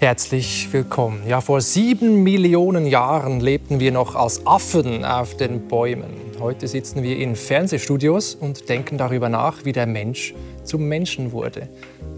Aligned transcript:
Herzlich 0.00 0.72
willkommen. 0.72 1.24
Ja, 1.28 1.42
vor 1.42 1.60
sieben 1.60 2.22
Millionen 2.22 2.86
Jahren 2.86 3.38
lebten 3.38 3.80
wir 3.80 3.92
noch 3.92 4.14
als 4.14 4.46
Affen 4.46 5.04
auf 5.04 5.36
den 5.36 5.68
Bäumen. 5.68 6.14
Heute 6.40 6.68
sitzen 6.68 7.02
wir 7.02 7.18
in 7.18 7.36
Fernsehstudios 7.36 8.34
und 8.34 8.70
denken 8.70 8.96
darüber 8.96 9.28
nach, 9.28 9.66
wie 9.66 9.72
der 9.72 9.84
Mensch 9.84 10.32
zum 10.64 10.88
Menschen 10.88 11.32
wurde. 11.32 11.68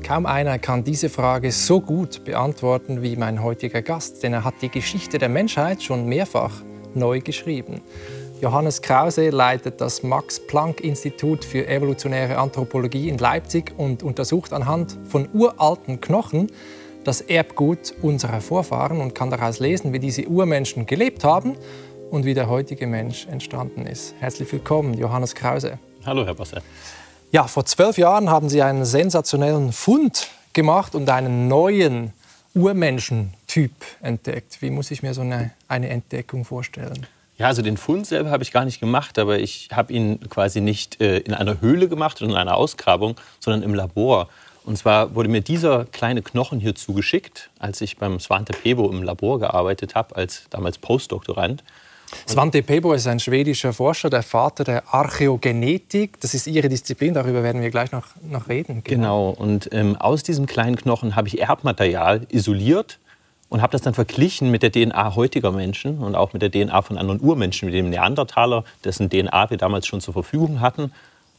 Kaum 0.04 0.26
einer 0.26 0.60
kann 0.60 0.84
diese 0.84 1.08
Frage 1.08 1.50
so 1.50 1.80
gut 1.80 2.24
beantworten 2.24 3.02
wie 3.02 3.16
mein 3.16 3.42
heutiger 3.42 3.82
Gast, 3.82 4.22
denn 4.22 4.32
er 4.32 4.44
hat 4.44 4.54
die 4.62 4.68
Geschichte 4.68 5.18
der 5.18 5.28
Menschheit 5.28 5.82
schon 5.82 6.06
mehrfach 6.06 6.62
neu 6.94 7.18
geschrieben. 7.18 7.80
Johannes 8.40 8.82
Krause 8.82 9.30
leitet 9.30 9.80
das 9.80 10.04
Max-Planck-Institut 10.04 11.44
für 11.44 11.66
evolutionäre 11.66 12.38
Anthropologie 12.38 13.08
in 13.08 13.18
Leipzig 13.18 13.72
und 13.76 14.04
untersucht 14.04 14.52
anhand 14.52 14.96
von 15.08 15.28
uralten 15.32 16.00
Knochen, 16.00 16.48
das 17.04 17.20
Erbgut 17.20 17.94
unserer 18.02 18.40
Vorfahren 18.40 19.00
und 19.00 19.14
kann 19.14 19.30
daraus 19.30 19.58
lesen, 19.58 19.92
wie 19.92 19.98
diese 19.98 20.26
Urmenschen 20.26 20.86
gelebt 20.86 21.24
haben 21.24 21.56
und 22.10 22.24
wie 22.24 22.34
der 22.34 22.48
heutige 22.48 22.86
Mensch 22.86 23.26
entstanden 23.26 23.86
ist. 23.86 24.14
Herzlich 24.20 24.52
willkommen, 24.52 24.94
Johannes 24.94 25.34
Krause. 25.34 25.78
Hallo, 26.04 26.24
Herr 26.24 26.34
Basser. 26.34 26.62
Ja, 27.30 27.44
vor 27.46 27.64
zwölf 27.64 27.98
Jahren 27.98 28.30
haben 28.30 28.48
Sie 28.48 28.62
einen 28.62 28.84
sensationellen 28.84 29.72
Fund 29.72 30.28
gemacht 30.52 30.94
und 30.94 31.08
einen 31.08 31.48
neuen 31.48 32.12
Urmenschentyp 32.54 33.72
entdeckt. 34.02 34.60
Wie 34.60 34.70
muss 34.70 34.90
ich 34.90 35.02
mir 35.02 35.14
so 35.14 35.22
eine, 35.22 35.52
eine 35.68 35.88
Entdeckung 35.88 36.44
vorstellen? 36.44 37.06
Ja, 37.38 37.46
also 37.46 37.62
den 37.62 37.78
Fund 37.78 38.06
selber 38.06 38.30
habe 38.30 38.42
ich 38.42 38.52
gar 38.52 38.64
nicht 38.64 38.78
gemacht, 38.78 39.18
aber 39.18 39.38
ich 39.38 39.70
habe 39.72 39.92
ihn 39.92 40.20
quasi 40.28 40.60
nicht 40.60 41.00
äh, 41.00 41.18
in 41.18 41.32
einer 41.32 41.60
Höhle 41.60 41.88
gemacht 41.88 42.20
oder 42.20 42.30
in 42.30 42.36
einer 42.36 42.54
Ausgrabung, 42.54 43.16
sondern 43.40 43.62
im 43.62 43.74
Labor. 43.74 44.28
Und 44.64 44.78
zwar 44.78 45.14
wurde 45.14 45.28
mir 45.28 45.40
dieser 45.40 45.86
kleine 45.86 46.22
Knochen 46.22 46.60
hier 46.60 46.74
zugeschickt, 46.74 47.50
als 47.58 47.80
ich 47.80 47.96
beim 47.96 48.20
Svante 48.20 48.52
Pebo 48.52 48.90
im 48.90 49.02
Labor 49.02 49.40
gearbeitet 49.40 49.94
habe, 49.94 50.14
als 50.16 50.44
damals 50.50 50.78
Postdoktorand. 50.78 51.64
Svante 52.28 52.62
Pebo 52.62 52.92
ist 52.92 53.06
ein 53.06 53.18
schwedischer 53.18 53.72
Forscher, 53.72 54.10
der 54.10 54.22
Vater 54.22 54.64
der 54.64 54.94
Archäogenetik. 54.94 56.20
Das 56.20 56.34
ist 56.34 56.46
Ihre 56.46 56.68
Disziplin, 56.68 57.14
darüber 57.14 57.42
werden 57.42 57.62
wir 57.62 57.70
gleich 57.70 57.90
noch, 57.90 58.06
noch 58.22 58.48
reden. 58.48 58.82
Genau, 58.84 59.30
und 59.30 59.70
ähm, 59.72 59.96
aus 59.96 60.22
diesem 60.22 60.46
kleinen 60.46 60.76
Knochen 60.76 61.16
habe 61.16 61.28
ich 61.28 61.40
Erbmaterial 61.40 62.26
isoliert 62.30 62.98
und 63.48 63.62
habe 63.62 63.72
das 63.72 63.82
dann 63.82 63.94
verglichen 63.94 64.50
mit 64.50 64.62
der 64.62 64.70
DNA 64.70 65.14
heutiger 65.16 65.50
Menschen 65.52 65.98
und 65.98 66.14
auch 66.14 66.32
mit 66.32 66.42
der 66.42 66.50
DNA 66.50 66.82
von 66.82 66.98
anderen 66.98 67.20
Urmenschen, 67.20 67.66
mit 67.66 67.74
dem 67.74 67.90
Neandertaler, 67.90 68.64
dessen 68.84 69.10
DNA 69.10 69.50
wir 69.50 69.56
damals 69.56 69.86
schon 69.86 70.00
zur 70.00 70.12
Verfügung 70.12 70.60
hatten. 70.60 70.92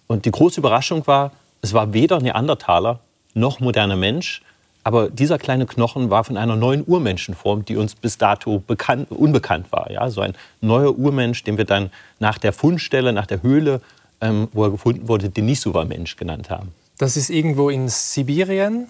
Und 0.08 0.25
die 0.25 0.31
große 0.31 0.59
Überraschung 0.59 1.08
war, 1.08 1.31
es 1.61 1.73
war 1.73 1.93
weder 1.93 2.19
Neandertaler 2.19 2.99
noch 3.34 3.59
moderner 3.59 3.95
Mensch. 3.95 4.42
Aber 4.84 5.09
dieser 5.09 5.38
kleine 5.38 5.66
Knochen 5.66 6.09
war 6.09 6.23
von 6.26 6.36
einer 6.36 6.56
neuen 6.56 6.84
Urmenschenform, 6.84 7.64
die 7.64 7.78
uns 7.78 7.95
bis 7.95 8.17
dato 8.17 8.59
bekannt, 8.59 9.12
unbekannt 9.12 9.72
war. 9.72 9.89
Ja? 9.89 10.09
So 10.09 10.22
ein 10.22 10.34
neuer 10.59 10.98
Urmensch, 10.98 11.44
den 11.44 11.58
wir 11.58 11.66
dann 11.66 11.89
nach 12.20 12.38
der 12.38 12.52
Fundstelle, 12.52 13.14
nach 13.14 13.26
der 13.26 13.42
Höhle, 13.44 13.81
ähm, 14.20 14.50
wo 14.52 14.66
er 14.66 14.72
gefunden 14.72 15.08
wurde, 15.08 15.30
Denisova-Mensch 15.30 16.17
genannt 16.17 16.50
haben. 16.50 16.73
Das 16.98 17.16
ist 17.16 17.30
irgendwo 17.30 17.70
in 17.70 17.88
Sibirien? 17.88 18.88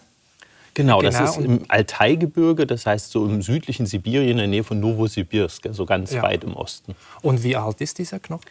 Genau, 0.73 0.99
genau, 0.99 1.11
das 1.11 1.37
ist 1.37 1.45
im 1.45 1.61
Altaigebirge, 1.67 2.65
das 2.65 2.87
heißt 2.87 3.11
so 3.11 3.25
im 3.25 3.43
südlichen 3.43 3.85
Sibirien 3.85 4.31
in 4.31 4.37
der 4.37 4.47
Nähe 4.47 4.63
von 4.63 4.79
Novosibirsk, 4.79 5.69
so 5.71 5.85
ganz 5.85 6.13
ja. 6.13 6.23
weit 6.23 6.43
im 6.43 6.55
Osten. 6.55 6.95
Und 7.21 7.43
wie 7.43 7.55
alt 7.55 7.79
ist 7.81 7.99
dieser 7.99 8.19
Knochen? 8.19 8.45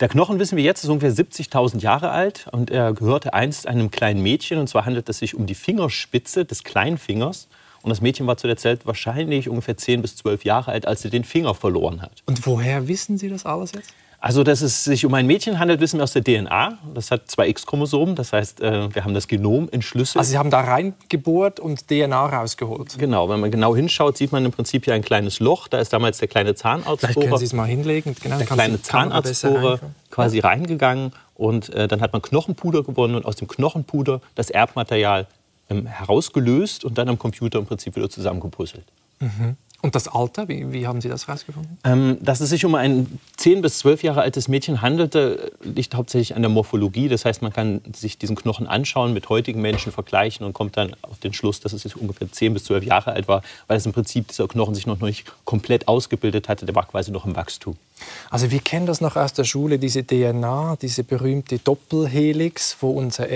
Der 0.00 0.08
Knochen, 0.08 0.38
wissen 0.38 0.56
wir 0.56 0.62
jetzt, 0.62 0.84
ist 0.84 0.90
ungefähr 0.90 1.12
70.000 1.12 1.80
Jahre 1.80 2.10
alt 2.10 2.46
und 2.52 2.70
er 2.70 2.92
gehörte 2.92 3.34
einst 3.34 3.66
einem 3.66 3.90
kleinen 3.90 4.22
Mädchen. 4.22 4.58
Und 4.58 4.68
zwar 4.68 4.86
handelt 4.86 5.08
es 5.08 5.18
sich 5.18 5.34
um 5.34 5.46
die 5.46 5.56
Fingerspitze 5.56 6.44
des 6.44 6.62
kleinen 6.62 6.98
Fingers. 6.98 7.48
Und 7.82 7.90
das 7.90 8.00
Mädchen 8.00 8.24
war 8.28 8.36
zu 8.36 8.46
der 8.46 8.56
Zeit 8.56 8.86
wahrscheinlich 8.86 9.48
ungefähr 9.48 9.76
10 9.76 10.02
bis 10.02 10.14
12 10.14 10.44
Jahre 10.44 10.70
alt, 10.70 10.86
als 10.86 11.02
sie 11.02 11.10
den 11.10 11.24
Finger 11.24 11.52
verloren 11.52 12.00
hat. 12.00 12.22
Und 12.26 12.46
woher 12.46 12.86
wissen 12.86 13.18
Sie 13.18 13.28
das 13.28 13.44
alles 13.44 13.72
jetzt? 13.72 13.92
Also, 14.20 14.42
dass 14.42 14.62
es 14.62 14.82
sich 14.82 15.06
um 15.06 15.14
ein 15.14 15.26
Mädchen 15.26 15.60
handelt, 15.60 15.80
wissen 15.80 15.98
wir 15.98 16.02
aus 16.04 16.12
der 16.12 16.24
DNA. 16.24 16.78
Das 16.92 17.12
hat 17.12 17.30
zwei 17.30 17.48
X-Chromosomen, 17.48 18.16
das 18.16 18.32
heißt, 18.32 18.60
äh, 18.60 18.92
wir 18.92 19.04
haben 19.04 19.14
das 19.14 19.28
Genom 19.28 19.68
entschlüsselt. 19.70 20.18
Also 20.18 20.32
Sie 20.32 20.38
haben 20.38 20.50
da 20.50 20.60
reingebohrt 20.60 21.60
und 21.60 21.86
DNA 21.86 22.26
rausgeholt? 22.26 22.98
Genau, 22.98 23.28
wenn 23.28 23.38
man 23.38 23.52
genau 23.52 23.76
hinschaut, 23.76 24.16
sieht 24.16 24.32
man 24.32 24.44
im 24.44 24.50
Prinzip 24.50 24.86
hier 24.86 24.94
ein 24.94 25.02
kleines 25.02 25.38
Loch. 25.38 25.68
Da 25.68 25.78
ist 25.78 25.92
damals 25.92 26.18
der 26.18 26.26
kleine 26.26 26.56
Zahnarztbohrer. 26.56 26.98
Vielleicht 26.98 27.20
können 27.20 27.38
Sie 27.38 27.44
es 27.44 27.52
mal 27.52 27.66
hinlegen. 27.66 28.16
Genau, 28.20 28.38
der 28.38 28.46
kleine 28.46 28.82
Zahnarztbohrer 28.82 29.78
quasi 30.10 30.40
reingegangen 30.40 31.12
und 31.34 31.72
äh, 31.72 31.86
dann 31.86 32.00
hat 32.00 32.12
man 32.12 32.20
Knochenpuder 32.20 32.82
gewonnen 32.82 33.14
und 33.14 33.24
aus 33.24 33.36
dem 33.36 33.46
Knochenpuder 33.46 34.20
das 34.34 34.50
Erbmaterial 34.50 35.28
ähm, 35.70 35.86
herausgelöst 35.86 36.84
und 36.84 36.98
dann 36.98 37.08
am 37.08 37.18
Computer 37.20 37.60
im 37.60 37.66
Prinzip 37.66 37.94
wieder 37.94 38.10
zusammengepuzzelt. 38.10 38.84
Mhm. 39.20 39.56
Und 39.80 39.94
das 39.94 40.08
Alter, 40.08 40.48
wie, 40.48 40.72
wie 40.72 40.88
haben 40.88 41.00
Sie 41.00 41.08
das 41.08 41.28
herausgefunden? 41.28 41.78
Ähm, 41.84 42.18
dass 42.20 42.40
es 42.40 42.48
sich 42.48 42.64
um 42.64 42.74
ein 42.74 43.20
10 43.36 43.62
bis 43.62 43.78
12 43.78 44.02
Jahre 44.02 44.22
altes 44.22 44.48
Mädchen 44.48 44.82
handelte, 44.82 45.52
liegt 45.62 45.94
hauptsächlich 45.94 46.34
an 46.34 46.42
der 46.42 46.48
Morphologie. 46.48 47.08
Das 47.08 47.24
heißt, 47.24 47.42
man 47.42 47.52
kann 47.52 47.80
sich 47.94 48.18
diesen 48.18 48.34
Knochen 48.34 48.66
anschauen, 48.66 49.12
mit 49.12 49.28
heutigen 49.28 49.60
Menschen 49.60 49.92
vergleichen 49.92 50.44
und 50.44 50.52
kommt 50.52 50.76
dann 50.76 50.96
auf 51.02 51.18
den 51.18 51.32
Schluss, 51.32 51.60
dass 51.60 51.72
es 51.72 51.94
ungefähr 51.94 52.30
10 52.30 52.54
bis 52.54 52.64
12 52.64 52.84
Jahre 52.84 53.12
alt 53.12 53.28
war, 53.28 53.42
weil 53.68 53.76
es 53.76 53.86
im 53.86 53.92
Prinzip 53.92 54.26
dieser 54.26 54.48
Knochen 54.48 54.74
sich 54.74 54.88
noch 54.88 54.98
nicht 54.98 55.30
komplett 55.44 55.86
ausgebildet 55.86 56.48
hatte. 56.48 56.66
Der 56.66 56.74
war 56.74 56.86
quasi 56.86 57.12
noch 57.12 57.24
im 57.24 57.36
Wachstum. 57.36 57.76
Also 58.30 58.50
wir 58.50 58.60
kennen 58.60 58.86
das 58.86 59.00
noch 59.00 59.16
aus 59.16 59.32
der 59.32 59.44
Schule, 59.44 59.78
diese 59.78 60.04
DNA, 60.04 60.76
diese 60.82 61.04
berühmte 61.04 61.58
Doppelhelix, 61.58 62.76
wo 62.80 62.90
unsere 62.90 63.28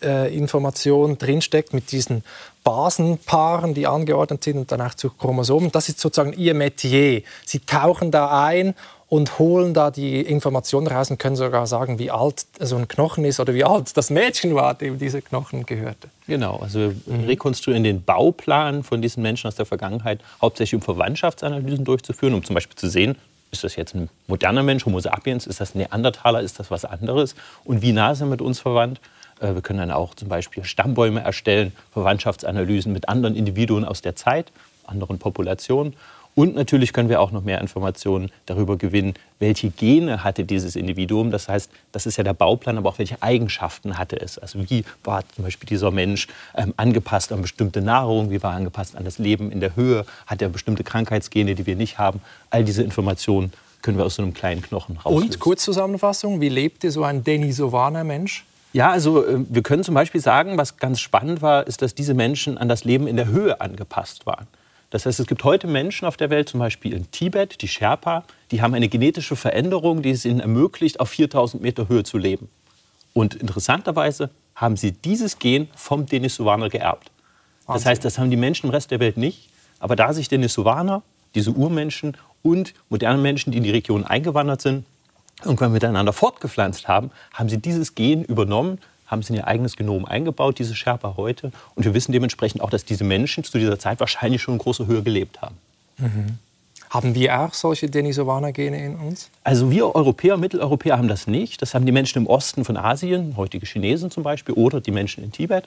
Erbinformation 0.00 1.12
äh, 1.12 1.16
drinsteckt 1.16 1.72
mit 1.72 1.90
diesen 1.90 2.22
Basenpaaren, 2.64 3.74
die 3.74 3.86
angeordnet 3.86 4.44
sind 4.44 4.58
und 4.58 4.72
danach 4.72 4.94
zu 4.94 5.10
Chromosomen. 5.10 5.72
Das 5.72 5.88
ist 5.88 6.00
sozusagen 6.00 6.32
ihr 6.32 6.54
Metier. 6.54 7.22
Sie 7.44 7.60
tauchen 7.60 8.10
da 8.10 8.44
ein 8.44 8.74
und 9.08 9.38
holen 9.38 9.72
da 9.72 9.90
die 9.90 10.20
Informationen 10.20 10.86
raus 10.86 11.10
und 11.10 11.18
können 11.18 11.36
sogar 11.36 11.66
sagen, 11.66 11.98
wie 11.98 12.10
alt 12.10 12.44
so 12.60 12.76
ein 12.76 12.88
Knochen 12.88 13.24
ist 13.24 13.40
oder 13.40 13.54
wie 13.54 13.64
alt 13.64 13.96
das 13.96 14.10
Mädchen 14.10 14.54
war, 14.54 14.74
dem 14.74 14.98
dieser 14.98 15.22
Knochen 15.22 15.64
gehörte. 15.64 16.08
Genau, 16.26 16.58
also 16.58 16.78
wir 16.78 16.94
mhm. 17.06 17.24
rekonstruieren 17.24 17.84
den 17.84 18.02
Bauplan 18.02 18.82
von 18.82 19.00
diesen 19.00 19.22
Menschen 19.22 19.48
aus 19.48 19.54
der 19.54 19.64
Vergangenheit, 19.64 20.20
hauptsächlich 20.42 20.74
um 20.74 20.82
Verwandtschaftsanalysen 20.82 21.86
durchzuführen, 21.86 22.34
um 22.34 22.44
zum 22.44 22.54
Beispiel 22.54 22.76
zu 22.76 22.88
sehen, 22.88 23.16
ist 23.50 23.64
das 23.64 23.76
jetzt 23.76 23.94
ein 23.94 24.10
moderner 24.26 24.62
Mensch, 24.62 24.84
Homo 24.84 25.00
sapiens, 25.00 25.46
ist 25.46 25.60
das 25.60 25.74
ein 25.74 25.78
Neandertaler, 25.78 26.42
ist 26.42 26.58
das 26.58 26.70
was 26.70 26.84
anderes 26.84 27.34
und 27.64 27.80
wie 27.80 27.92
nah 27.92 28.14
sind 28.14 28.26
wir 28.26 28.32
mit 28.32 28.42
uns 28.42 28.60
verwandt. 28.60 29.00
Äh, 29.40 29.54
wir 29.54 29.62
können 29.62 29.78
dann 29.78 29.90
auch 29.90 30.14
zum 30.14 30.28
Beispiel 30.28 30.64
Stammbäume 30.64 31.20
erstellen, 31.20 31.72
Verwandtschaftsanalysen 31.92 32.92
mit 32.92 33.08
anderen 33.08 33.34
Individuen 33.34 33.84
aus 33.84 34.02
der 34.02 34.16
Zeit, 34.16 34.52
anderen 34.86 35.18
Populationen. 35.18 35.94
Und 36.38 36.54
natürlich 36.54 36.92
können 36.92 37.08
wir 37.08 37.20
auch 37.20 37.32
noch 37.32 37.42
mehr 37.42 37.60
Informationen 37.60 38.30
darüber 38.46 38.76
gewinnen, 38.76 39.14
welche 39.40 39.70
Gene 39.70 40.22
hatte 40.22 40.44
dieses 40.44 40.76
Individuum. 40.76 41.32
Das 41.32 41.48
heißt, 41.48 41.68
das 41.90 42.06
ist 42.06 42.16
ja 42.16 42.22
der 42.22 42.32
Bauplan, 42.32 42.78
aber 42.78 42.90
auch 42.90 42.98
welche 43.00 43.20
Eigenschaften 43.24 43.98
hatte 43.98 44.20
es. 44.20 44.38
Also 44.38 44.70
wie 44.70 44.84
war 45.02 45.24
zum 45.34 45.42
Beispiel 45.42 45.66
dieser 45.66 45.90
Mensch 45.90 46.28
ähm, 46.54 46.74
angepasst 46.76 47.32
an 47.32 47.42
bestimmte 47.42 47.80
Nahrung, 47.80 48.30
wie 48.30 48.40
war 48.40 48.52
er 48.52 48.56
angepasst 48.58 48.94
an 48.94 49.04
das 49.04 49.18
Leben 49.18 49.50
in 49.50 49.58
der 49.58 49.74
Höhe, 49.74 50.06
hat 50.28 50.40
er 50.40 50.48
bestimmte 50.48 50.84
Krankheitsgene, 50.84 51.56
die 51.56 51.66
wir 51.66 51.74
nicht 51.74 51.98
haben. 51.98 52.20
All 52.50 52.62
diese 52.62 52.84
Informationen 52.84 53.52
können 53.82 53.98
wir 53.98 54.04
aus 54.04 54.14
so 54.14 54.22
einem 54.22 54.32
kleinen 54.32 54.62
Knochen 54.62 54.96
rauslösen. 54.96 55.30
Und 55.30 55.40
Kurzzusammenfassung, 55.40 56.40
wie 56.40 56.50
lebte 56.50 56.92
so 56.92 57.02
ein 57.02 57.24
Denisovaner 57.24 58.04
Mensch? 58.04 58.44
Ja, 58.72 58.90
also 58.90 59.24
äh, 59.24 59.44
wir 59.48 59.62
können 59.62 59.84
zum 59.84 59.94
Beispiel 59.94 60.20
sagen, 60.20 60.58
was 60.58 60.76
ganz 60.76 61.00
spannend 61.00 61.42
war, 61.42 61.66
ist, 61.66 61.82
dass 61.82 61.94
diese 61.94 62.14
Menschen 62.14 62.58
an 62.58 62.68
das 62.68 62.84
Leben 62.84 63.06
in 63.06 63.16
der 63.16 63.28
Höhe 63.28 63.60
angepasst 63.60 64.26
waren. 64.26 64.46
Das 64.90 65.04
heißt, 65.04 65.20
es 65.20 65.26
gibt 65.26 65.44
heute 65.44 65.66
Menschen 65.66 66.06
auf 66.06 66.16
der 66.16 66.30
Welt, 66.30 66.48
zum 66.48 66.60
Beispiel 66.60 66.94
in 66.94 67.10
Tibet, 67.10 67.60
die 67.60 67.68
Sherpa, 67.68 68.24
die 68.50 68.62
haben 68.62 68.74
eine 68.74 68.88
genetische 68.88 69.36
Veränderung, 69.36 70.02
die 70.02 70.10
es 70.10 70.24
ihnen 70.24 70.40
ermöglicht, 70.40 71.00
auf 71.00 71.10
4000 71.10 71.62
Meter 71.62 71.88
Höhe 71.88 72.04
zu 72.04 72.16
leben. 72.16 72.48
Und 73.12 73.34
interessanterweise 73.34 74.30
haben 74.54 74.76
sie 74.76 74.92
dieses 74.92 75.38
Gen 75.38 75.68
vom 75.74 76.06
Denisovaner 76.06 76.68
geerbt. 76.68 77.10
Das 77.66 77.84
heißt, 77.84 78.02
das 78.04 78.18
haben 78.18 78.30
die 78.30 78.36
Menschen 78.36 78.66
im 78.66 78.70
Rest 78.70 78.90
der 78.90 79.00
Welt 79.00 79.18
nicht. 79.18 79.50
Aber 79.78 79.94
da 79.94 80.12
sich 80.12 80.28
Denisovaner, 80.28 81.02
diese 81.34 81.50
Urmenschen 81.50 82.16
und 82.42 82.72
moderne 82.88 83.18
Menschen, 83.18 83.52
die 83.52 83.58
in 83.58 83.64
die 83.64 83.70
Region 83.70 84.04
eingewandert 84.04 84.62
sind, 84.62 84.86
irgendwann 85.44 85.72
miteinander 85.72 86.12
fortgepflanzt 86.12 86.88
haben, 86.88 87.10
haben 87.32 87.48
sie 87.48 87.58
dieses 87.58 87.94
Gen 87.94 88.24
übernommen, 88.24 88.78
haben 89.06 89.22
sie 89.22 89.32
in 89.32 89.38
ihr 89.38 89.46
eigenes 89.46 89.76
Genom 89.76 90.04
eingebaut, 90.04 90.58
diese 90.58 90.74
Sherpa 90.74 91.14
heute. 91.16 91.50
Und 91.74 91.84
wir 91.84 91.94
wissen 91.94 92.12
dementsprechend 92.12 92.60
auch, 92.60 92.70
dass 92.70 92.84
diese 92.84 93.04
Menschen 93.04 93.44
zu 93.44 93.58
dieser 93.58 93.78
Zeit 93.78 94.00
wahrscheinlich 94.00 94.42
schon 94.42 94.54
in 94.54 94.58
großer 94.58 94.86
Höhe 94.86 95.02
gelebt 95.02 95.40
haben. 95.40 95.56
Mhm. 95.98 96.38
Haben 96.90 97.14
wir 97.14 97.40
auch 97.40 97.52
solche 97.52 97.90
Denisovaner-Gene 97.90 98.82
in 98.82 98.96
uns? 98.96 99.30
Also 99.44 99.70
wir 99.70 99.94
Europäer, 99.94 100.38
Mitteleuropäer 100.38 100.96
haben 100.96 101.08
das 101.08 101.26
nicht. 101.26 101.60
Das 101.60 101.74
haben 101.74 101.84
die 101.84 101.92
Menschen 101.92 102.18
im 102.18 102.26
Osten 102.26 102.64
von 102.64 102.76
Asien, 102.78 103.36
heutige 103.36 103.66
Chinesen 103.66 104.10
zum 104.10 104.22
Beispiel, 104.22 104.54
oder 104.54 104.80
die 104.80 104.90
Menschen 104.90 105.22
in 105.22 105.30
Tibet. 105.30 105.64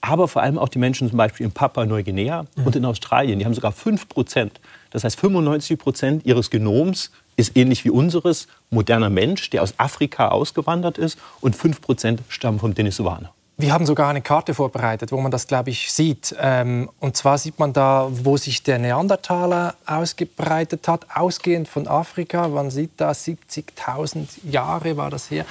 Aber 0.00 0.26
vor 0.26 0.42
allem 0.42 0.58
auch 0.58 0.68
die 0.68 0.78
Menschen 0.78 1.08
zum 1.08 1.18
Beispiel 1.18 1.44
in 1.44 1.52
Papua-Neuguinea 1.52 2.46
mhm. 2.56 2.66
und 2.66 2.76
in 2.76 2.84
Australien. 2.84 3.38
Die 3.38 3.44
haben 3.44 3.54
sogar 3.54 3.72
5 3.72 4.08
Prozent. 4.08 4.60
Das 4.90 5.04
heißt, 5.04 5.18
95 5.18 5.78
Prozent 5.78 6.26
ihres 6.26 6.50
Genoms 6.50 7.10
ist 7.36 7.56
ähnlich 7.56 7.84
wie 7.84 7.90
unseres 7.90 8.48
moderner 8.70 9.10
Mensch, 9.10 9.50
der 9.50 9.62
aus 9.62 9.74
Afrika 9.78 10.28
ausgewandert 10.28 10.98
ist 10.98 11.18
und 11.40 11.56
5% 11.56 12.18
stammen 12.28 12.58
vom 12.58 12.74
Denisovaner. 12.74 13.32
wir 13.56 13.72
haben 13.72 13.86
sogar 13.86 14.08
eine 14.08 14.20
Karte 14.20 14.52
vorbereitet, 14.52 15.12
wo 15.12 15.20
man 15.20 15.30
das, 15.30 15.46
glaube 15.46 15.70
ich, 15.70 15.92
sieht. 15.92 16.34
Ähm, 16.40 16.90
und 16.98 17.16
zwar 17.16 17.38
sieht 17.38 17.58
man 17.58 17.72
da, 17.72 18.08
wo 18.10 18.36
sich 18.36 18.62
der 18.64 18.78
Neandertaler 18.78 19.74
ausgebreitet 19.86 20.88
hat, 20.88 21.06
ausgehend 21.14 21.68
von 21.68 21.86
Afrika. 21.86 22.48
Man 22.48 22.70
sieht 22.70 22.90
da 22.96 23.12
70.000 23.12 24.26
Jahre 24.50 24.96
war 24.96 25.10
das 25.10 25.30
her. 25.30 25.46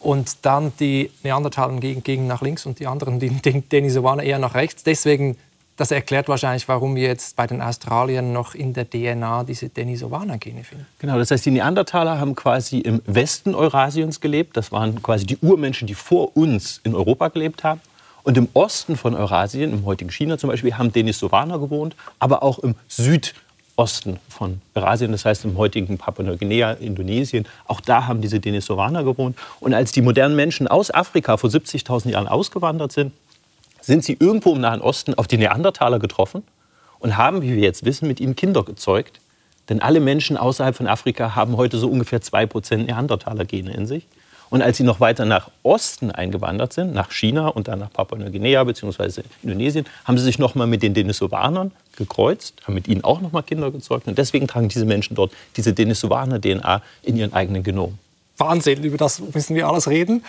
Und 0.00 0.46
dann 0.46 0.72
die 0.78 1.10
Neandertaler 1.24 1.80
gegen, 1.80 2.28
nach 2.28 2.42
links 2.42 2.64
und 2.64 2.78
die 2.78 2.86
anderen, 2.86 3.18
die, 3.18 3.30
die 3.30 3.60
Denisovaner 3.62 4.22
eher 4.22 4.38
nach 4.38 4.54
rechts. 4.54 4.84
Deswegen 4.84 5.36
das 5.78 5.92
erklärt 5.92 6.28
wahrscheinlich, 6.28 6.66
warum 6.68 6.96
wir 6.96 7.06
jetzt 7.06 7.36
bei 7.36 7.46
den 7.46 7.62
Australiern 7.62 8.32
noch 8.32 8.56
in 8.56 8.74
der 8.74 8.90
DNA 8.90 9.44
diese 9.44 9.68
Denisovaner-Gene 9.68 10.64
finden. 10.64 10.86
Genau, 10.98 11.16
das 11.16 11.30
heißt, 11.30 11.46
die 11.46 11.52
Neandertaler 11.52 12.18
haben 12.18 12.34
quasi 12.34 12.80
im 12.80 13.00
Westen 13.06 13.54
Eurasiens 13.54 14.20
gelebt. 14.20 14.56
Das 14.56 14.72
waren 14.72 15.00
quasi 15.00 15.24
die 15.24 15.38
Urmenschen, 15.38 15.86
die 15.86 15.94
vor 15.94 16.36
uns 16.36 16.80
in 16.82 16.96
Europa 16.96 17.28
gelebt 17.28 17.62
haben. 17.62 17.80
Und 18.24 18.36
im 18.36 18.48
Osten 18.54 18.96
von 18.96 19.14
Eurasien, 19.14 19.72
im 19.72 19.84
heutigen 19.84 20.10
China 20.10 20.36
zum 20.36 20.50
Beispiel, 20.50 20.76
haben 20.76 20.92
Denisovaner 20.92 21.60
gewohnt, 21.60 21.94
aber 22.18 22.42
auch 22.42 22.58
im 22.58 22.74
Südosten 22.88 24.18
von 24.28 24.60
Eurasien, 24.74 25.12
das 25.12 25.24
heißt 25.24 25.44
im 25.44 25.56
heutigen 25.56 25.96
Papua-Neuguinea, 25.96 26.72
Indonesien. 26.72 27.46
Auch 27.68 27.80
da 27.80 28.08
haben 28.08 28.20
diese 28.20 28.40
Denisovaner 28.40 29.04
gewohnt. 29.04 29.38
Und 29.60 29.74
als 29.74 29.92
die 29.92 30.02
modernen 30.02 30.34
Menschen 30.34 30.66
aus 30.66 30.92
Afrika 30.92 31.36
vor 31.36 31.50
70.000 31.50 32.10
Jahren 32.10 32.26
ausgewandert 32.26 32.90
sind, 32.90 33.12
sind 33.80 34.04
sie 34.04 34.16
irgendwo 34.18 34.54
im 34.54 34.60
Nahen 34.60 34.80
Osten 34.80 35.14
auf 35.14 35.26
die 35.26 35.38
Neandertaler 35.38 35.98
getroffen 35.98 36.42
und 36.98 37.16
haben, 37.16 37.42
wie 37.42 37.54
wir 37.54 37.62
jetzt 37.62 37.84
wissen, 37.84 38.08
mit 38.08 38.20
ihnen 38.20 38.36
Kinder 38.36 38.62
gezeugt. 38.64 39.20
Denn 39.68 39.82
alle 39.82 40.00
Menschen 40.00 40.36
außerhalb 40.36 40.74
von 40.74 40.86
Afrika 40.86 41.34
haben 41.34 41.56
heute 41.56 41.78
so 41.78 41.88
ungefähr 41.88 42.20
2% 42.20 42.76
Neandertaler-Gene 42.76 43.72
in 43.72 43.86
sich. 43.86 44.06
Und 44.50 44.62
als 44.62 44.78
sie 44.78 44.82
noch 44.82 44.98
weiter 44.98 45.26
nach 45.26 45.50
Osten 45.62 46.10
eingewandert 46.10 46.72
sind, 46.72 46.94
nach 46.94 47.12
China 47.12 47.48
und 47.48 47.68
dann 47.68 47.80
nach 47.80 47.92
Papua-Neuguinea 47.92 48.64
bzw. 48.64 49.22
Indonesien, 49.42 49.84
haben 50.06 50.16
sie 50.16 50.24
sich 50.24 50.38
nochmal 50.38 50.66
mit 50.66 50.82
den 50.82 50.94
Denisovanern 50.94 51.72
gekreuzt, 51.96 52.54
haben 52.64 52.74
mit 52.74 52.88
ihnen 52.88 53.04
auch 53.04 53.20
nochmal 53.20 53.42
Kinder 53.42 53.70
gezeugt. 53.70 54.08
Und 54.08 54.16
deswegen 54.16 54.46
tragen 54.46 54.68
diese 54.68 54.86
Menschen 54.86 55.14
dort 55.14 55.32
diese 55.56 55.74
Denisovaner-DNA 55.74 56.82
in 57.02 57.16
ihren 57.18 57.34
eigenen 57.34 57.62
Genom. 57.62 57.98
Wahnsinn, 58.38 58.84
über 58.84 58.96
das 58.96 59.20
müssen 59.20 59.54
wir 59.54 59.68
alles 59.68 59.88
reden. 59.88 60.24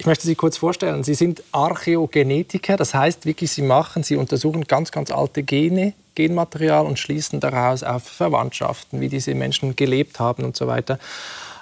Ich 0.00 0.06
möchte 0.06 0.26
Sie 0.26 0.34
kurz 0.34 0.56
vorstellen. 0.56 1.04
Sie 1.04 1.12
sind 1.12 1.42
Archäogenetiker, 1.52 2.78
das 2.78 2.94
heißt 2.94 3.26
wirklich, 3.26 3.50
Sie 3.50 3.60
machen, 3.60 4.02
Sie 4.02 4.16
untersuchen 4.16 4.64
ganz, 4.64 4.92
ganz 4.92 5.10
alte 5.10 5.42
Gene, 5.42 5.92
Genmaterial 6.14 6.86
und 6.86 6.98
schließen 6.98 7.38
daraus 7.38 7.82
auf 7.82 8.04
Verwandtschaften, 8.04 9.02
wie 9.02 9.10
diese 9.10 9.34
Menschen 9.34 9.76
gelebt 9.76 10.18
haben 10.18 10.44
und 10.44 10.56
so 10.56 10.66
weiter. 10.66 10.98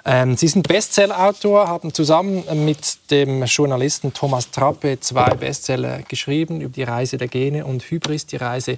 Ähm, 0.05 0.37
Sie 0.37 0.47
sind 0.47 0.65
Bestsellerautor, 0.69 1.67
haben 1.67 1.93
zusammen 1.93 2.45
mit 2.65 3.11
dem 3.11 3.43
Journalisten 3.43 4.13
Thomas 4.13 4.49
Trappe 4.51 5.01
zwei 5.01 5.31
Bestseller 5.31 6.03
geschrieben 6.07 6.61
über 6.61 6.73
die 6.73 6.83
Reise 6.83 7.17
der 7.17 7.27
Gene 7.27 7.65
und 7.65 7.83
Hybris, 7.91 8.25
die 8.25 8.37
Reise 8.37 8.77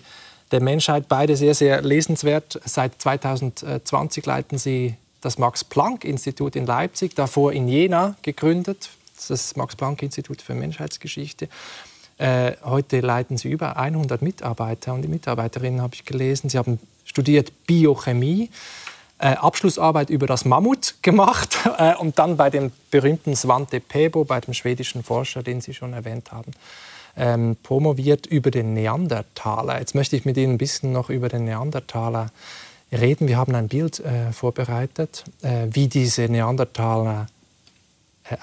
der 0.50 0.60
Menschheit. 0.60 1.08
Beide 1.08 1.36
sehr, 1.36 1.54
sehr 1.54 1.84
lesenswert. 1.84 2.60
Seit 2.66 3.00
2020 3.00 4.26
leiten 4.26 4.58
Sie 4.58 4.96
das 5.22 5.38
Max-Planck-Institut 5.38 6.56
in 6.56 6.66
Leipzig, 6.66 7.14
davor 7.14 7.54
in 7.54 7.68
Jena 7.68 8.16
gegründet, 8.24 8.90
das 9.30 9.56
Max-Planck-Institut 9.56 10.42
für 10.42 10.54
Menschheitsgeschichte. 10.54 11.48
Äh, 12.18 12.54
heute 12.64 13.00
leiten 13.00 13.38
Sie 13.38 13.50
über 13.50 13.78
100 13.78 14.22
Mitarbeiter 14.22 14.94
und 14.94 15.02
die 15.02 15.08
Mitarbeiterinnen 15.08 15.82
habe 15.82 15.96
ich 15.96 16.06
gelesen. 16.06 16.50
Sie 16.50 16.58
haben 16.58 16.80
studiert 17.04 17.66
Biochemie, 17.66 18.52
äh, 19.18 19.30
Abschlussarbeit 19.34 20.10
über 20.10 20.28
das 20.28 20.46
Mammut 20.46 20.96
gemacht 21.02 21.58
äh, 21.78 21.96
und 21.96 22.20
dann 22.20 22.38
bei 22.38 22.50
dem 22.52 22.72
berühmten 22.92 23.36
Svante 23.36 23.80
Pebo, 23.80 24.24
bei 24.24 24.40
dem 24.40 24.54
schwedischen 24.54 25.04
Forscher, 25.04 25.42
den 25.42 25.62
Sie 25.62 25.74
schon 25.74 25.94
erwähnt 25.94 26.32
haben, 26.32 26.52
ähm, 27.18 27.58
promoviert 27.64 28.28
über 28.28 28.52
den 28.52 28.76
Neandertaler. 28.76 29.80
Jetzt 29.80 29.96
möchte 29.96 30.16
ich 30.16 30.24
mit 30.24 30.38
Ihnen 30.38 30.54
ein 30.54 30.58
bisschen 30.60 30.92
noch 30.92 31.10
über 31.10 31.28
den 31.28 31.46
Neandertaler 31.46 32.28
reden. 32.92 33.28
Wir 33.28 33.38
haben 33.38 33.56
ein 33.56 33.68
Bild 33.68 34.00
äh, 34.00 34.32
vorbereitet, 34.32 35.24
wie 35.42 35.88
diese 35.88 36.24
Neandertaler 36.24 37.28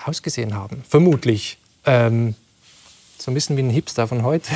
ausgesehen 0.05 0.55
haben. 0.55 0.83
Vermutlich. 0.89 1.59
Ähm, 1.85 2.35
so 3.19 3.31
ein 3.31 3.35
bisschen 3.35 3.57
wie 3.57 3.63
ein 3.63 3.71
Hipster 3.71 4.07
von 4.07 4.23
heute. 4.23 4.51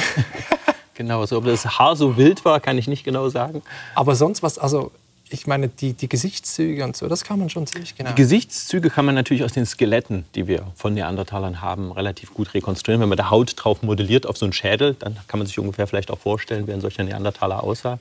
genau, 0.95 1.21
also 1.21 1.39
ob 1.39 1.45
das 1.45 1.79
Haar 1.79 1.97
so 1.97 2.17
wild 2.17 2.45
war, 2.45 2.61
kann 2.61 2.79
ich 2.79 2.87
nicht 2.87 3.05
genau 3.05 3.29
sagen. 3.29 3.63
Aber 3.95 4.15
sonst 4.15 4.43
was, 4.43 4.59
also 4.59 4.93
ich 5.33 5.47
meine, 5.47 5.69
die, 5.69 5.95
die 5.95 6.09
Gesichtszüge 6.09 6.85
und 6.85 6.97
so, 6.97 7.09
das 7.09 7.25
kann 7.25 7.39
man 7.39 7.49
schon 7.51 7.67
ziemlich 7.67 7.97
genau. 7.97 8.11
Die 8.11 8.17
Gesichtszüge 8.17 8.91
kann 8.91 9.05
man 9.05 9.15
natürlich 9.15 9.45
aus 9.45 9.53
den 9.53 9.67
Skeletten, 9.67 10.25
die 10.35 10.47
wir 10.47 10.67
von 10.75 10.95
Neandertalern 10.95 11.61
haben, 11.61 11.91
relativ 11.93 12.35
gut 12.35 12.55
rekonstruieren. 12.55 13.01
Wenn 13.01 13.09
man 13.09 13.19
da 13.19 13.31
Haut 13.31 13.55
drauf 13.57 13.83
modelliert 13.83 14.27
auf 14.27 14.37
so 14.37 14.47
einen 14.47 14.53
Schädel, 14.53 14.95
dann 14.95 15.17
kann 15.29 15.39
man 15.39 15.47
sich 15.47 15.59
ungefähr 15.59 15.87
vielleicht 15.87 16.11
auch 16.11 16.19
vorstellen, 16.19 16.67
wie 16.67 16.73
ein 16.73 16.81
solcher 16.81 17.03
Neandertaler 17.03 17.63
aussah. 17.63 17.99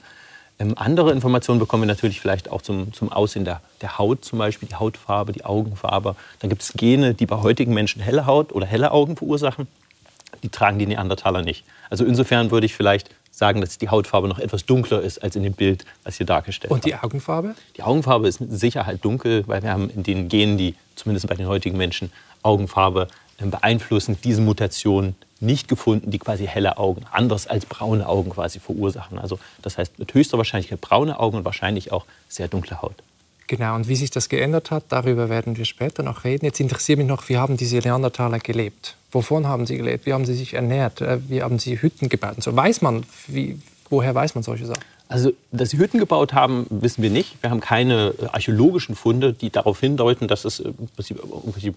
Ähm, 0.62 0.74
andere 0.76 1.12
Informationen 1.12 1.60
bekommen 1.60 1.84
wir 1.84 1.88
natürlich 1.88 2.22
vielleicht 2.22 2.52
auch 2.52 2.62
zum, 2.62 2.94
zum 2.94 3.12
Aussehen 3.12 3.46
der, 3.46 3.62
der 3.82 3.98
Haut, 3.98 4.24
zum 4.24 4.38
Beispiel 4.38 4.70
die 4.70 4.76
Hautfarbe, 4.76 5.32
die 5.32 5.44
Augenfarbe. 5.44 6.16
Dann 6.40 6.50
gibt 6.52 6.62
es 6.62 6.74
Gene, 6.74 7.16
die 7.16 7.26
bei 7.26 7.38
heutigen 7.38 7.74
Menschen 7.74 8.00
helle 8.02 8.28
Haut 8.28 8.52
oder 8.52 8.68
helle 8.68 8.92
Augen 8.92 9.18
verursachen. 9.18 9.68
Die 10.44 10.50
tragen 10.50 10.78
die 10.78 10.86
Neandertaler 10.86 11.42
nicht. 11.42 11.64
Also 11.90 12.06
insofern 12.06 12.52
würde 12.52 12.68
ich 12.68 12.76
vielleicht 12.76 13.10
sagen, 13.32 13.60
dass 13.62 13.80
die 13.80 13.90
Hautfarbe 13.90 14.28
noch 14.28 14.38
etwas 14.38 14.66
dunkler 14.66 15.02
ist 15.02 15.24
als 15.24 15.36
in 15.36 15.42
dem 15.42 15.54
Bild, 15.54 15.84
was 16.04 16.18
hier 16.18 16.28
dargestellt 16.28 16.70
Und 16.70 16.86
die 16.86 16.94
Augenfarbe? 16.94 17.56
Die 17.78 17.82
Augenfarbe 17.82 18.28
ist 18.28 18.40
mit 18.40 18.52
Sicherheit 18.52 19.04
dunkel, 19.04 19.44
weil 19.48 19.64
wir 19.64 19.72
haben 19.72 19.90
in 19.90 20.04
den 20.04 20.30
Genen, 20.30 20.60
die 20.60 20.76
zumindest 20.96 21.28
bei 21.28 21.36
den 21.36 21.48
heutigen 21.48 21.78
Menschen 21.78 22.12
Augenfarbe 22.44 23.08
beeinflussen, 23.50 24.18
diese 24.24 24.42
Mutation 24.42 25.16
nicht 25.40 25.68
gefunden, 25.68 26.12
die 26.12 26.20
quasi 26.20 26.46
helle 26.46 26.78
Augen, 26.78 27.06
anders 27.12 27.48
als 27.48 27.66
braune 27.66 28.08
Augen 28.08 28.30
quasi 28.30 28.60
verursachen. 28.60 29.18
Also 29.18 29.40
das 29.62 29.78
heißt 29.78 29.98
mit 29.98 30.14
höchster 30.14 30.38
Wahrscheinlichkeit 30.38 30.82
braune 30.82 31.20
Augen 31.20 31.38
und 31.38 31.46
wahrscheinlich 31.46 31.92
auch 31.92 32.06
sehr 32.30 32.48
dunkle 32.48 32.82
Haut. 32.82 32.96
Genau, 33.48 33.76
und 33.76 33.88
wie 33.90 33.96
sich 33.96 34.12
das 34.12 34.30
geändert 34.30 34.72
hat, 34.72 34.86
darüber 34.90 35.30
werden 35.30 35.58
wir 35.58 35.66
später 35.66 36.04
noch 36.04 36.24
reden. 36.24 36.46
Jetzt 36.46 36.60
interessiert 36.60 37.00
mich 37.00 37.08
noch, 37.08 37.28
wie 37.28 37.38
haben 37.38 37.58
diese 37.58 37.80
Neandertaler 37.80 38.40
gelebt? 38.40 38.96
Wovon 39.12 39.46
haben 39.46 39.66
sie 39.66 39.76
gelebt? 39.76 40.06
Wie 40.06 40.14
haben 40.14 40.26
sie 40.26 40.36
sich 40.36 40.54
ernährt? 40.54 41.02
Äh, 41.02 41.20
wie 41.28 41.44
haben 41.44 41.60
sie 41.60 41.82
Hütten 41.82 42.08
gebaut? 42.08 42.42
So 42.42 42.56
weiß 42.56 42.82
man, 42.82 43.04
wie, 43.28 43.60
woher 43.90 44.16
weiß 44.16 44.36
man 44.36 44.44
solche 44.44 44.68
Sachen? 44.68 44.82
Also, 45.12 45.34
dass 45.52 45.72
sie 45.72 45.78
Hütten 45.78 46.00
gebaut 46.00 46.32
haben, 46.32 46.68
wissen 46.70 47.04
wir 47.04 47.10
nicht. 47.10 47.44
Wir 47.44 47.50
haben 47.50 47.60
keine 47.60 48.14
äh, 48.18 48.28
archäologischen 48.28 48.96
Funde, 48.96 49.34
die 49.34 49.50
darauf 49.50 49.82
hindeuten, 49.82 50.30
dass 50.30 50.46
es 50.46 50.62
äh, 50.62 50.70
irgendwelche 50.70 51.74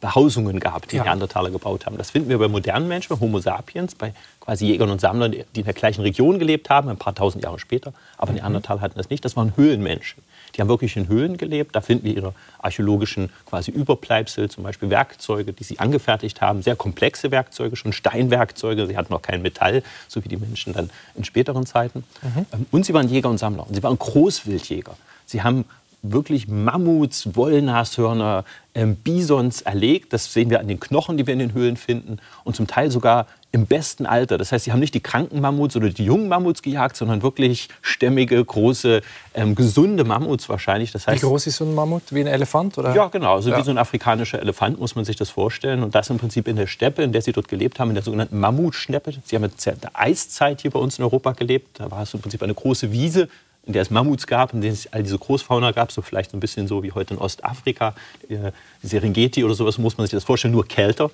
Behausungen 0.00 0.58
gab, 0.58 0.88
die 0.88 0.96
ja. 0.96 1.04
Neandertaler 1.04 1.50
gebaut 1.50 1.84
haben. 1.84 1.98
Das 1.98 2.12
finden 2.12 2.30
wir 2.30 2.38
bei 2.38 2.48
modernen 2.48 2.88
Menschen, 2.88 3.14
bei 3.14 3.20
Homo 3.20 3.40
sapiens, 3.40 3.94
bei 3.94 4.14
quasi 4.40 4.64
Jägern 4.64 4.88
und 4.88 5.02
Sammlern, 5.02 5.32
die 5.32 5.60
in 5.60 5.64
der 5.64 5.74
gleichen 5.74 6.00
Region 6.00 6.38
gelebt 6.38 6.70
haben, 6.70 6.88
ein 6.88 6.96
paar 6.96 7.14
tausend 7.14 7.44
Jahre 7.44 7.58
später. 7.58 7.92
Aber 8.16 8.32
mhm. 8.32 8.38
Neandertaler 8.38 8.80
hatten 8.80 8.96
das 8.96 9.10
nicht. 9.10 9.22
Das 9.26 9.36
waren 9.36 9.52
Höhlenmenschen. 9.54 10.22
Die 10.56 10.60
haben 10.60 10.68
wirklich 10.68 10.96
in 10.96 11.08
Höhlen 11.08 11.36
gelebt. 11.36 11.76
Da 11.76 11.80
finden 11.80 12.04
wir 12.04 12.14
ihre 12.14 12.34
archäologischen 12.58 13.30
quasi 13.44 13.70
Überbleibsel, 13.70 14.50
zum 14.50 14.64
Beispiel 14.64 14.90
Werkzeuge, 14.90 15.52
die 15.52 15.64
sie 15.64 15.78
angefertigt 15.78 16.40
haben, 16.40 16.62
sehr 16.62 16.76
komplexe 16.76 17.30
Werkzeuge, 17.30 17.76
schon 17.76 17.92
Steinwerkzeuge. 17.92 18.86
Sie 18.86 18.96
hatten 18.96 19.12
noch 19.12 19.22
kein 19.22 19.42
Metall, 19.42 19.82
so 20.08 20.24
wie 20.24 20.28
die 20.28 20.36
Menschen 20.36 20.72
dann 20.72 20.90
in 21.14 21.24
späteren 21.24 21.66
Zeiten. 21.66 22.04
Mhm. 22.22 22.46
Ähm, 22.52 22.66
und 22.70 22.86
sie 22.86 22.94
waren 22.94 23.08
Jäger 23.08 23.28
und 23.28 23.38
Sammler. 23.38 23.66
Und 23.66 23.74
sie 23.74 23.82
waren 23.82 23.98
Großwildjäger. 23.98 24.96
Sie 25.26 25.42
haben 25.42 25.64
wirklich 26.12 26.48
Mammuts, 26.48 27.34
Wollnashörner, 27.34 28.44
ähm, 28.74 28.96
Bisons 28.96 29.62
erlegt. 29.62 30.12
Das 30.12 30.32
sehen 30.32 30.50
wir 30.50 30.60
an 30.60 30.68
den 30.68 30.80
Knochen, 30.80 31.16
die 31.16 31.26
wir 31.26 31.32
in 31.32 31.38
den 31.38 31.54
Höhlen 31.54 31.76
finden. 31.76 32.18
Und 32.44 32.56
zum 32.56 32.66
Teil 32.66 32.90
sogar 32.90 33.26
im 33.56 33.64
besten 33.64 34.04
Alter. 34.04 34.36
Das 34.36 34.52
heißt, 34.52 34.66
sie 34.66 34.72
haben 34.72 34.80
nicht 34.80 34.92
die 34.92 35.00
kranken 35.00 35.40
Mammuts 35.40 35.76
oder 35.76 35.88
die 35.88 36.04
jungen 36.04 36.28
Mammuts 36.28 36.60
gejagt, 36.60 36.94
sondern 36.94 37.22
wirklich 37.22 37.68
stämmige, 37.80 38.44
große, 38.44 39.00
ähm, 39.34 39.54
gesunde 39.54 40.04
Mammuts 40.04 40.48
wahrscheinlich. 40.50 40.92
Das 40.92 41.06
heißt, 41.06 41.22
wie 41.22 41.26
groß 41.26 41.46
ist 41.46 41.56
so 41.56 41.64
ein 41.64 41.74
Mammut? 41.74 42.02
Wie 42.10 42.20
ein 42.20 42.26
Elefant? 42.26 42.76
Oder? 42.76 42.94
Ja, 42.94 43.08
genau. 43.08 43.36
Also 43.36 43.48
ja. 43.48 43.58
wie 43.58 43.62
so 43.62 43.70
ein 43.70 43.78
afrikanischer 43.78 44.40
Elefant 44.40 44.78
muss 44.78 44.94
man 44.94 45.06
sich 45.06 45.16
das 45.16 45.30
vorstellen. 45.30 45.82
Und 45.82 45.94
das 45.94 46.10
im 46.10 46.18
Prinzip 46.18 46.48
in 46.48 46.56
der 46.56 46.66
Steppe, 46.66 47.02
in 47.02 47.12
der 47.12 47.22
sie 47.22 47.32
dort 47.32 47.48
gelebt 47.48 47.80
haben, 47.80 47.88
in 47.88 47.94
der 47.94 48.04
sogenannten 48.04 48.38
Mammutschneppe. 48.38 49.14
Sie 49.24 49.36
haben 49.36 49.44
in 49.44 49.50
der 49.64 49.90
Eiszeit 49.94 50.60
hier 50.60 50.70
bei 50.70 50.78
uns 50.78 50.98
in 50.98 51.04
Europa 51.04 51.32
gelebt. 51.32 51.80
Da 51.80 51.90
war 51.90 52.02
es 52.02 52.12
im 52.12 52.20
Prinzip 52.20 52.42
eine 52.42 52.54
große 52.54 52.92
Wiese 52.92 53.28
in 53.66 53.72
der 53.72 53.82
es 53.82 53.90
Mammuts 53.90 54.26
gab, 54.26 54.54
in 54.54 54.60
der 54.60 54.72
es 54.72 54.92
all 54.92 55.02
diese 55.02 55.18
Großfauna 55.18 55.72
gab, 55.72 55.92
so 55.92 56.00
vielleicht 56.00 56.30
so 56.30 56.36
ein 56.36 56.40
bisschen 56.40 56.68
so 56.68 56.82
wie 56.82 56.92
heute 56.92 57.14
in 57.14 57.20
Ostafrika, 57.20 57.94
äh, 58.28 58.52
Serengeti 58.82 59.44
oder 59.44 59.54
sowas, 59.54 59.76
muss 59.78 59.98
man 59.98 60.06
sich 60.06 60.12
das 60.12 60.24
vorstellen, 60.24 60.52
nur 60.52 60.66
kälter. 60.66 61.10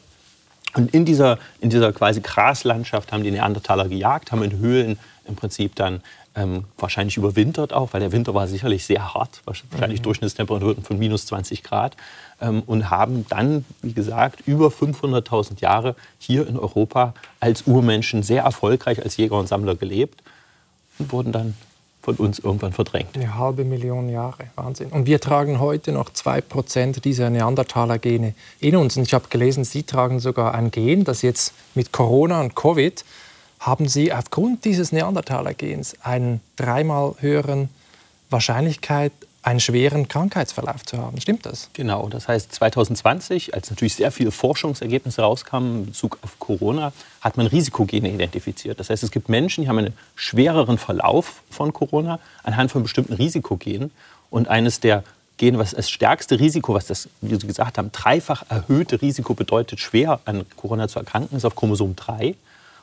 Und 0.74 0.94
in 0.94 1.04
dieser, 1.04 1.38
in 1.60 1.70
dieser 1.70 1.92
quasi 1.92 2.20
Graslandschaft 2.20 3.12
haben 3.12 3.24
die 3.24 3.30
Neandertaler 3.30 3.88
gejagt, 3.88 4.32
haben 4.32 4.42
in 4.42 4.58
Höhlen 4.58 4.98
im 5.26 5.36
Prinzip 5.36 5.74
dann 5.74 6.02
ähm, 6.34 6.64
wahrscheinlich 6.78 7.16
überwintert 7.16 7.72
auch, 7.72 7.92
weil 7.92 8.00
der 8.00 8.12
Winter 8.12 8.34
war 8.34 8.46
sicherlich 8.48 8.84
sehr 8.84 9.14
hart, 9.14 9.42
wahrscheinlich 9.44 10.00
mhm. 10.00 10.04
Durchschnittstemperaturen 10.04 10.82
von 10.82 10.98
minus 10.98 11.26
20 11.26 11.62
Grad 11.62 11.96
ähm, 12.40 12.62
und 12.64 12.90
haben 12.90 13.26
dann, 13.28 13.64
wie 13.82 13.92
gesagt, 13.92 14.40
über 14.46 14.68
500.000 14.68 15.60
Jahre 15.60 15.94
hier 16.18 16.46
in 16.46 16.58
Europa 16.58 17.14
als 17.40 17.62
Urmenschen 17.62 18.22
sehr 18.22 18.44
erfolgreich 18.44 19.02
als 19.02 19.16
Jäger 19.16 19.38
und 19.38 19.48
Sammler 19.48 19.74
gelebt 19.74 20.22
und 20.98 21.12
wurden 21.12 21.32
dann 21.32 21.54
von 22.02 22.16
uns 22.16 22.40
irgendwann 22.40 22.72
verdrängt. 22.72 23.14
Eine 23.14 23.38
halbe 23.38 23.64
Million 23.64 24.08
Jahre, 24.08 24.44
Wahnsinn. 24.56 24.88
Und 24.88 25.06
wir 25.06 25.20
tragen 25.20 25.60
heute 25.60 25.92
noch 25.92 26.10
2% 26.10 27.00
dieser 27.00 27.30
Neandertaler-Gene 27.30 28.34
in 28.58 28.76
uns. 28.76 28.96
Und 28.96 29.04
ich 29.04 29.14
habe 29.14 29.28
gelesen, 29.28 29.64
Sie 29.64 29.84
tragen 29.84 30.18
sogar 30.18 30.54
ein 30.54 30.72
Gen, 30.72 31.04
das 31.04 31.22
jetzt 31.22 31.54
mit 31.74 31.92
Corona 31.92 32.40
und 32.40 32.56
Covid 32.56 33.04
haben 33.60 33.86
Sie 33.86 34.12
aufgrund 34.12 34.64
dieses 34.64 34.90
Neandertaler-Gens 34.90 35.96
einen 36.02 36.40
dreimal 36.56 37.14
höheren 37.20 37.68
Wahrscheinlichkeit 38.28 39.12
einen 39.42 39.58
schweren 39.58 40.06
Krankheitsverlauf 40.06 40.84
zu 40.84 40.98
haben. 40.98 41.20
Stimmt 41.20 41.46
das? 41.46 41.68
Genau. 41.72 42.08
Das 42.08 42.28
heißt, 42.28 42.52
2020, 42.52 43.54
als 43.54 43.70
natürlich 43.70 43.94
sehr 43.96 44.12
viele 44.12 44.30
Forschungsergebnisse 44.30 45.22
rauskamen 45.22 45.80
in 45.80 45.86
Bezug 45.86 46.18
auf 46.22 46.38
Corona, 46.38 46.92
hat 47.20 47.36
man 47.36 47.48
Risikogene 47.48 48.10
identifiziert. 48.10 48.78
Das 48.78 48.88
heißt, 48.88 49.02
es 49.02 49.10
gibt 49.10 49.28
Menschen, 49.28 49.64
die 49.64 49.68
haben 49.68 49.78
einen 49.78 49.94
schwereren 50.14 50.78
Verlauf 50.78 51.42
von 51.50 51.72
Corona 51.72 52.20
anhand 52.44 52.70
von 52.70 52.84
bestimmten 52.84 53.14
Risikogenen. 53.14 53.90
Und 54.30 54.48
eines 54.48 54.78
der 54.78 55.02
Gene, 55.38 55.58
was 55.58 55.72
das 55.72 55.90
stärkste 55.90 56.38
Risiko, 56.38 56.74
was 56.74 56.86
das, 56.86 57.08
wie 57.20 57.34
Sie 57.34 57.46
gesagt 57.46 57.78
haben, 57.78 57.90
dreifach 57.90 58.44
erhöhte 58.48 59.02
Risiko 59.02 59.34
bedeutet, 59.34 59.80
schwer 59.80 60.20
an 60.24 60.44
Corona 60.56 60.86
zu 60.86 61.00
erkranken, 61.00 61.36
ist 61.36 61.44
auf 61.44 61.56
Chromosom 61.56 61.96
3. 61.96 62.36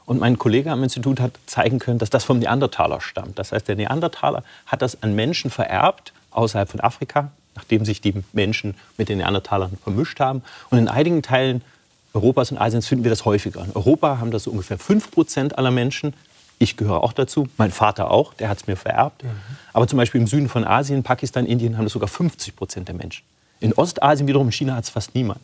Und 0.06 0.20
mein 0.20 0.38
Kollege 0.38 0.72
am 0.72 0.84
Institut 0.84 1.22
hat 1.22 1.34
zeigen 1.46 1.80
können, 1.80 2.00
dass 2.00 2.10
das 2.10 2.26
vom 2.26 2.40
Neandertaler 2.40 3.00
stammt. 3.00 3.40
Das 3.40 3.54
heißt, 3.54 3.68
der 3.68 3.76
Neandertaler 3.76 4.44
hat 4.66 4.82
das 4.82 5.02
an 5.04 5.16
Menschen 5.16 5.52
vererbt, 5.52 6.12
außerhalb 6.32 6.70
von 6.70 6.80
Afrika, 6.80 7.32
nachdem 7.56 7.86
sich 7.86 8.02
die 8.02 8.14
Menschen 8.34 8.76
mit 8.98 9.10
den 9.10 9.20
Neandertalern 9.20 9.78
vermischt 9.84 10.20
haben. 10.20 10.44
Und 10.70 10.78
in 10.78 10.88
einigen 10.88 11.22
Teilen 11.22 11.62
Europas 12.14 12.52
und 12.52 12.58
Asiens 12.58 12.88
finden 12.88 13.04
wir 13.04 13.12
das 13.12 13.26
häufiger. 13.26 13.64
In 13.64 13.72
Europa 13.74 14.20
haben 14.20 14.32
das 14.32 14.44
so 14.44 14.52
ungefähr 14.52 14.80
5 14.80 15.12
Prozent 15.12 15.58
aller 15.58 15.72
Menschen. 15.72 16.14
Ich 16.58 16.76
gehöre 16.76 17.04
auch 17.04 17.14
dazu, 17.14 17.48
mein 17.58 17.72
Vater 17.72 18.12
auch, 18.12 18.34
der 18.34 18.50
hat 18.50 18.58
es 18.58 18.68
mir 18.68 18.76
vererbt. 18.76 19.24
Mhm. 19.24 19.30
Aber 19.74 19.88
zum 19.88 19.98
Beispiel 19.98 20.20
im 20.20 20.28
Süden 20.28 20.50
von 20.50 20.66
Asien, 20.66 21.04
Pakistan, 21.04 21.46
Indien 21.46 21.78
haben 21.78 21.86
das 21.86 21.94
sogar 21.94 22.10
50 22.10 22.56
Prozent 22.56 22.88
der 22.88 22.96
Menschen. 22.96 23.24
In 23.60 23.74
Ostasien 23.74 24.28
wiederum, 24.28 24.48
in 24.48 24.52
China 24.52 24.76
hat 24.76 24.86
es 24.86 24.90
fast 24.90 25.16
niemand. 25.16 25.40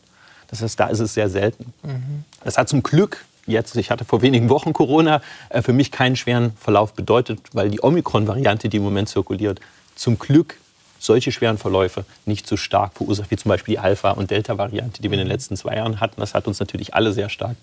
Das 0.47 0.61
heißt, 0.61 0.79
da 0.79 0.87
ist 0.87 0.99
es 0.99 1.13
sehr 1.13 1.29
selten. 1.29 1.73
Mhm. 1.83 2.23
Das 2.43 2.57
hat 2.57 2.67
zum 2.69 2.83
Glück 2.83 3.25
jetzt, 3.45 3.75
ich 3.75 3.91
hatte 3.91 4.05
vor 4.05 4.21
wenigen 4.21 4.49
Wochen 4.49 4.73
Corona, 4.73 5.21
äh, 5.49 5.61
für 5.61 5.73
mich 5.73 5.91
keinen 5.91 6.15
schweren 6.15 6.53
Verlauf 6.57 6.93
bedeutet, 6.93 7.39
weil 7.53 7.69
die 7.69 7.83
Omikron-Variante, 7.83 8.69
die 8.69 8.77
im 8.77 8.83
Moment 8.83 9.09
zirkuliert, 9.09 9.59
zum 9.95 10.19
Glück 10.19 10.57
solche 11.05 11.31
schweren 11.31 11.57
Verläufe 11.57 12.05
nicht 12.25 12.47
so 12.47 12.57
stark 12.57 12.93
verursacht 12.93 13.31
wie 13.31 13.37
zum 13.37 13.49
Beispiel 13.49 13.75
die 13.75 13.79
Alpha- 13.79 14.11
und 14.11 14.31
Delta-Variante, 14.31 15.01
die 15.01 15.09
wir 15.09 15.17
in 15.17 15.25
den 15.25 15.27
letzten 15.27 15.55
zwei 15.55 15.75
Jahren 15.75 15.99
hatten. 15.99 16.19
Das 16.19 16.33
hat 16.33 16.47
uns 16.47 16.59
natürlich 16.59 16.93
alle 16.93 17.13
sehr 17.13 17.29
stark 17.29 17.55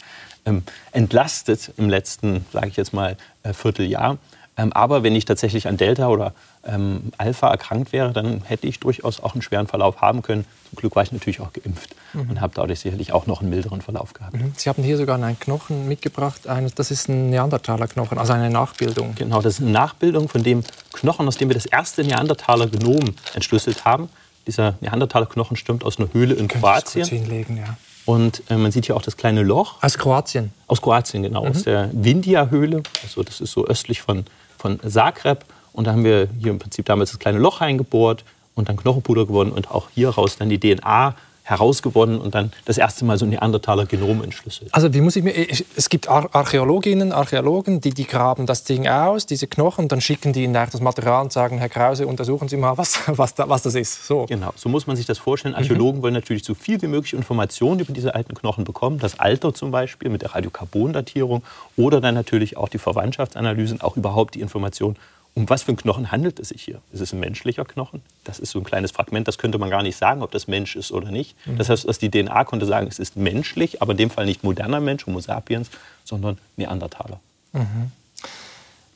ähm, 0.45 0.63
entlastet 0.93 1.73
im 1.77 1.89
letzten, 1.89 2.47
sage 2.53 2.69
ich 2.69 2.77
jetzt 2.77 2.93
mal, 2.93 3.17
äh, 3.43 3.53
Vierteljahr. 3.53 4.19
Ähm, 4.57 4.73
aber 4.73 5.03
wenn 5.03 5.15
ich 5.17 5.25
tatsächlich 5.25 5.67
an 5.67 5.77
Delta 5.77 6.09
oder 6.09 6.35
ähm, 6.65 7.13
Alpha 7.17 7.51
erkrankt 7.51 7.93
wäre, 7.93 8.13
dann 8.13 8.43
hätte 8.43 8.67
ich 8.67 8.81
durchaus 8.81 9.21
auch 9.21 9.33
einen 9.33 9.43
schweren 9.43 9.67
Verlauf 9.67 10.01
haben 10.01 10.21
können. 10.21 10.45
Zum 10.69 10.77
Glück 10.77 10.95
war 10.95 11.03
ich 11.03 11.13
natürlich 11.13 11.41
auch 11.41 11.53
geimpft 11.53 11.95
mhm. 12.13 12.31
und 12.31 12.41
habe 12.41 12.53
dadurch 12.55 12.81
sicherlich 12.81 13.13
auch 13.13 13.27
noch 13.27 13.41
einen 13.41 13.51
milderen 13.51 13.81
Verlauf 13.81 14.13
gehabt. 14.13 14.35
Mhm. 14.35 14.53
Sie 14.57 14.69
haben 14.69 14.83
hier 14.83 14.99
sogar 14.99 15.17
einen 15.17 15.39
Knochen 15.41 15.89
mitgebracht. 15.89 16.43
das 16.75 16.91
ist 16.91 17.09
ein 17.09 17.31
Neandertaler-Knochen, 17.31 18.19
also 18.19 18.35
eine 18.35 18.51
Nachbildung. 18.51 19.15
Genau, 19.15 19.41
das 19.41 19.55
ist 19.55 19.61
eine 19.61 19.71
Nachbildung 19.71 20.29
von 20.29 20.43
dem 20.43 20.65
Knochen, 20.93 21.27
aus 21.27 21.39
dem 21.39 21.49
wir 21.49 21.55
das 21.55 21.67
erste 21.67 22.05
Neandertaler-Genom 22.05 23.15
entschlüsselt 23.35 23.87
haben. 23.87 24.11
Dieser 24.47 24.75
Neandertaler-Knochen 24.81 25.57
stammt 25.57 25.85
aus 25.85 25.99
einer 25.99 26.13
Höhle 26.13 26.35
in 26.35 26.49
Kroatien. 26.49 27.07
Hinlegen, 27.07 27.57
ja. 27.57 27.77
Und 28.05 28.43
äh, 28.51 28.57
man 28.57 28.73
sieht 28.73 28.87
hier 28.87 28.97
auch 28.97 29.03
das 29.03 29.17
kleine 29.17 29.43
Loch. 29.43 29.83
Aus 29.83 29.97
Kroatien? 29.97 30.53
Aus 30.67 30.83
Kroatien, 30.83 31.23
genau. 31.23 31.45
Mhm. 31.45 31.51
Aus 31.51 31.63
der 31.63 31.91
Windia-Höhle. 31.93 32.83
Also 33.03 33.23
das 33.23 33.41
ist 33.41 33.53
so 33.53 33.67
östlich 33.67 34.03
von, 34.03 34.25
von 34.63 34.81
Zagreb. 34.89 35.45
Und 35.73 35.87
da 35.87 35.93
haben 35.93 36.05
wir 36.05 36.29
hier 36.41 36.51
im 36.51 36.59
Prinzip 36.59 36.87
damals 36.87 37.11
das 37.11 37.19
kleine 37.19 37.39
Loch 37.39 37.61
eingebohrt 37.61 38.25
und 38.55 38.69
dann 38.69 38.77
Knochenpuder 38.77 39.27
gewonnen 39.27 39.53
und 39.53 39.71
auch 39.71 39.89
hier 39.95 40.11
raus 40.11 40.37
dann 40.39 40.49
die 40.49 40.61
DNA 40.61 41.15
herausgewonnen 41.53 42.21
und 42.21 42.35
dann 42.35 42.53
das 42.65 42.79
erste 42.79 43.05
Mal 43.05 43.19
so 43.19 43.27
ein 43.27 43.31
Neandertaler 43.31 43.87
Genom 43.87 44.23
entschlüsselt. 44.23 44.75
Also 44.75 44.93
wie 44.93 45.01
muss 45.01 45.17
ich 45.17 45.23
mir, 45.23 45.33
es 45.77 45.89
gibt 45.89 46.09
Archäologinnen, 46.09 47.13
Archäologen, 47.13 47.81
die, 47.81 47.91
die 47.91 48.07
graben 48.07 48.47
das 48.47 48.65
Ding 48.65 48.89
aus, 48.89 49.27
diese 49.27 49.47
Knochen, 49.47 49.89
dann 49.89 50.01
schicken 50.01 50.33
die 50.33 50.45
ihnen 50.45 50.55
das 50.55 50.81
Material 50.81 51.23
und 51.23 51.33
sagen, 51.33 51.59
Herr 51.59 51.69
Krause, 51.69 52.07
untersuchen 52.07 52.49
Sie 52.49 52.57
mal, 52.57 52.77
was, 52.79 53.01
was, 53.07 53.35
da, 53.35 53.49
was 53.49 53.63
das 53.63 53.75
ist. 53.75 54.07
So. 54.07 54.27
Genau, 54.27 54.53
so 54.57 54.69
muss 54.69 54.87
man 54.87 54.97
sich 54.97 55.07
das 55.07 55.19
vorstellen. 55.19 55.55
Archäologen 55.55 55.99
mhm. 55.99 56.03
wollen 56.03 56.15
natürlich 56.15 56.45
so 56.45 56.55
viel 56.55 56.81
wie 56.83 56.89
möglich 56.89 57.13
Informationen 57.13 57.81
über 57.81 57.93
diese 57.93 58.15
alten 58.15 58.35
Knochen 58.35 58.65
bekommen, 58.65 58.99
das 58.99 59.21
Alter 59.21 59.55
zum 59.55 59.71
Beispiel 59.71 60.11
mit 60.11 60.23
der 60.23 60.35
Radiokarbondatierung 60.35 61.43
oder 61.77 62.01
dann 62.01 62.15
natürlich 62.15 62.57
auch 62.57 62.69
die 62.69 62.79
Verwandtschaftsanalysen, 62.79 63.81
auch 63.81 63.97
überhaupt 63.97 64.35
die 64.35 64.41
Information 64.41 64.97
um 65.35 65.49
was 65.49 65.63
für 65.63 65.69
einen 65.69 65.79
Knochen 65.79 66.13
handelt 66.13 66.39
es 66.39 66.49
sich 66.51 66.63
hier? 66.63 66.83
Ist 66.93 67.01
es 67.01 67.13
ein 67.13 67.21
menschlicher 67.21 67.65
Knochen? 67.65 68.03
Das 68.25 68.39
ist 68.39 68.51
so 68.51 68.59
ein 68.59 68.65
kleines 68.65 68.91
Fragment, 68.91 69.29
das 69.29 69.39
könnte 69.39 69.59
man 69.59 69.71
gar 69.71 69.83
nicht 69.83 69.97
sagen, 69.97 70.23
ob 70.23 70.31
das 70.31 70.47
Mensch 70.47 70.77
ist 70.77 70.93
oder 70.93 71.11
nicht. 71.11 71.35
Mhm. 71.47 71.59
Das 71.59 71.69
heißt, 71.69 71.89
dass 71.89 71.99
die 71.99 72.11
DNA 72.11 72.45
konnte 72.45 72.67
sagen, 72.67 72.87
es 72.87 72.99
ist 72.99 73.17
menschlich, 73.17 73.81
aber 73.81 73.93
in 73.93 73.99
dem 73.99 74.11
Fall 74.11 74.27
nicht 74.27 74.45
moderner 74.45 74.81
Mensch, 74.81 75.07
Homo 75.07 75.21
sapiens, 75.21 75.71
sondern 76.05 76.39
Neandertaler. 76.57 77.19
Mhm. 77.53 77.93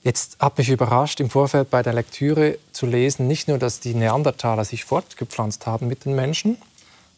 Jetzt 0.02 0.38
hat 0.38 0.58
mich 0.58 0.68
überrascht, 0.68 1.20
im 1.20 1.30
Vorfeld 1.30 1.70
bei 1.70 1.82
der 1.82 1.92
Lektüre 1.92 2.58
zu 2.70 2.86
lesen, 2.86 3.26
nicht 3.26 3.48
nur, 3.48 3.58
dass 3.58 3.80
die 3.80 3.94
Neandertaler 3.94 4.64
sich 4.64 4.84
fortgepflanzt 4.84 5.66
haben 5.66 5.88
mit 5.88 6.04
den 6.04 6.14
Menschen, 6.14 6.58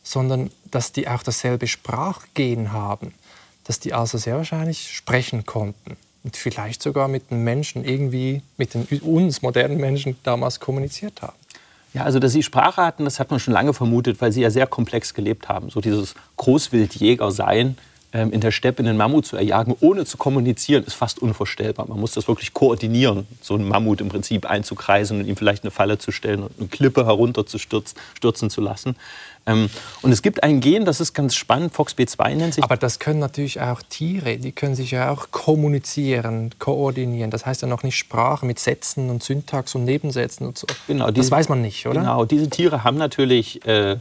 sondern 0.03 0.51
dass 0.71 0.93
die 0.93 1.09
auch 1.09 1.23
dasselbe 1.23 1.67
Sprachgen 1.67 2.73
haben, 2.73 3.13
dass 3.65 3.81
die 3.81 3.93
also 3.93 4.17
sehr 4.17 4.37
wahrscheinlich 4.37 4.95
sprechen 4.95 5.45
konnten 5.45 5.99
und 6.29 6.37
vielleicht 6.37 6.83
sogar 6.83 7.09
mit 7.09 7.31
den 7.31 7.43
Menschen 7.43 7.87
irgendwie, 7.87 8.43
mit 8.59 8.75
den 8.75 8.85
uns 9.01 9.41
modernen 9.41 9.79
Menschen 9.79 10.19
damals 10.25 10.61
kommuniziert 10.61 11.23
haben. 11.23 11.39
Ja, 11.95 12.03
also 12.05 12.19
dass 12.19 12.33
sie 12.33 12.43
Sprache 12.43 12.83
hatten, 12.83 13.07
das 13.07 13.19
hat 13.19 13.31
man 13.31 13.41
schon 13.41 13.55
lange 13.55 13.73
vermutet, 13.73 14.21
weil 14.21 14.31
sie 14.31 14.43
ja 14.43 14.51
sehr 14.51 14.67
komplex 14.67 15.15
gelebt 15.15 15.49
haben. 15.49 15.71
So 15.71 15.81
dieses 15.81 16.15
Großwildjäger 16.37 17.31
sein, 17.31 17.79
in 18.13 18.41
der 18.41 18.53
Steppe 18.53 18.83
einen 18.83 18.97
Mammut 18.97 19.27
zu 19.27 19.37
erjagen, 19.37 19.77
ohne 19.81 20.07
zu 20.07 20.17
kommunizieren, 20.17 20.83
ist 20.85 20.95
fast 20.95 21.19
unvorstellbar. 21.21 21.87
Man 21.89 22.01
muss 22.01 22.13
das 22.13 22.27
wirklich 22.27 22.55
koordinieren, 22.55 23.27
so 23.43 23.55
einen 23.55 23.69
Mammut 23.69 24.01
im 24.01 24.09
Prinzip 24.09 24.47
einzukreisen 24.47 25.21
und 25.21 25.27
ihm 25.27 25.37
vielleicht 25.37 25.63
eine 25.65 25.71
Falle 25.71 25.99
zu 25.99 26.11
stellen 26.11 26.43
und 26.43 26.53
eine 26.59 26.69
Klippe 26.69 27.05
herunterzustürzen 27.05 28.49
zu 28.49 28.61
lassen. 28.63 28.97
Ähm, 29.49 29.71
und 30.03 30.13
es 30.13 30.23
gibt 30.23 30.43
ein 30.43 30.61
Gen, 30.61 30.85
das 30.85 31.01
ist 31.01 31.15
ganz 31.15 31.35
spannend, 31.35 31.75
FOXP2 31.75 32.35
nennt 32.35 32.55
sich. 32.55 32.65
Aber 32.65 32.77
das 32.77 32.99
können 32.99 33.19
natürlich 33.19 33.61
auch 33.61 33.83
Tiere, 33.83 34.37
die 34.37 34.53
können 34.53 34.75
sich 34.75 34.91
ja 34.91 35.11
auch 35.11 35.31
kommunizieren, 35.31 36.51
koordinieren. 36.59 37.31
Das 37.31 37.47
heißt 37.47 37.63
ja 37.63 37.69
noch 37.69 37.83
nicht 37.83 37.97
Sprache 37.97 38.45
mit 38.45 38.59
Sätzen 38.59 39.11
und 39.11 39.23
Syntax 39.23 39.75
und 39.75 39.85
Nebensätzen 39.85 40.47
und 40.47 40.59
so. 40.59 40.67
Genau, 40.87 41.11
diese, 41.11 41.29
das 41.29 41.31
weiß 41.31 41.49
man 41.49 41.63
nicht, 41.63 41.87
oder? 41.87 42.01
Genau, 42.01 42.25
diese 42.25 42.49
Tiere 42.51 42.85
haben 42.85 42.99
natürlich 42.99 43.67
äh, 43.67 43.93
äh, 43.93 43.97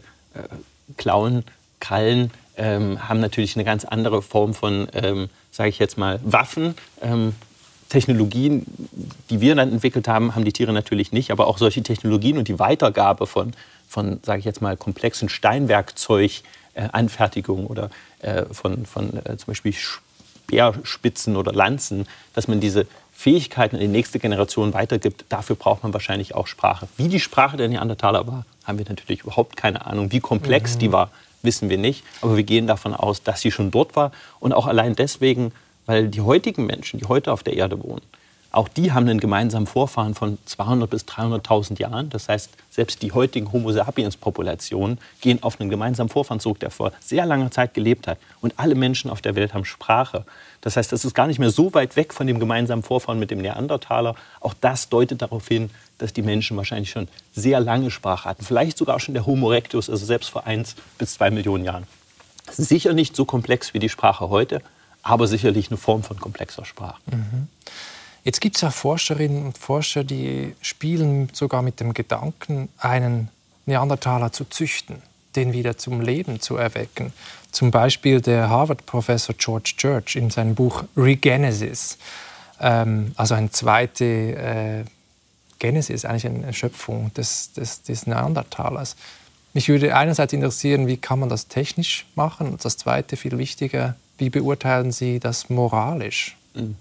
Klauen, 0.98 1.44
Krallen, 1.80 2.32
ähm, 2.58 3.08
haben 3.08 3.20
natürlich 3.20 3.56
eine 3.56 3.64
ganz 3.64 3.86
andere 3.86 4.22
Form 4.22 4.54
von, 4.54 4.88
ähm, 4.94 5.30
sage 5.52 5.70
ich 5.70 5.80
jetzt 5.80 5.98
mal, 5.98 6.20
Waffen. 6.24 6.76
Ähm, 7.02 7.36
Technologien, 7.90 8.66
die 9.30 9.42
wir 9.42 9.54
dann 9.56 9.72
entwickelt 9.72 10.08
haben, 10.08 10.36
haben 10.36 10.46
die 10.46 10.52
Tiere 10.52 10.74
natürlich 10.74 11.12
nicht, 11.12 11.32
aber 11.32 11.48
auch 11.48 11.58
solche 11.58 11.82
Technologien 11.84 12.38
und 12.38 12.48
die 12.48 12.60
Weitergabe 12.60 13.26
von, 13.28 13.54
von 13.88 14.20
sage 14.24 14.40
ich 14.40 14.46
jetzt 14.46 14.62
mal, 14.62 14.76
komplexen 14.76 15.30
Steinwerkzeuganfertigungen 15.30 17.66
äh, 17.66 17.70
oder 17.70 17.90
äh, 18.20 18.44
von, 18.52 18.86
von 18.86 19.18
äh, 19.26 19.38
zum 19.38 19.48
Beispiel 19.48 19.74
Speerspitzen 19.74 21.38
oder 21.38 21.54
Lanzen, 21.54 22.08
dass 22.34 22.50
man 22.50 22.60
diese 22.60 22.88
Fähigkeiten 23.14 23.78
in 23.78 23.82
die 23.82 23.88
nächste 23.88 24.20
Generation 24.20 24.74
weitergibt, 24.74 25.26
dafür 25.30 25.56
braucht 25.56 25.84
man 25.84 25.94
wahrscheinlich 25.94 26.36
auch 26.36 26.46
Sprache. 26.46 26.88
Wie 26.98 27.08
die 27.08 27.20
Sprache 27.20 27.58
der 27.58 27.68
Neandertaler 27.68 28.28
war, 28.28 28.46
haben 28.64 28.78
wir 28.78 28.86
natürlich 28.88 29.22
überhaupt 29.22 29.58
keine 29.58 29.88
Ahnung. 29.88 30.12
Wie 30.12 30.20
komplex 30.20 30.76
mhm. 30.76 30.80
die 30.80 30.92
war, 30.92 31.10
wissen 31.42 31.70
wir 31.70 31.78
nicht. 31.78 32.04
Aber 32.22 32.36
wir 32.36 32.44
gehen 32.44 32.68
davon 32.68 32.94
aus, 32.94 33.24
dass 33.24 33.42
sie 33.42 33.52
schon 33.52 33.72
dort 33.72 33.96
war. 33.96 34.12
Und 34.40 34.54
auch 34.54 34.68
allein 34.68 34.96
deswegen, 34.96 35.52
weil 35.86 36.08
die 36.10 36.22
heutigen 36.22 36.66
Menschen, 36.66 37.00
die 37.00 37.06
heute 37.06 37.32
auf 37.32 37.44
der 37.44 37.54
Erde 37.56 37.82
wohnen, 37.84 38.02
auch 38.52 38.68
die 38.68 38.92
haben 38.92 39.08
einen 39.08 39.20
gemeinsamen 39.20 39.68
Vorfahren 39.68 40.16
von 40.16 40.38
200 40.46 40.90
bis 40.90 41.04
300.000 41.04 41.80
Jahren. 41.80 42.10
Das 42.10 42.30
heißt, 42.30 42.50
selbst 42.70 43.02
die 43.02 43.12
heutigen 43.12 43.52
Homo 43.52 43.72
sapiens-Populationen 43.72 45.00
gehen 45.22 45.44
auf 45.44 45.60
einen 45.60 45.70
gemeinsamen 45.70 46.10
Vorfahren 46.10 46.40
zurück, 46.40 46.60
der 46.60 46.72
vor 46.72 46.92
sehr 47.00 47.26
langer 47.26 47.52
Zeit 47.52 47.74
gelebt 47.74 48.08
hat. 48.08 48.18
Und 48.42 48.54
alle 48.58 48.76
Menschen 48.76 49.12
auf 49.12 49.22
der 49.22 49.36
Welt 49.36 49.54
haben 49.54 49.66
Sprache. 49.66 50.26
Das 50.62 50.78
heißt, 50.78 50.92
das 50.92 51.06
ist 51.06 51.14
gar 51.14 51.28
nicht 51.28 51.40
mehr 51.40 51.50
so 51.50 51.74
weit 51.74 51.96
weg 51.96 52.14
von 52.14 52.26
dem 52.26 52.40
gemeinsamen 52.40 52.84
Vorfahren 52.84 53.20
mit 53.20 53.32
dem 53.32 53.40
Neandertaler. 53.40 54.16
Auch 54.40 54.54
das 54.60 54.90
deutet 54.90 55.22
darauf 55.22 55.48
hin, 55.48 55.70
dass 55.98 56.14
die 56.14 56.22
Menschen 56.22 56.56
wahrscheinlich 56.58 56.92
schon 56.92 57.08
sehr 57.34 57.60
lange 57.60 57.92
Sprache 57.92 58.30
hatten. 58.30 58.46
Vielleicht 58.46 58.78
sogar 58.78 59.00
schon 59.00 59.14
der 59.14 59.26
Homo 59.26 59.52
erectus, 59.52 59.90
also 59.90 60.06
selbst 60.06 60.30
vor 60.30 60.46
1 60.46 60.76
bis 60.98 61.16
2 61.16 61.32
Millionen 61.32 61.64
Jahren. 61.64 61.84
Sicher 62.52 62.94
nicht 62.94 63.16
so 63.16 63.26
komplex 63.26 63.74
wie 63.74 63.80
die 63.80 63.90
Sprache 63.90 64.30
heute, 64.30 64.62
aber 65.04 65.28
sicherlich 65.28 65.70
eine 65.70 65.78
Form 65.78 66.04
von 66.04 66.20
komplexer 66.20 66.66
Sprache. 66.66 67.02
Mhm. 67.08 67.48
Jetzt 68.28 68.42
gibt 68.42 68.58
es 68.58 68.62
ja 68.62 68.72
Forscherinnen 68.72 69.46
und 69.46 69.58
Forscher, 69.58 70.04
die 70.04 70.54
spielen 70.60 71.30
sogar 71.32 71.62
mit 71.62 71.80
dem 71.80 71.94
Gedanken, 71.94 72.68
einen 72.78 73.30
Neandertaler 73.66 74.34
zu 74.34 74.44
züchten, 74.44 75.02
den 75.38 75.54
wieder 75.54 75.78
zum 75.78 76.02
Leben 76.02 76.42
zu 76.42 76.58
erwecken. 76.58 77.14
Zum 77.54 77.72
Beispiel 77.72 78.20
der 78.20 78.50
Harvard-Professor 78.50 79.34
George 79.38 79.76
Church 79.78 80.18
in 80.18 80.30
seinem 80.30 80.56
Buch 80.56 80.84
Regenesis, 80.98 81.98
ähm, 82.60 83.14
also 83.16 83.34
eine 83.34 83.50
zweite 83.52 84.04
äh, 84.04 84.84
Genesis, 85.60 86.04
eigentlich 86.04 86.28
eine 86.28 86.52
Schöpfung 86.52 87.14
des, 87.14 87.54
des, 87.54 87.84
des 87.84 88.08
Neandertalers. 88.08 88.98
Mich 89.54 89.70
würde 89.70 89.96
einerseits 89.96 90.34
interessieren, 90.34 90.86
wie 90.88 90.98
kann 90.98 91.20
man 91.20 91.30
das 91.30 91.48
technisch 91.48 92.06
machen? 92.16 92.50
Und 92.50 92.66
das 92.66 92.76
Zweite, 92.76 93.16
viel 93.16 93.38
wichtiger, 93.38 93.96
wie 94.18 94.30
beurteilen 94.30 94.92
Sie 94.92 95.22
das 95.22 95.50
moralisch? 95.50 96.36
Mhm. 96.54 96.76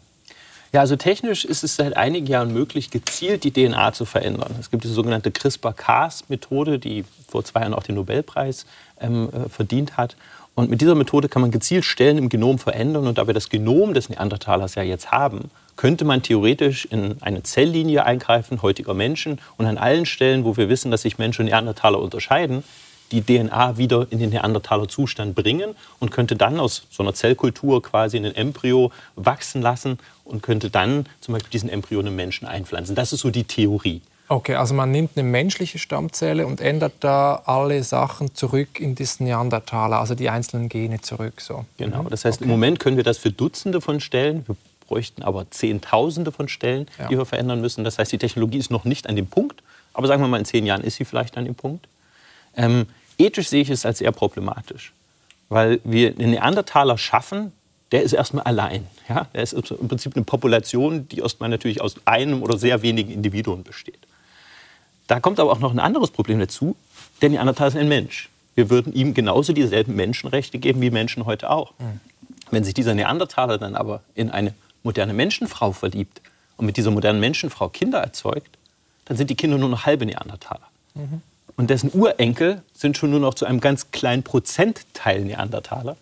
Ja, 0.77 0.83
also 0.83 0.97
technisch 0.97 1.47
ist 1.47 1.65
es 1.65 1.77
seit 1.77 1.97
einigen 1.97 2.27
Jahren 2.27 2.53
möglich, 2.53 2.91
gezielt 2.91 3.45
die 3.45 3.51
DNA 3.51 3.95
zu 3.95 4.05
verändern. 4.05 4.55
Es 4.61 4.71
gibt 4.71 4.85
die 4.85 4.89
sogenannte 4.89 5.31
CRISPR-Cas-Methode, 5.31 6.79
die 6.79 7.07
vor 7.27 7.43
zwei 7.45 7.61
Jahren 7.61 7.73
auch 7.73 7.83
den 7.83 7.95
Nobelpreis 7.95 8.67
ähm, 9.01 9.31
äh, 9.33 9.49
verdient 9.49 9.97
hat. 9.97 10.17
Und 10.55 10.69
mit 10.69 10.83
dieser 10.83 10.95
Methode 10.95 11.31
kann 11.31 11.41
man 11.41 11.51
gezielt 11.51 11.87
Stellen 11.87 12.19
im 12.19 12.29
Genom 12.29 12.59
verändern. 12.59 13.07
Und 13.07 13.17
da 13.17 13.27
wir 13.27 13.33
das 13.33 13.49
Genom 13.49 13.95
des 13.95 14.11
Neandertalers 14.11 14.75
ja 14.75 14.83
jetzt 14.83 15.13
haben, 15.13 15.51
könnte 15.77 16.05
man 16.05 16.21
theoretisch 16.21 16.85
in 16.85 17.17
eine 17.23 17.43
Zelllinie 17.43 18.05
eingreifen, 18.05 18.61
heutiger 18.61 18.93
Menschen, 18.93 19.41
und 19.57 19.65
an 19.65 19.79
allen 19.79 20.05
Stellen, 20.05 20.45
wo 20.45 20.59
wir 20.59 20.69
wissen, 20.69 20.91
dass 20.91 21.01
sich 21.01 21.17
Mensch 21.17 21.41
und 21.41 21.47
Neandertaler 21.47 22.01
unterscheiden, 22.01 22.65
die 23.13 23.23
DNA 23.23 23.79
wieder 23.79 24.07
in 24.11 24.19
den 24.19 24.31
Neandertaler 24.31 24.89
Zustand 24.89 25.35
bringen 25.35 25.75
und 26.01 26.11
könnte 26.11 26.37
dann 26.37 26.59
aus 26.61 26.87
so 26.91 27.03
einer 27.03 27.15
Zellkultur 27.15 27.83
quasi 27.83 28.17
ein 28.17 28.25
Embryo 28.25 28.91
wachsen 29.15 29.63
lassen 29.63 29.99
und 30.25 30.43
könnte 30.43 30.71
dann 30.71 31.07
zum 31.21 31.35
Beispiel 31.35 31.51
diesen 31.51 31.69
Embryo 31.69 32.01
einem 32.01 32.17
Menschen 32.17 32.47
einpflanzen. 32.47 32.95
Das 32.95 33.13
ist 33.13 33.21
so 33.21 33.31
die 33.31 33.45
Theorie. 33.45 34.03
Okay, 34.29 34.57
also 34.57 34.75
man 34.75 34.91
nimmt 34.91 35.11
eine 35.17 35.29
menschliche 35.29 35.79
Stammzelle 35.79 36.47
und 36.47 36.61
ändert 36.61 36.95
da 37.01 37.43
alle 37.45 37.85
Sachen 37.85 38.35
zurück 38.35 38.81
in 38.81 38.97
das 38.97 39.21
Neandertaler, 39.21 40.01
also 40.01 40.17
die 40.17 40.29
einzelnen 40.29 40.69
Gene 40.69 41.01
zurück. 41.01 41.41
So. 41.41 41.65
Genau, 41.79 42.03
das 42.05 42.25
heißt, 42.25 42.39
okay. 42.39 42.45
im 42.45 42.51
Moment 42.51 42.81
können 42.81 42.97
wir 42.97 43.05
das 43.05 43.19
für 43.19 43.31
Dutzende 43.31 43.81
von 43.81 44.01
Stellen, 44.01 44.45
wir 44.47 44.57
bräuchten 44.89 45.23
aber 45.23 45.49
Zehntausende 45.51 46.33
von 46.33 46.49
Stellen, 46.49 46.89
ja. 46.99 47.09
die 47.09 47.17
wir 47.17 47.27
verändern 47.27 47.61
müssen. 47.61 47.85
Das 47.85 47.99
heißt, 47.99 48.11
die 48.11 48.19
Technologie 48.19 48.59
ist 48.59 48.71
noch 48.71 48.85
nicht 48.85 49.09
an 49.09 49.15
dem 49.15 49.29
Punkt, 49.29 49.63
aber 49.95 50.09
sagen 50.09 50.23
wir 50.23 50.29
mal, 50.29 50.39
in 50.39 50.45
zehn 50.45 50.67
Jahren 50.67 50.83
ist 50.83 50.97
sie 50.97 51.05
vielleicht 51.05 51.37
an 51.37 51.45
dem 51.45 51.55
Punkt. 51.55 51.87
Ähm, 52.57 52.87
ethisch 53.19 53.49
sehe 53.49 53.63
ich 53.63 53.71
es 53.71 53.87
als 53.87 53.99
sehr 53.99 54.13
problematisch, 54.13 54.93
weil 55.49 55.81
wir 55.85 56.13
den 56.13 56.31
Neandertaler 56.31 56.99
schaffen, 56.99 57.53
der 57.93 58.03
ist 58.03 58.13
erstmal 58.13 58.45
allein. 58.45 58.87
Ja? 59.09 59.29
Der 59.35 59.43
ist 59.43 59.53
im 59.53 59.89
Prinzip 59.89 60.17
eine 60.17 60.25
Population, 60.25 61.09
die 61.09 61.19
erstmal 61.19 61.49
natürlich 61.49 61.81
aus 61.81 61.97
einem 62.05 62.43
oder 62.43 62.59
sehr 62.59 62.83
wenigen 62.83 63.13
Individuen 63.13 63.63
besteht. 63.63 63.99
Da 65.07 65.21
kommt 65.21 65.39
aber 65.39 65.53
auch 65.53 65.61
noch 65.61 65.71
ein 65.71 65.79
anderes 65.79 66.11
Problem 66.11 66.41
dazu. 66.41 66.75
Der 67.23 67.31
Neandertaler 67.31 67.69
ist 67.69 67.77
ein 67.77 67.89
Mensch. 67.89 68.29
Wir 68.57 68.71
würden 68.71 68.93
ihm 68.93 69.15
genauso 69.15 69.53
dieselben 69.53 69.95
Menschenrechte 69.95 70.59
geben 70.59 70.81
wie 70.81 70.91
Menschen 70.91 71.27
heute 71.27 71.51
auch. 71.51 71.73
Mhm. 71.79 72.01
Wenn 72.51 72.65
sich 72.65 72.75
dieser 72.75 72.95
Neandertaler 72.95 73.59
dann 73.59 73.77
aber 73.77 74.03
in 74.15 74.31
eine 74.31 74.55
moderne 74.83 75.13
Menschenfrau 75.13 75.73
verliebt 75.73 76.21
und 76.57 76.67
mit 76.67 76.77
dieser 76.77 76.91
modernen 76.91 77.21
Menschenfrau 77.21 77.69
Kinder 77.69 78.01
erzeugt, 78.01 78.59
dann 79.05 79.17
sind 79.17 79.31
die 79.31 79.37
Kinder 79.37 79.59
nur 79.59 79.69
noch 79.69 79.87
halbe 79.87 80.07
Neandertaler. 80.07 80.67
Mhm 80.95 81.23
und 81.57 81.71
dessen 81.71 81.91
Urenkel 81.93 82.63
sind 82.73 82.97
schon 82.97 83.11
nur 83.11 83.21
noch 83.21 83.35
zu 83.35 83.47
einem 83.47 83.61
ganz 83.61 83.91
kleinen 83.91 84.23
Prozentteil 84.23 85.23
Neandertaler. 85.23 85.97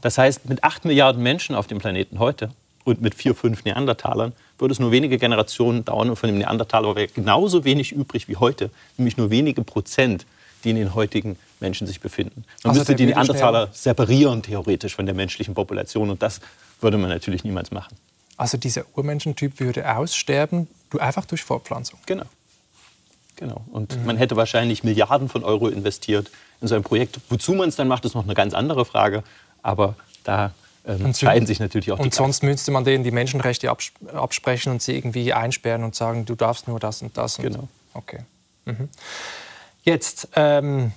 Das 0.00 0.18
heißt, 0.18 0.48
mit 0.48 0.64
acht 0.64 0.84
Milliarden 0.84 1.22
Menschen 1.22 1.54
auf 1.54 1.66
dem 1.66 1.78
Planeten 1.78 2.18
heute 2.18 2.50
und 2.84 3.00
mit 3.00 3.14
vier, 3.14 3.34
fünf 3.34 3.64
Neandertalern 3.64 4.32
würde 4.58 4.72
es 4.72 4.80
nur 4.80 4.90
wenige 4.90 5.18
Generationen 5.18 5.84
dauern 5.84 6.10
und 6.10 6.16
von 6.16 6.28
dem 6.28 6.38
Neandertaler 6.38 6.94
wäre 6.96 7.08
genauso 7.08 7.64
wenig 7.64 7.92
übrig 7.92 8.28
wie 8.28 8.36
heute, 8.36 8.70
nämlich 8.96 9.16
nur 9.16 9.30
wenige 9.30 9.62
Prozent, 9.62 10.26
die 10.64 10.70
in 10.70 10.76
den 10.76 10.94
heutigen 10.94 11.36
Menschen 11.60 11.86
sich 11.86 12.00
befinden. 12.00 12.44
Man 12.62 12.70
also 12.70 12.80
müsste 12.80 12.94
die 12.94 13.06
Neandertaler 13.06 13.68
separieren, 13.72 14.42
theoretisch, 14.42 14.94
von 14.94 15.06
der 15.06 15.14
menschlichen 15.14 15.54
Population 15.54 16.10
und 16.10 16.22
das 16.22 16.40
würde 16.80 16.98
man 16.98 17.10
natürlich 17.10 17.44
niemals 17.44 17.70
machen. 17.70 17.96
Also 18.36 18.56
dieser 18.56 18.84
Urmenschentyp 18.94 19.58
würde 19.60 19.96
aussterben, 19.96 20.68
einfach 20.98 21.24
durch 21.26 21.42
Fortpflanzung? 21.42 21.98
Genau. 22.06 22.24
Genau. 23.38 23.62
Und 23.70 23.96
mhm. 23.96 24.04
man 24.04 24.16
hätte 24.16 24.36
wahrscheinlich 24.36 24.82
Milliarden 24.82 25.28
von 25.28 25.44
Euro 25.44 25.68
investiert 25.68 26.28
in 26.60 26.66
so 26.66 26.74
ein 26.74 26.82
Projekt. 26.82 27.20
Wozu 27.28 27.52
man 27.54 27.68
es 27.68 27.76
dann 27.76 27.86
macht, 27.86 28.04
ist 28.04 28.14
noch 28.14 28.24
eine 28.24 28.34
ganz 28.34 28.52
andere 28.52 28.84
Frage. 28.84 29.22
Aber 29.62 29.94
da 30.24 30.52
ähm, 30.84 31.14
scheiden 31.14 31.46
sich 31.46 31.60
natürlich 31.60 31.92
auch 31.92 31.98
die 31.98 32.02
Und 32.02 32.14
sonst 32.14 32.42
müsste 32.42 32.72
man 32.72 32.84
denen 32.84 33.04
die 33.04 33.12
Menschenrechte 33.12 33.70
absprechen 34.12 34.72
und 34.72 34.82
sie 34.82 34.96
irgendwie 34.96 35.32
einsperren 35.32 35.84
und 35.84 35.94
sagen, 35.94 36.24
du 36.24 36.34
darfst 36.34 36.66
nur 36.66 36.80
das 36.80 37.00
und 37.00 37.16
das. 37.16 37.38
Und 37.38 37.44
genau. 37.44 37.68
Okay. 37.94 38.20
Mhm. 38.64 38.88
Jetzt, 39.84 40.28
ähm, 40.34 40.92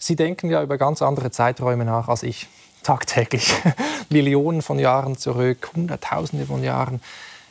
Sie 0.00 0.14
denken 0.14 0.48
ja 0.48 0.62
über 0.62 0.78
ganz 0.78 1.02
andere 1.02 1.30
Zeiträume 1.30 1.84
nach 1.84 2.08
als 2.08 2.22
ich. 2.22 2.46
Tagtäglich. 2.84 3.52
Millionen 4.08 4.62
von 4.62 4.78
Jahren 4.78 5.16
zurück, 5.16 5.70
Hunderttausende 5.74 6.46
von 6.46 6.62
Jahren. 6.62 7.00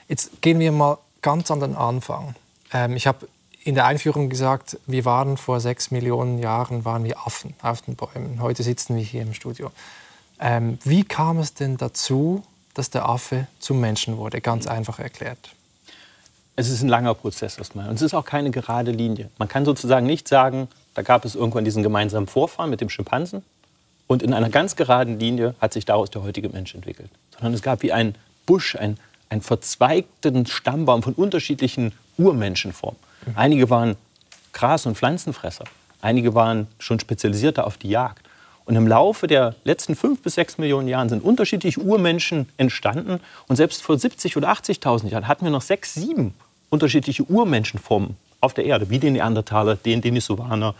Jetzt 0.07 0.41
gehen 0.41 0.59
wir 0.59 0.71
mal 0.71 0.97
ganz 1.21 1.51
an 1.51 1.59
den 1.59 1.75
Anfang. 1.75 2.35
Ähm, 2.73 2.95
ich 2.95 3.07
habe 3.07 3.27
in 3.67 3.75
der 3.75 3.83
Einführung 3.83 4.29
gesagt, 4.29 4.79
wir 4.85 5.03
waren 5.03 5.35
vor 5.35 5.59
sechs 5.59 5.91
Millionen 5.91 6.39
Jahren 6.39 6.85
waren 6.85 7.03
wir 7.03 7.27
Affen 7.27 7.53
auf 7.61 7.81
den 7.81 7.97
Bäumen. 7.97 8.41
Heute 8.41 8.63
sitzen 8.63 8.95
wir 8.95 9.03
hier 9.03 9.23
im 9.23 9.33
Studio. 9.33 9.71
Ähm, 10.39 10.79
wie 10.85 11.03
kam 11.03 11.39
es 11.39 11.53
denn 11.53 11.75
dazu, 11.75 12.43
dass 12.75 12.91
der 12.91 13.09
Affe 13.09 13.47
zum 13.59 13.81
Menschen 13.81 14.15
wurde? 14.15 14.39
Ganz 14.39 14.67
einfach 14.67 14.99
erklärt. 14.99 15.49
Es 16.55 16.69
ist 16.69 16.81
ein 16.81 16.87
langer 16.87 17.13
Prozess 17.13 17.57
erstmal. 17.57 17.89
Und 17.89 17.95
es 17.95 18.03
ist 18.03 18.13
auch 18.13 18.23
keine 18.23 18.51
gerade 18.51 18.91
Linie. 18.91 19.29
Man 19.37 19.49
kann 19.49 19.65
sozusagen 19.65 20.05
nicht 20.05 20.29
sagen, 20.29 20.69
da 20.93 21.01
gab 21.01 21.25
es 21.25 21.35
irgendwann 21.35 21.65
diesen 21.65 21.83
gemeinsamen 21.83 22.27
Vorfahren 22.27 22.69
mit 22.69 22.79
dem 22.79 22.89
Schimpansen 22.89 23.43
und 24.07 24.23
in 24.23 24.33
einer 24.33 24.49
ganz 24.49 24.77
geraden 24.77 25.19
Linie 25.19 25.55
hat 25.59 25.73
sich 25.73 25.83
daraus 25.83 26.09
der 26.09 26.23
heutige 26.23 26.47
Mensch 26.47 26.73
entwickelt. 26.73 27.09
Sondern 27.33 27.53
es 27.53 27.61
gab 27.61 27.83
wie 27.83 27.91
ein 27.91 28.15
Busch, 28.45 28.77
ein, 28.77 28.97
einen 29.27 29.41
verzweigten 29.41 30.45
Stammbaum 30.45 31.03
von 31.03 31.15
unterschiedlichen 31.15 31.91
Urmenschenformen. 32.17 33.06
Einige 33.35 33.69
waren 33.69 33.95
Gras- 34.53 34.85
und 34.85 34.97
Pflanzenfresser. 34.97 35.65
Einige 36.01 36.33
waren 36.33 36.67
schon 36.79 36.99
spezialisierter 36.99 37.65
auf 37.65 37.77
die 37.77 37.89
Jagd. 37.89 38.27
Und 38.65 38.75
im 38.75 38.87
Laufe 38.87 39.27
der 39.27 39.55
letzten 39.63 39.95
fünf 39.95 40.21
bis 40.21 40.35
sechs 40.35 40.57
Millionen 40.57 40.87
Jahren 40.87 41.07
sind 41.07 41.23
unterschiedliche 41.23 41.79
Urmenschen 41.79 42.49
entstanden. 42.57 43.21
Und 43.47 43.55
selbst 43.55 43.81
vor 43.81 43.97
70 43.97 44.35
oder 44.35 44.49
80.000 44.51 45.07
Jahren 45.07 45.27
hatten 45.27 45.45
wir 45.45 45.51
noch 45.51 45.61
sechs, 45.61 45.93
sieben 45.93 46.33
unterschiedliche 46.69 47.23
Urmenschenformen 47.23 48.17
auf 48.41 48.53
der 48.53 48.65
Erde, 48.65 48.89
wie 48.89 48.99
den 48.99 49.13
Neandertaler, 49.13 49.75
den 49.75 50.01
Denisovaner. 50.01 50.75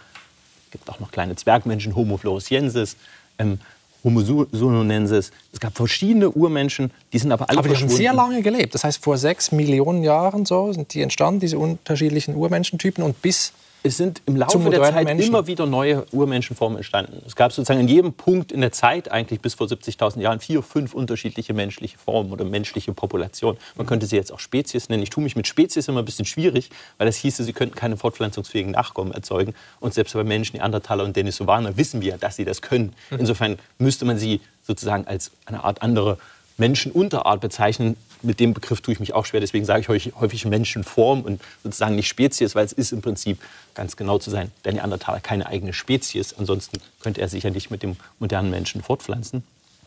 Es 0.65 0.71
gibt 0.71 0.89
auch 0.89 0.99
noch 0.99 1.11
kleine 1.11 1.35
Zwergmenschen, 1.35 1.95
Homo 1.95 2.17
floresiensis. 2.17 2.97
Ähm, 3.39 3.59
Homo 4.07 4.21
sononensis. 4.21 5.31
Es 5.51 5.59
gab 5.59 5.75
verschiedene 5.75 6.29
Urmenschen, 6.29 6.91
die 7.11 7.19
sind 7.19 7.31
aber 7.31 7.49
alle 7.49 7.59
Aber 7.59 7.69
die 7.69 7.75
haben 7.75 7.89
sehr 7.89 8.13
lange 8.13 8.41
gelebt. 8.41 8.73
Das 8.73 8.83
heißt, 8.83 9.03
vor 9.03 9.17
sechs 9.17 9.51
Millionen 9.51 10.03
Jahren 10.03 10.45
so 10.45 10.71
sind 10.71 10.93
die 10.93 11.01
entstanden, 11.01 11.41
diese 11.41 11.57
unterschiedlichen 11.57 12.35
Urmenschentypen. 12.35 13.03
Und 13.03 13.21
bis 13.21 13.51
es 13.83 13.97
sind 13.97 14.21
im 14.25 14.35
Laufe 14.35 14.57
der 14.69 14.81
Zeit 14.81 15.05
Menschen. 15.05 15.27
immer 15.27 15.47
wieder 15.47 15.65
neue 15.65 16.05
Urmenschenformen 16.11 16.77
entstanden. 16.77 17.21
Es 17.25 17.35
gab 17.35 17.51
sozusagen 17.53 17.79
in 17.79 17.87
jedem 17.87 18.13
Punkt 18.13 18.51
in 18.51 18.61
der 18.61 18.71
Zeit, 18.71 19.11
eigentlich 19.11 19.39
bis 19.39 19.53
vor 19.53 19.67
70.000 19.67 20.19
Jahren, 20.19 20.39
vier, 20.39 20.61
fünf 20.61 20.93
unterschiedliche 20.93 21.53
menschliche 21.53 21.97
Formen 21.97 22.31
oder 22.31 22.43
menschliche 22.43 22.93
Populationen. 22.93 23.59
Man 23.75 23.85
könnte 23.85 24.05
sie 24.05 24.15
jetzt 24.15 24.33
auch 24.33 24.39
Spezies 24.39 24.89
nennen. 24.89 25.03
Ich 25.03 25.09
tue 25.09 25.23
mich 25.23 25.35
mit 25.35 25.47
Spezies 25.47 25.87
immer 25.87 25.99
ein 25.99 26.05
bisschen 26.05 26.25
schwierig, 26.25 26.69
weil 26.97 27.07
das 27.07 27.15
hieße, 27.17 27.43
sie 27.43 27.53
könnten 27.53 27.75
keine 27.75 27.97
fortpflanzungsfähigen 27.97 28.71
Nachkommen 28.71 29.11
erzeugen. 29.11 29.53
Und 29.79 29.93
selbst 29.93 30.13
bei 30.13 30.23
Menschen, 30.23 30.57
Neandertaler 30.57 31.03
und 31.03 31.15
Denisovaner, 31.15 31.77
wissen 31.77 32.01
wir, 32.01 32.17
dass 32.17 32.35
sie 32.35 32.45
das 32.45 32.61
können. 32.61 32.93
Mhm. 33.09 33.19
Insofern 33.19 33.59
müsste 33.77 34.05
man 34.05 34.17
sie 34.17 34.41
sozusagen 34.63 35.07
als 35.07 35.31
eine 35.45 35.63
Art 35.63 35.81
andere 35.81 36.17
Menschenunterart 36.57 37.39
bezeichnen, 37.39 37.95
mit 38.21 38.39
dem 38.39 38.53
Begriff 38.53 38.81
tue 38.81 38.93
ich 38.93 38.99
mich 38.99 39.13
auch 39.13 39.25
schwer. 39.25 39.39
Deswegen 39.39 39.65
sage 39.65 39.81
ich 39.95 40.13
häufig 40.15 40.45
Menschenform 40.45 41.21
und 41.21 41.41
sozusagen 41.63 41.95
nicht 41.95 42.07
Spezies, 42.07 42.55
weil 42.55 42.65
es 42.65 42.73
ist 42.73 42.91
im 42.91 43.01
Prinzip 43.01 43.39
ganz 43.75 43.95
genau 43.95 44.17
zu 44.17 44.29
sein, 44.29 44.51
der 44.65 44.73
Neandertaler 44.73 45.19
keine 45.19 45.47
eigene 45.47 45.73
Spezies. 45.73 46.33
Ansonsten 46.37 46.79
könnte 46.99 47.21
er 47.21 47.29
sich 47.29 47.43
ja 47.43 47.49
nicht 47.49 47.71
mit 47.71 47.83
dem 47.83 47.97
modernen 48.19 48.49
Menschen 48.49 48.81
fortpflanzen. 48.81 49.43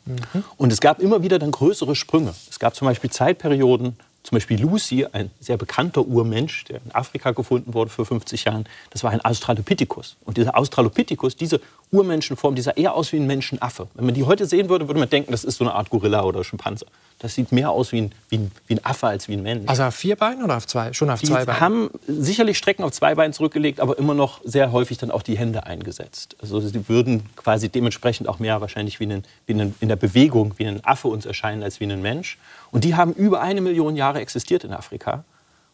Mhm. 0.06 0.44
Und 0.56 0.72
es 0.72 0.80
gab 0.80 1.00
immer 1.00 1.22
wieder 1.22 1.38
dann 1.38 1.50
größere 1.50 1.94
Sprünge. 1.94 2.34
Es 2.48 2.58
gab 2.58 2.74
zum 2.74 2.86
Beispiel 2.86 3.10
Zeitperioden, 3.10 3.96
zum 4.22 4.36
Beispiel 4.36 4.60
Lucy, 4.60 5.06
ein 5.10 5.30
sehr 5.40 5.56
bekannter 5.56 6.06
Urmensch, 6.06 6.64
der 6.64 6.80
in 6.84 6.94
Afrika 6.94 7.30
gefunden 7.30 7.72
wurde 7.72 7.90
vor 7.90 8.04
50 8.04 8.44
Jahren, 8.44 8.66
das 8.90 9.02
war 9.02 9.10
ein 9.10 9.20
Australopithecus. 9.20 10.16
Und 10.24 10.36
dieser 10.36 10.56
Australopithecus, 10.56 11.36
diese 11.36 11.60
Urmenschenform, 11.90 12.54
die 12.54 12.62
sah 12.62 12.72
eher 12.72 12.94
aus 12.94 13.12
wie 13.12 13.16
ein 13.16 13.26
Menschenaffe. 13.26 13.88
Wenn 13.94 14.04
man 14.04 14.14
die 14.14 14.24
heute 14.24 14.46
sehen 14.46 14.68
würde, 14.68 14.88
würde 14.88 15.00
man 15.00 15.08
denken, 15.08 15.32
das 15.32 15.44
ist 15.44 15.56
so 15.56 15.64
eine 15.64 15.74
Art 15.74 15.90
Gorilla 15.90 16.22
oder 16.22 16.44
Schimpanse. 16.44 16.86
Das 17.18 17.34
sieht 17.34 17.50
mehr 17.52 17.70
aus 17.70 17.92
wie 17.92 18.02
ein, 18.02 18.12
wie 18.28 18.38
ein, 18.38 18.52
wie 18.66 18.74
ein 18.74 18.84
Affe 18.84 19.08
als 19.08 19.28
wie 19.28 19.34
ein 19.34 19.42
Mensch. 19.42 19.68
Also 19.68 19.82
auf 19.82 19.94
vier 19.94 20.16
Beinen 20.16 20.44
oder 20.44 20.56
auf 20.56 20.66
zwei? 20.66 20.92
Schon 20.92 21.10
auf 21.10 21.20
die 21.20 21.26
zwei 21.26 21.44
Beinen? 21.44 21.60
haben 21.60 21.90
sicherlich 22.06 22.58
Strecken 22.58 22.84
auf 22.84 22.92
zwei 22.92 23.14
Beinen 23.14 23.32
zurückgelegt, 23.32 23.80
aber 23.80 23.98
immer 23.98 24.14
noch 24.14 24.40
sehr 24.44 24.72
häufig 24.72 24.98
dann 24.98 25.10
auch 25.10 25.22
die 25.22 25.36
Hände 25.36 25.66
eingesetzt. 25.66 26.36
Also 26.40 26.60
sie 26.60 26.88
würden 26.88 27.24
quasi 27.36 27.68
dementsprechend 27.68 28.28
auch 28.28 28.38
mehr 28.38 28.60
wahrscheinlich 28.60 29.00
wie, 29.00 29.04
einen, 29.04 29.24
wie 29.46 29.54
einen, 29.54 29.74
in 29.80 29.88
der 29.88 29.96
Bewegung 29.96 30.54
wie 30.58 30.66
ein 30.66 30.84
Affe 30.84 31.08
uns 31.08 31.26
erscheinen 31.26 31.62
als 31.62 31.80
wie 31.80 31.84
ein 31.84 32.00
Mensch. 32.00 32.38
Und 32.70 32.84
die 32.84 32.94
haben 32.94 33.12
über 33.12 33.40
eine 33.40 33.60
Million 33.60 33.96
Jahre 33.96 34.20
existiert 34.20 34.64
in 34.64 34.72
Afrika. 34.72 35.24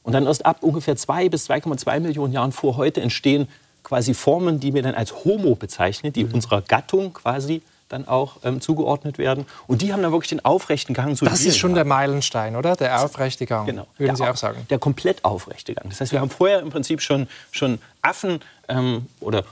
Und 0.03 0.13
dann 0.13 0.27
erst 0.27 0.47
ab 0.47 0.59
ungefähr 0.61 0.97
zwei 0.97 1.29
bis 1.29 1.51
2,2 1.51 2.01
Millionen 2.01 2.33
Jahren 2.33 2.53
vor 2.53 2.77
heute 2.77 3.01
entstehen 3.01 3.49
quasi 3.83 4.15
Formen, 4.15 4.61
die 4.61 4.75
wir 4.75 4.83
dann 4.83 4.95
als 4.95 5.25
Homo 5.25 5.55
bezeichnen, 5.55 6.13
die 6.13 6.25
mhm. 6.25 6.35
unserer 6.35 6.63
Gattung 6.63 7.13
quasi 7.13 7.63
dann 7.89 8.09
auch 8.09 8.39
ähm, 8.43 8.61
zugeordnet 8.61 9.17
werden. 9.17 9.47
Und 9.69 9.83
die 9.83 9.93
haben 9.93 10.03
dann 10.03 10.11
wirklich 10.11 10.31
den 10.31 10.45
aufrechten 10.45 10.93
Gang. 10.93 11.17
So 11.17 11.25
das 11.25 11.43
ist 11.43 11.57
schon 11.57 11.75
gehabt. 11.75 11.87
der 11.87 11.95
Meilenstein, 11.95 12.57
oder? 12.57 12.75
Der 12.75 13.03
aufrechte 13.03 13.47
Gang, 13.47 13.67
genau. 13.67 13.87
würden 13.97 14.17
der, 14.17 14.17
Sie 14.17 14.31
auch 14.31 14.37
sagen? 14.37 14.67
Der 14.71 14.79
komplett 14.79 15.25
aufrechte 15.25 15.75
Gang. 15.75 15.89
Das 15.89 16.01
heißt, 16.01 16.13
wir 16.13 16.21
haben 16.21 16.31
vorher 16.31 16.61
im 16.61 16.71
Prinzip 16.71 17.01
schon, 17.01 17.29
schon 17.53 17.79
Affen 18.03 18.41
ähm, 18.69 19.07
oder 19.21 19.45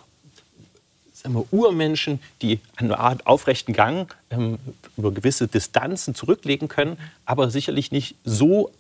wir, 1.27 1.53
Urmenschen, 1.53 2.21
die 2.43 2.61
eine 2.77 2.99
Art 2.99 3.27
aufrechten 3.27 3.73
Gang 3.73 4.15
ähm, 4.31 4.59
über 4.97 5.13
gewisse 5.13 5.49
Distanzen 5.49 6.15
zurücklegen 6.15 6.69
können, 6.69 6.99
aber 7.25 7.51
sicherlich 7.51 7.93
nicht 7.93 8.17
so 8.25 8.71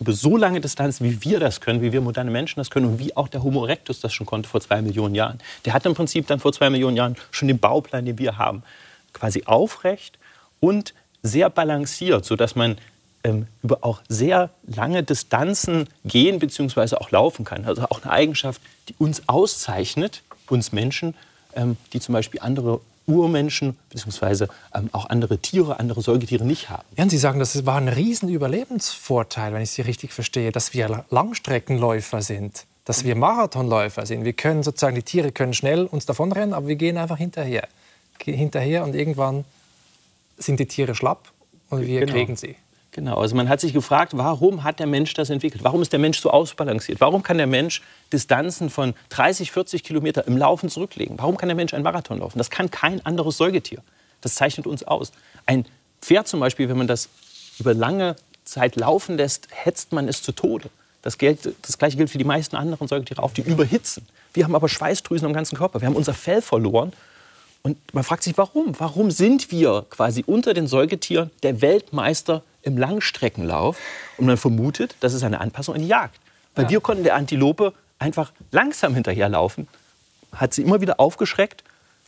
über 0.00 0.12
so 0.12 0.36
lange 0.36 0.60
Distanz, 0.60 1.00
wie 1.00 1.22
wir 1.22 1.40
das 1.40 1.60
können, 1.60 1.80
wie 1.80 1.92
wir 1.92 2.00
moderne 2.00 2.30
Menschen 2.30 2.58
das 2.58 2.70
können 2.70 2.86
und 2.86 2.98
wie 2.98 3.16
auch 3.16 3.28
der 3.28 3.42
Homo 3.42 3.64
erectus 3.64 4.00
das 4.00 4.12
schon 4.12 4.26
konnte 4.26 4.48
vor 4.48 4.60
zwei 4.60 4.82
Millionen 4.82 5.14
Jahren. 5.14 5.38
Der 5.64 5.72
hat 5.72 5.86
im 5.86 5.94
Prinzip 5.94 6.26
dann 6.26 6.40
vor 6.40 6.52
zwei 6.52 6.68
Millionen 6.68 6.96
Jahren 6.96 7.16
schon 7.30 7.48
den 7.48 7.58
Bauplan, 7.58 8.04
den 8.04 8.18
wir 8.18 8.36
haben, 8.36 8.64
quasi 9.12 9.44
aufrecht 9.46 10.18
und 10.60 10.94
sehr 11.22 11.48
balanciert, 11.48 12.24
sodass 12.24 12.56
man 12.56 12.76
ähm, 13.22 13.46
über 13.62 13.78
auch 13.82 14.02
sehr 14.08 14.50
lange 14.66 15.02
Distanzen 15.02 15.88
gehen 16.04 16.38
bzw. 16.38 16.96
auch 16.96 17.10
laufen 17.10 17.44
kann. 17.44 17.64
Also 17.64 17.82
auch 17.82 18.02
eine 18.02 18.12
Eigenschaft, 18.12 18.60
die 18.88 18.94
uns 18.98 19.22
auszeichnet, 19.28 20.22
uns 20.48 20.72
Menschen, 20.72 21.14
die 21.92 22.00
zum 22.00 22.12
Beispiel 22.12 22.40
andere 22.40 22.80
Urmenschen 23.06 23.76
bzw. 23.90 24.46
Ähm, 24.74 24.88
auch 24.92 25.08
andere 25.10 25.38
Tiere, 25.38 25.78
andere 25.78 26.00
Säugetiere 26.00 26.44
nicht 26.44 26.70
haben. 26.70 26.84
Ja, 26.96 27.04
und 27.04 27.10
Sie 27.10 27.18
sagen, 27.18 27.38
das 27.38 27.66
war 27.66 27.76
ein 27.76 27.88
riesen 27.88 28.28
Überlebensvorteil, 28.28 29.52
wenn 29.52 29.62
ich 29.62 29.70
Sie 29.70 29.82
richtig 29.82 30.12
verstehe, 30.12 30.52
dass 30.52 30.72
wir 30.72 31.04
Langstreckenläufer 31.10 32.22
sind, 32.22 32.64
dass 32.84 33.04
wir 33.04 33.14
Marathonläufer 33.14 34.06
sind. 34.06 34.24
Wir 34.24 34.32
können 34.32 34.62
sozusagen, 34.62 34.94
die 34.94 35.02
Tiere 35.02 35.32
können 35.32 35.54
schnell 35.54 35.84
uns 35.84 36.06
davonrennen, 36.06 36.54
aber 36.54 36.66
wir 36.66 36.76
gehen 36.76 36.96
einfach 36.96 37.18
hinterher. 37.18 37.68
Hinterher 38.18 38.84
und 38.84 38.94
irgendwann 38.94 39.44
sind 40.38 40.58
die 40.58 40.66
Tiere 40.66 40.94
schlapp 40.94 41.30
und 41.68 41.86
wir 41.86 42.00
genau. 42.00 42.12
kriegen 42.12 42.36
sie. 42.36 42.56
Genau, 42.94 43.16
also 43.16 43.34
man 43.34 43.48
hat 43.48 43.60
sich 43.60 43.72
gefragt, 43.72 44.12
warum 44.14 44.62
hat 44.62 44.78
der 44.78 44.86
Mensch 44.86 45.14
das 45.14 45.28
entwickelt? 45.28 45.64
Warum 45.64 45.82
ist 45.82 45.92
der 45.92 45.98
Mensch 45.98 46.20
so 46.20 46.30
ausbalanciert? 46.30 47.00
Warum 47.00 47.24
kann 47.24 47.38
der 47.38 47.48
Mensch 47.48 47.82
Distanzen 48.12 48.70
von 48.70 48.94
30, 49.08 49.50
40 49.50 49.82
Kilometer 49.82 50.28
im 50.28 50.36
Laufen 50.36 50.68
zurücklegen? 50.68 51.18
Warum 51.18 51.36
kann 51.36 51.48
der 51.48 51.56
Mensch 51.56 51.74
einen 51.74 51.82
Marathon 51.82 52.20
laufen? 52.20 52.38
Das 52.38 52.50
kann 52.50 52.70
kein 52.70 53.04
anderes 53.04 53.36
Säugetier. 53.36 53.80
Das 54.20 54.36
zeichnet 54.36 54.68
uns 54.68 54.84
aus. 54.84 55.10
Ein 55.44 55.66
Pferd 56.00 56.28
zum 56.28 56.38
Beispiel, 56.38 56.68
wenn 56.68 56.78
man 56.78 56.86
das 56.86 57.08
über 57.58 57.74
lange 57.74 58.14
Zeit 58.44 58.76
laufen 58.76 59.16
lässt, 59.16 59.48
hetzt 59.50 59.92
man 59.92 60.06
es 60.06 60.22
zu 60.22 60.30
Tode. 60.30 60.70
Das, 61.02 61.18
gilt, 61.18 61.52
das 61.62 61.78
gleiche 61.78 61.96
gilt 61.96 62.10
für 62.10 62.18
die 62.18 62.24
meisten 62.24 62.54
anderen 62.54 62.86
Säugetiere 62.86 63.24
auch, 63.24 63.32
die 63.32 63.42
überhitzen. 63.42 64.06
Wir 64.34 64.44
haben 64.44 64.54
aber 64.54 64.68
Schweißdrüsen 64.68 65.26
am 65.26 65.32
ganzen 65.32 65.58
Körper. 65.58 65.80
Wir 65.80 65.88
haben 65.88 65.96
unser 65.96 66.14
Fell 66.14 66.42
verloren. 66.42 66.92
Und 67.62 67.76
man 67.92 68.04
fragt 68.04 68.22
sich, 68.22 68.38
warum? 68.38 68.78
Warum 68.78 69.10
sind 69.10 69.50
wir 69.50 69.84
quasi 69.90 70.22
unter 70.24 70.54
den 70.54 70.68
Säugetieren 70.68 71.32
der 71.42 71.60
Weltmeister 71.60 72.44
im 72.64 72.78
Langstreckenlauf 72.78 73.78
und 74.16 74.26
man 74.26 74.36
vermutet, 74.36 74.96
das 75.00 75.14
ist 75.14 75.22
eine 75.22 75.40
Anpassung 75.40 75.74
an 75.74 75.82
die 75.82 75.88
Jagd. 75.88 76.18
Weil 76.54 76.64
ja. 76.64 76.70
wir 76.70 76.80
konnten 76.80 77.04
der 77.04 77.14
Antilope 77.14 77.72
einfach 77.98 78.32
langsam 78.50 78.94
hinterherlaufen, 78.94 79.68
hat 80.32 80.54
sie 80.54 80.62
immer 80.62 80.80
wieder 80.80 81.00
aufgeschreckt, 81.00 81.62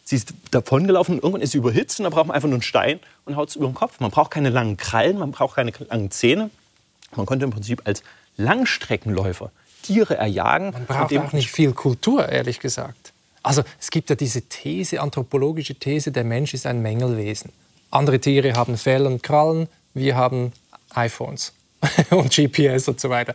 sie 0.05 0.17
ist 0.17 0.35
davongelaufen 0.51 1.17
und 1.17 1.23
irgendwann 1.23 1.43
ist 1.43 1.53
sie 1.53 1.59
überhitzt 1.59 2.01
und 2.01 2.05
dann 2.05 2.13
braucht 2.13 2.27
man 2.27 2.35
einfach 2.35 2.49
nur 2.49 2.57
einen 2.57 2.63
Stein 2.63 3.01
und 3.25 3.37
haut 3.37 3.51
es 3.51 3.57
über 3.57 3.67
den 3.67 3.75
Kopf. 3.75 4.01
Man 4.01 4.11
braucht 4.11 4.31
keine 4.31 4.51
langen 4.51 4.77
Krallen, 4.77 5.19
man 5.19 5.33
braucht 5.33 5.57
keine 5.57 5.73
langen 5.89 6.11
Zähne. 6.11 6.51
Man 7.15 7.27
konnte 7.27 7.45
im 7.45 7.51
Prinzip 7.51 7.83
als 7.85 8.03
Langstreckenläufer 8.37 9.51
Tiere 9.83 10.17
erjagen. 10.17 10.73
Man 10.73 10.87
braucht 10.87 11.17
auch 11.17 11.33
nicht 11.33 11.51
viel 11.51 11.73
Kultur, 11.73 12.29
ehrlich 12.29 12.61
gesagt. 12.61 13.13
Also 13.43 13.63
es 13.81 13.91
gibt 13.91 14.11
ja 14.11 14.17
diese 14.17 14.43
These, 14.43 15.01
anthropologische 15.01 15.77
These, 15.77 16.11
der 16.11 16.25
Mensch 16.25 16.53
ist 16.53 16.67
ein 16.67 16.83
Mängelwesen. 16.83 17.53
Andere 17.91 18.19
Tiere 18.19 18.55
haben 18.55 18.77
Fell 18.77 19.07
und 19.07 19.23
Krallen, 19.23 19.69
wir 19.97 20.17
haben 20.17 20.53
iPhones 20.95 21.53
und 22.11 22.35
GPS 22.35 22.89
und 22.89 23.01
so 23.01 23.11
weiter. 23.11 23.35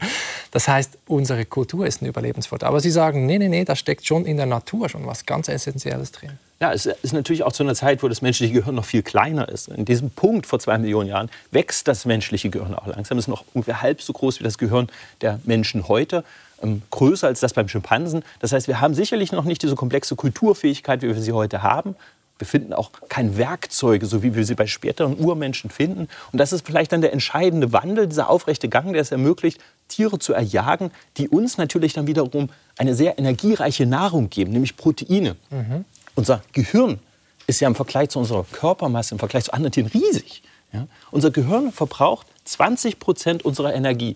Das 0.51 0.67
heißt, 0.67 0.97
unsere 1.07 1.45
Kultur 1.45 1.85
ist 1.85 2.01
ein 2.01 2.05
Überlebensvorteil. 2.05 2.69
Aber 2.69 2.79
Sie 2.79 2.91
sagen, 2.91 3.25
nee, 3.25 3.37
nee, 3.37 3.49
nee, 3.49 3.65
da 3.65 3.75
steckt 3.75 4.05
schon 4.05 4.25
in 4.25 4.37
der 4.37 4.45
Natur 4.45 4.89
schon 4.89 5.05
was 5.05 5.25
ganz 5.25 5.47
Essentielles 5.47 6.11
drin. 6.11 6.31
Ja, 6.59 6.71
es 6.73 6.85
ist 6.85 7.13
natürlich 7.13 7.43
auch 7.43 7.53
zu 7.53 7.63
einer 7.63 7.73
Zeit, 7.73 8.03
wo 8.03 8.07
das 8.07 8.21
menschliche 8.21 8.53
Gehirn 8.53 8.75
noch 8.75 8.85
viel 8.85 9.01
kleiner 9.01 9.49
ist. 9.49 9.69
In 9.69 9.85
diesem 9.85 10.11
Punkt 10.11 10.45
vor 10.45 10.59
zwei 10.59 10.77
Millionen 10.77 11.09
Jahren 11.09 11.29
wächst 11.51 11.87
das 11.87 12.05
menschliche 12.05 12.49
Gehirn 12.49 12.75
auch 12.75 12.87
langsam. 12.87 13.17
Es 13.17 13.25
ist 13.25 13.29
noch 13.29 13.45
ungefähr 13.53 13.81
halb 13.81 14.01
so 14.01 14.13
groß 14.13 14.39
wie 14.39 14.43
das 14.43 14.57
Gehirn 14.57 14.87
der 15.21 15.39
Menschen 15.43 15.87
heute. 15.87 16.23
Ähm, 16.61 16.83
größer 16.91 17.27
als 17.27 17.39
das 17.39 17.53
beim 17.53 17.67
Schimpansen. 17.67 18.23
Das 18.39 18.51
heißt, 18.51 18.67
wir 18.67 18.79
haben 18.81 18.93
sicherlich 18.93 19.31
noch 19.31 19.45
nicht 19.45 19.63
diese 19.63 19.75
komplexe 19.75 20.15
Kulturfähigkeit, 20.15 21.01
wie 21.01 21.07
wir 21.07 21.19
sie 21.19 21.31
heute 21.31 21.63
haben. 21.63 21.95
Wir 22.41 22.47
finden 22.47 22.73
auch 22.73 22.89
keine 23.07 23.37
Werkzeuge, 23.37 24.07
so 24.07 24.23
wie 24.23 24.33
wir 24.33 24.43
sie 24.45 24.55
bei 24.55 24.65
späteren 24.65 25.19
Urmenschen 25.19 25.69
finden. 25.69 26.07
Und 26.31 26.39
das 26.39 26.51
ist 26.53 26.65
vielleicht 26.65 26.91
dann 26.91 27.01
der 27.01 27.13
entscheidende 27.13 27.71
Wandel, 27.71 28.07
dieser 28.07 28.31
aufrechte 28.31 28.67
Gang, 28.67 28.93
der 28.93 29.03
es 29.03 29.11
ermöglicht, 29.11 29.61
Tiere 29.89 30.17
zu 30.17 30.33
erjagen, 30.33 30.89
die 31.17 31.29
uns 31.29 31.59
natürlich 31.59 31.93
dann 31.93 32.07
wiederum 32.07 32.49
eine 32.79 32.95
sehr 32.95 33.19
energiereiche 33.19 33.85
Nahrung 33.85 34.31
geben, 34.31 34.53
nämlich 34.53 34.75
Proteine. 34.75 35.35
Mhm. 35.51 35.85
Unser 36.15 36.41
Gehirn 36.51 36.99
ist 37.45 37.59
ja 37.59 37.67
im 37.67 37.75
Vergleich 37.75 38.09
zu 38.09 38.17
unserer 38.17 38.43
Körpermasse, 38.51 39.13
im 39.13 39.19
Vergleich 39.19 39.43
zu 39.43 39.53
anderen 39.53 39.71
Tieren 39.71 39.91
riesig. 39.93 40.41
Ja? 40.73 40.87
Unser 41.11 41.29
Gehirn 41.29 41.71
verbraucht 41.71 42.25
20 42.45 42.97
Prozent 42.97 43.45
unserer 43.45 43.75
Energie. 43.75 44.15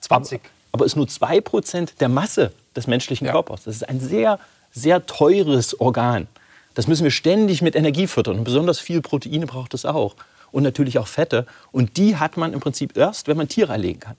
20. 0.00 0.40
Aber, 0.40 0.50
aber 0.72 0.86
ist 0.86 0.96
nur 0.96 1.06
2 1.06 1.40
Prozent 1.40 2.00
der 2.00 2.08
Masse 2.08 2.50
des 2.74 2.88
menschlichen 2.88 3.26
ja. 3.26 3.32
Körpers. 3.32 3.62
Das 3.62 3.76
ist 3.76 3.88
ein 3.88 4.00
sehr, 4.00 4.40
sehr 4.72 5.06
teures 5.06 5.80
Organ. 5.80 6.26
Das 6.80 6.86
müssen 6.86 7.04
wir 7.04 7.10
ständig 7.10 7.60
mit 7.60 7.76
Energie 7.76 8.06
füttern. 8.06 8.38
Und 8.38 8.44
besonders 8.44 8.80
viel 8.80 9.02
Proteine 9.02 9.44
braucht 9.44 9.74
es 9.74 9.84
auch. 9.84 10.14
Und 10.50 10.62
natürlich 10.62 10.98
auch 10.98 11.08
Fette. 11.08 11.44
Und 11.72 11.98
die 11.98 12.16
hat 12.16 12.38
man 12.38 12.54
im 12.54 12.60
Prinzip 12.60 12.96
erst, 12.96 13.28
wenn 13.28 13.36
man 13.36 13.48
Tiere 13.48 13.72
erlegen 13.72 14.00
kann. 14.00 14.16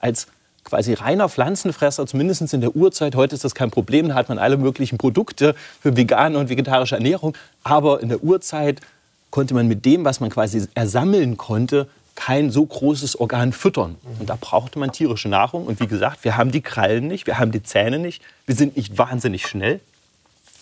Als 0.00 0.26
quasi 0.64 0.92
reiner 0.92 1.30
Pflanzenfresser, 1.30 2.06
zumindest 2.06 2.52
in 2.52 2.60
der 2.60 2.76
Urzeit. 2.76 3.14
Heute 3.14 3.34
ist 3.34 3.42
das 3.42 3.54
kein 3.54 3.70
Problem, 3.70 4.10
da 4.10 4.16
hat 4.16 4.28
man 4.28 4.36
alle 4.36 4.58
möglichen 4.58 4.98
Produkte 4.98 5.54
für 5.80 5.96
vegane 5.96 6.36
und 6.36 6.50
vegetarische 6.50 6.94
Ernährung. 6.94 7.34
Aber 7.62 8.02
in 8.02 8.10
der 8.10 8.22
Urzeit 8.22 8.82
konnte 9.30 9.54
man 9.54 9.66
mit 9.66 9.86
dem, 9.86 10.04
was 10.04 10.20
man 10.20 10.28
quasi 10.28 10.68
ersammeln 10.74 11.38
konnte, 11.38 11.88
kein 12.16 12.50
so 12.50 12.66
großes 12.66 13.18
Organ 13.18 13.54
füttern. 13.54 13.96
Und 14.20 14.28
da 14.28 14.36
brauchte 14.38 14.78
man 14.78 14.92
tierische 14.92 15.30
Nahrung. 15.30 15.64
Und 15.64 15.80
wie 15.80 15.86
gesagt, 15.86 16.22
wir 16.22 16.36
haben 16.36 16.52
die 16.52 16.60
Krallen 16.60 17.06
nicht, 17.06 17.26
wir 17.26 17.38
haben 17.38 17.50
die 17.50 17.62
Zähne 17.62 17.98
nicht, 17.98 18.20
wir 18.44 18.54
sind 18.54 18.76
nicht 18.76 18.98
wahnsinnig 18.98 19.46
schnell, 19.46 19.80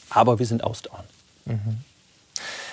aber 0.09 0.39
wir 0.39 0.47
sind 0.47 0.63
ausdauernd. 0.63 1.09
Mhm. 1.45 1.79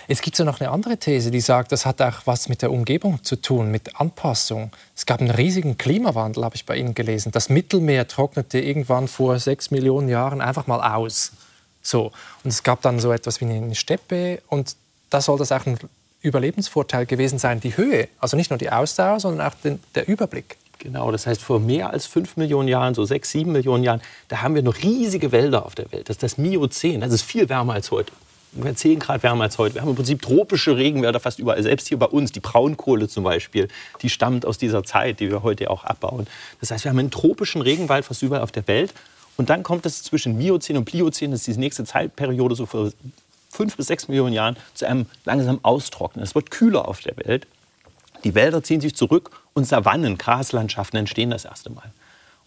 Jetzt 0.10 0.24
gibt 0.24 0.34
es 0.34 0.40
ja 0.40 0.46
noch 0.46 0.60
eine 0.60 0.72
andere 0.72 0.98
These, 0.98 1.30
die 1.30 1.40
sagt, 1.40 1.72
das 1.72 1.86
hat 1.86 2.02
auch 2.02 2.26
was 2.26 2.50
mit 2.50 2.64
der 2.64 2.72
Umgebung 2.72 3.24
zu 3.24 3.36
tun, 3.36 3.70
mit 3.70 4.02
Anpassung. 4.02 4.72
Es 4.96 5.06
gab 5.06 5.20
einen 5.22 5.30
riesigen 5.30 5.78
Klimawandel, 5.78 6.44
habe 6.44 6.56
ich 6.56 6.66
bei 6.66 6.78
Ihnen 6.78 6.96
gelesen. 6.96 7.32
Das 7.32 7.50
Mittelmeer 7.50 8.08
trocknete 8.08 8.60
irgendwann 8.60 9.08
vor 9.08 9.38
sechs 9.38 9.70
Millionen 9.70 10.10
Jahren 10.10 10.42
einfach 10.42 10.66
mal 10.66 10.82
aus. 10.82 11.34
So. 11.84 12.12
Und 12.44 12.50
es 12.50 12.64
gab 12.64 12.82
dann 12.82 13.00
so 13.00 13.12
etwas 13.12 13.40
wie 13.40 13.46
eine 13.46 13.76
Steppe 13.76 14.42
und 14.48 14.76
da 15.12 15.22
soll 15.22 15.38
das 15.38 15.52
auch 15.52 15.68
ein 15.68 15.78
Überlebensvorteil 16.22 17.06
gewesen 17.06 17.38
sein, 17.38 17.60
die 17.60 17.78
Höhe. 17.78 18.08
Also 18.20 18.36
nicht 18.36 18.50
nur 18.50 18.58
die 18.58 18.72
Ausdauer, 18.72 19.20
sondern 19.20 19.46
auch 19.46 19.54
den, 19.64 19.80
der 19.94 20.08
Überblick. 20.08 20.58
Genau, 20.80 21.12
das 21.12 21.28
heißt, 21.28 21.40
vor 21.40 21.60
mehr 21.60 21.92
als 21.92 22.08
fünf 22.08 22.36
Millionen 22.36 22.68
Jahren, 22.68 22.96
so 22.96 23.06
sechs, 23.06 23.30
sieben 23.30 23.52
Millionen 23.52 23.84
Jahren, 23.84 24.02
da 24.28 24.42
haben 24.42 24.56
wir 24.56 24.64
noch 24.64 24.82
riesige 24.82 25.32
Wälder 25.32 25.68
auf 25.68 25.76
der 25.76 25.92
Welt. 25.92 26.10
Das 26.10 26.16
ist 26.16 26.24
das 26.24 26.40
Miozän, 26.40 27.02
das 27.02 27.14
ist 27.14 27.22
viel 27.22 27.48
wärmer 27.48 27.74
als 27.74 27.92
heute 27.92 28.12
ungefähr 28.54 28.76
10 28.76 29.00
Grad 29.00 29.24
wärmer 29.24 29.46
als 29.46 29.58
heute. 29.58 29.76
Wir 29.76 29.82
haben 29.82 29.90
im 29.90 29.96
Prinzip 29.96 30.22
tropische 30.22 30.76
Regenwälder 30.76 31.20
fast 31.20 31.40
überall. 31.40 31.62
Selbst 31.62 31.88
hier 31.88 32.00
bei 32.00 32.08
uns, 32.08 32.32
die 32.32 32.40
Braunkohle 32.40 33.08
zum 33.08 33.24
Beispiel, 33.24 33.68
die 34.02 34.10
stammt 34.10 34.46
aus 34.46 34.58
dieser 34.58 34.84
Zeit, 34.84 35.20
die 35.20 35.30
wir 35.30 35.44
heute 35.44 35.70
auch 35.70 35.84
abbauen. 35.84 36.28
Das 36.60 36.72
heißt, 36.72 36.86
wir 36.86 36.90
haben 36.90 37.00
einen 37.00 37.12
tropischen 37.12 37.62
Regenwald 37.62 38.06
fast 38.06 38.22
überall 38.22 38.42
auf 38.42 38.52
der 38.52 38.68
Welt. 38.68 38.94
Und 39.38 39.50
dann 39.50 39.64
kommt 39.64 39.86
es 39.86 40.04
zwischen 40.04 40.38
Miozän 40.38 40.76
und 40.76 40.86
Pliozän, 40.86 41.32
das 41.32 41.48
ist 41.48 41.56
die 41.56 41.60
nächste 41.60 41.86
Zeitperiode, 41.86 42.56
so 42.56 42.66
vor 42.66 42.92
fünf 43.50 43.78
bis 43.78 43.88
sechs 43.88 44.08
Millionen 44.08 44.34
Jahren, 44.34 44.58
zu 44.74 44.86
einem 44.86 45.06
langsamen 45.26 45.64
Austrocknen. 45.64 46.24
Es 46.24 46.36
wird 46.36 46.52
kühler 46.52 46.88
auf 46.88 47.00
der 47.00 47.16
Welt. 47.18 47.48
Die 48.24 48.36
Wälder 48.36 48.64
ziehen 48.64 48.82
sich 48.82 48.96
zurück 48.96 49.32
und 49.54 49.66
Savannen, 49.66 50.18
Graslandschaften 50.18 51.00
entstehen 51.00 51.30
das 51.30 51.46
erste 51.46 51.70
Mal. 51.70 51.92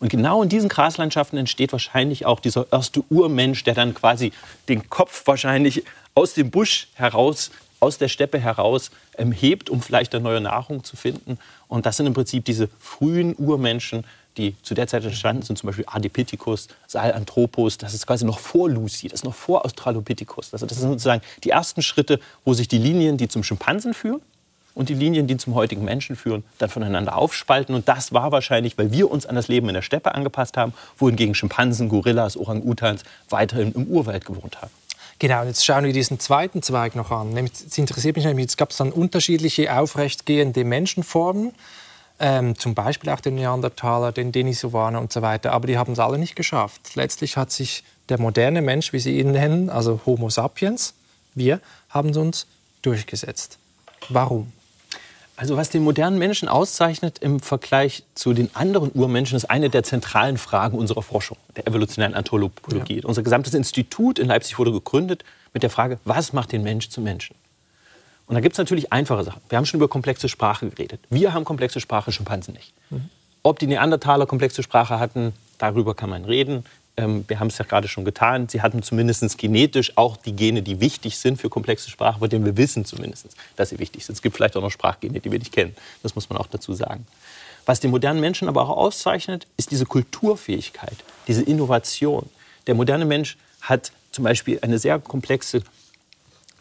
Und 0.03 0.09
genau 0.09 0.43
in 0.43 0.49
diesen 0.49 0.69
Graslandschaften 0.69 1.39
entsteht 1.39 1.71
wahrscheinlich 1.71 2.27
auch 2.27 2.41
dieser 2.41 2.67
erste 2.73 3.05
Urmensch, 3.09 3.63
der 3.63 3.75
dann 3.75 3.95
quasi 3.95 4.33
den 4.69 4.91
Kopf 4.91 5.29
wahrscheinlich 5.29 5.85
aus 6.17 6.35
dem 6.35 6.51
Busch 6.51 6.89
heraus, 6.95 7.53
aus 7.79 7.99
der 7.99 8.09
Steppe 8.09 8.41
heraus 8.41 8.91
ähm, 9.17 9.31
hebt, 9.31 9.71
um 9.71 9.81
vielleicht 9.81 10.13
eine 10.13 10.25
neue 10.25 10.41
Nahrung 10.41 10.83
zu 10.83 10.97
finden. 10.97 11.39
Und 11.69 11.87
das 11.87 11.99
sind 11.99 12.07
im 12.07 12.15
Prinzip 12.15 12.45
diese 12.45 12.69
frühen 12.81 13.37
Urmenschen, 13.37 14.05
die 14.37 14.57
zu 14.63 14.75
der 14.75 14.89
Zeit 14.89 15.05
entstanden 15.05 15.43
sind, 15.43 15.57
zum 15.57 15.69
Beispiel 15.69 15.85
Adipithecus, 15.87 16.67
Sahelanthropus, 16.89 17.79
das 17.79 17.95
ist 17.95 18.05
quasi 18.05 18.25
noch 18.25 18.41
vor 18.41 18.69
Lucy, 18.69 19.07
das 19.07 19.21
ist 19.21 19.25
noch 19.25 19.37
vor 19.37 19.65
Australopithecus. 19.65 20.53
Also 20.53 20.67
das 20.67 20.79
sind 20.79 20.89
sozusagen 20.89 21.23
die 21.45 21.51
ersten 21.51 21.81
Schritte, 21.81 22.19
wo 22.45 22.55
sich 22.55 22.67
die 22.67 22.79
Linien, 22.79 23.19
die 23.19 23.29
zum 23.29 23.45
Schimpansen 23.45 23.95
führen, 23.95 24.21
und 24.75 24.89
die 24.89 24.95
Linien, 24.95 25.27
die 25.27 25.37
zum 25.37 25.55
heutigen 25.55 25.85
Menschen 25.85 26.17
führen, 26.17 26.45
dann 26.59 26.71
voneinander 26.71 27.17
aufspalten. 27.17 27.75
Und 27.75 27.89
das 27.89 28.13
war 28.13 28.33
wahrscheinlich, 28.33 28.79
weil 28.79 28.93
wir 28.93 29.11
uns 29.11 29.27
an 29.27 29.35
das 29.35 29.49
Leben 29.49 29.69
in 29.69 29.75
der 29.75 29.83
Steppe 29.83 30.15
angepasst 30.15 30.57
haben, 30.57 30.73
wohingegen 30.99 31.35
Schimpansen, 31.35 31.89
Gorillas, 31.89 32.37
Orang-Utans 32.37 33.03
weiterhin 33.29 33.73
im 33.73 33.87
Urwald 33.87 34.25
gewohnt 34.25 34.63
haben. 34.63 34.71
Genau, 35.19 35.45
jetzt 35.45 35.65
schauen 35.65 35.85
wir 35.85 35.93
diesen 35.93 36.19
zweiten 36.19 36.63
Zweig 36.63 36.97
noch 36.97 37.11
an. 37.13 37.37
Es 37.37 37.79
interessiert 37.79 38.17
mich 38.17 38.25
nämlich, 38.25 38.45
jetzt 38.45 38.59
gab 38.59 38.71
es 38.71 38.79
dann 38.79 38.91
unterschiedliche 38.91 39.73
aufrechtgehende 39.73 40.65
Menschenformen, 40.65 41.55
ähm, 42.19 42.59
zum 42.59 42.75
Beispiel 42.75 43.11
auch 43.11 43.21
den 43.21 43.37
Neandertaler, 43.37 44.11
den 44.11 44.33
Denisovaner 44.33 45.01
und 45.01 45.13
so 45.13 45.23
weiter, 45.23 45.53
aber 45.53 45.69
die 45.69 45.79
haben 45.79 45.93
es 45.93 45.99
alle 45.99 46.19
nicht 46.19 46.35
geschafft. 46.35 46.97
Letztlich 46.97 47.37
hat 47.37 47.53
sich 47.53 47.85
der 48.09 48.19
moderne 48.19 48.63
Mensch, 48.63 48.93
wie 48.93 48.99
Sie 48.99 49.19
ihn 49.19 49.31
nennen, 49.31 49.71
also 49.71 50.01
Homo 50.07 50.29
sapiens, 50.29 50.95
wir 51.35 51.61
haben 51.89 52.17
uns 52.17 52.47
durchgesetzt. 52.83 53.59
Warum? 54.09 54.53
Also 55.43 55.57
was 55.57 55.71
den 55.71 55.83
modernen 55.83 56.21
Menschen 56.21 56.47
auszeichnet 56.47 57.19
im 57.19 57.41
Vergleich 57.41 58.05
zu 58.15 58.33
den 58.33 58.55
anderen 58.55 58.93
Urmenschen, 58.93 59.37
ist 59.37 59.47
eine 59.47 59.71
der 59.71 59.83
zentralen 59.83 60.39
Fragen 60.39 60.79
unserer 60.79 61.03
Forschung, 61.03 61.37
der 61.57 61.67
evolutionären 61.67 62.15
Anthropologie. 62.15 63.01
Ja. 63.01 63.07
Unser 63.07 63.25
gesamtes 63.25 63.53
Institut 63.53 64.21
in 64.21 64.29
Leipzig 64.29 64.61
wurde 64.61 64.71
gegründet 64.71 65.25
mit 65.53 65.65
der 65.65 65.71
Frage, 65.71 65.99
was 66.05 66.33
macht 66.33 66.53
den 66.53 66.63
Mensch 66.63 66.91
zum 66.91 67.03
Menschen? 67.03 67.35
Und 68.29 68.37
da 68.37 68.41
gibt 68.41 68.53
es 68.53 68.59
natürlich 68.59 68.93
einfache 68.93 69.25
Sachen. 69.25 69.43
Wir 69.49 69.59
haben 69.59 69.67
schon 69.67 69.79
über 69.79 69.89
komplexe 69.89 70.29
Sprache 70.29 70.71
geredet. 70.71 71.01
Wir 71.11 71.33
haben 71.33 71.45
komplexe 71.45 71.81
Sprache, 71.81 72.13
Schimpansen 72.13 72.55
nicht. 72.55 72.73
Mhm. 72.91 73.11
Ob 73.43 73.59
die 73.59 73.67
Neandertaler 73.67 74.27
komplexe 74.27 74.63
Sprache 74.63 75.01
hatten, 75.01 75.33
darüber 75.59 75.97
kann 75.97 76.09
man 76.09 76.25
reden. 76.25 76.65
Ähm, 77.03 77.25
wir 77.29 77.41
haben 77.41 77.49
es 77.49 77.59
ja 77.59 77.65
gerade 77.65 77.89
schon 77.89 78.05
getan, 78.05 78.49
sie 78.49 78.63
hatten 78.63 78.83
zumindest 78.83 79.37
genetisch 79.39 79.97
auch 79.97 80.17
die 80.17 80.35
Gene, 80.35 80.63
die 80.63 80.81
wichtig 80.81 81.19
sind 81.19 81.41
für 81.41 81.49
komplexe 81.49 81.91
Sprache, 81.91 82.21
von 82.21 82.29
denen 82.29 82.45
wir 82.45 82.57
wissen 82.57 82.85
zumindest, 82.85 83.27
dass 83.57 83.71
sie 83.71 83.79
wichtig 83.79 84.05
sind. 84.05 84.15
Es 84.15 84.23
gibt 84.23 84.37
vielleicht 84.37 84.57
auch 84.57 84.63
noch 84.63 84.71
Sprachgene, 84.71 85.21
die 85.21 85.31
wir 85.31 85.39
nicht 85.39 85.53
kennen. 85.53 85.75
Das 86.03 86.15
muss 86.15 86.29
man 86.31 86.39
auch 86.39 86.47
dazu 86.47 86.73
sagen. 86.73 87.07
Was 87.67 87.81
den 87.81 87.91
modernen 87.91 88.21
Menschen 88.21 88.49
aber 88.49 88.63
auch 88.63 88.77
auszeichnet, 88.77 89.47
ist 89.57 89.71
diese 89.71 89.87
Kulturfähigkeit, 89.87 90.97
diese 91.29 91.43
Innovation. 91.43 92.29
Der 92.67 92.75
moderne 92.75 93.05
Mensch 93.05 93.37
hat 93.61 93.93
zum 94.11 94.25
Beispiel 94.25 94.59
eine 94.63 94.79
sehr 94.79 94.99
komplexe 94.99 95.63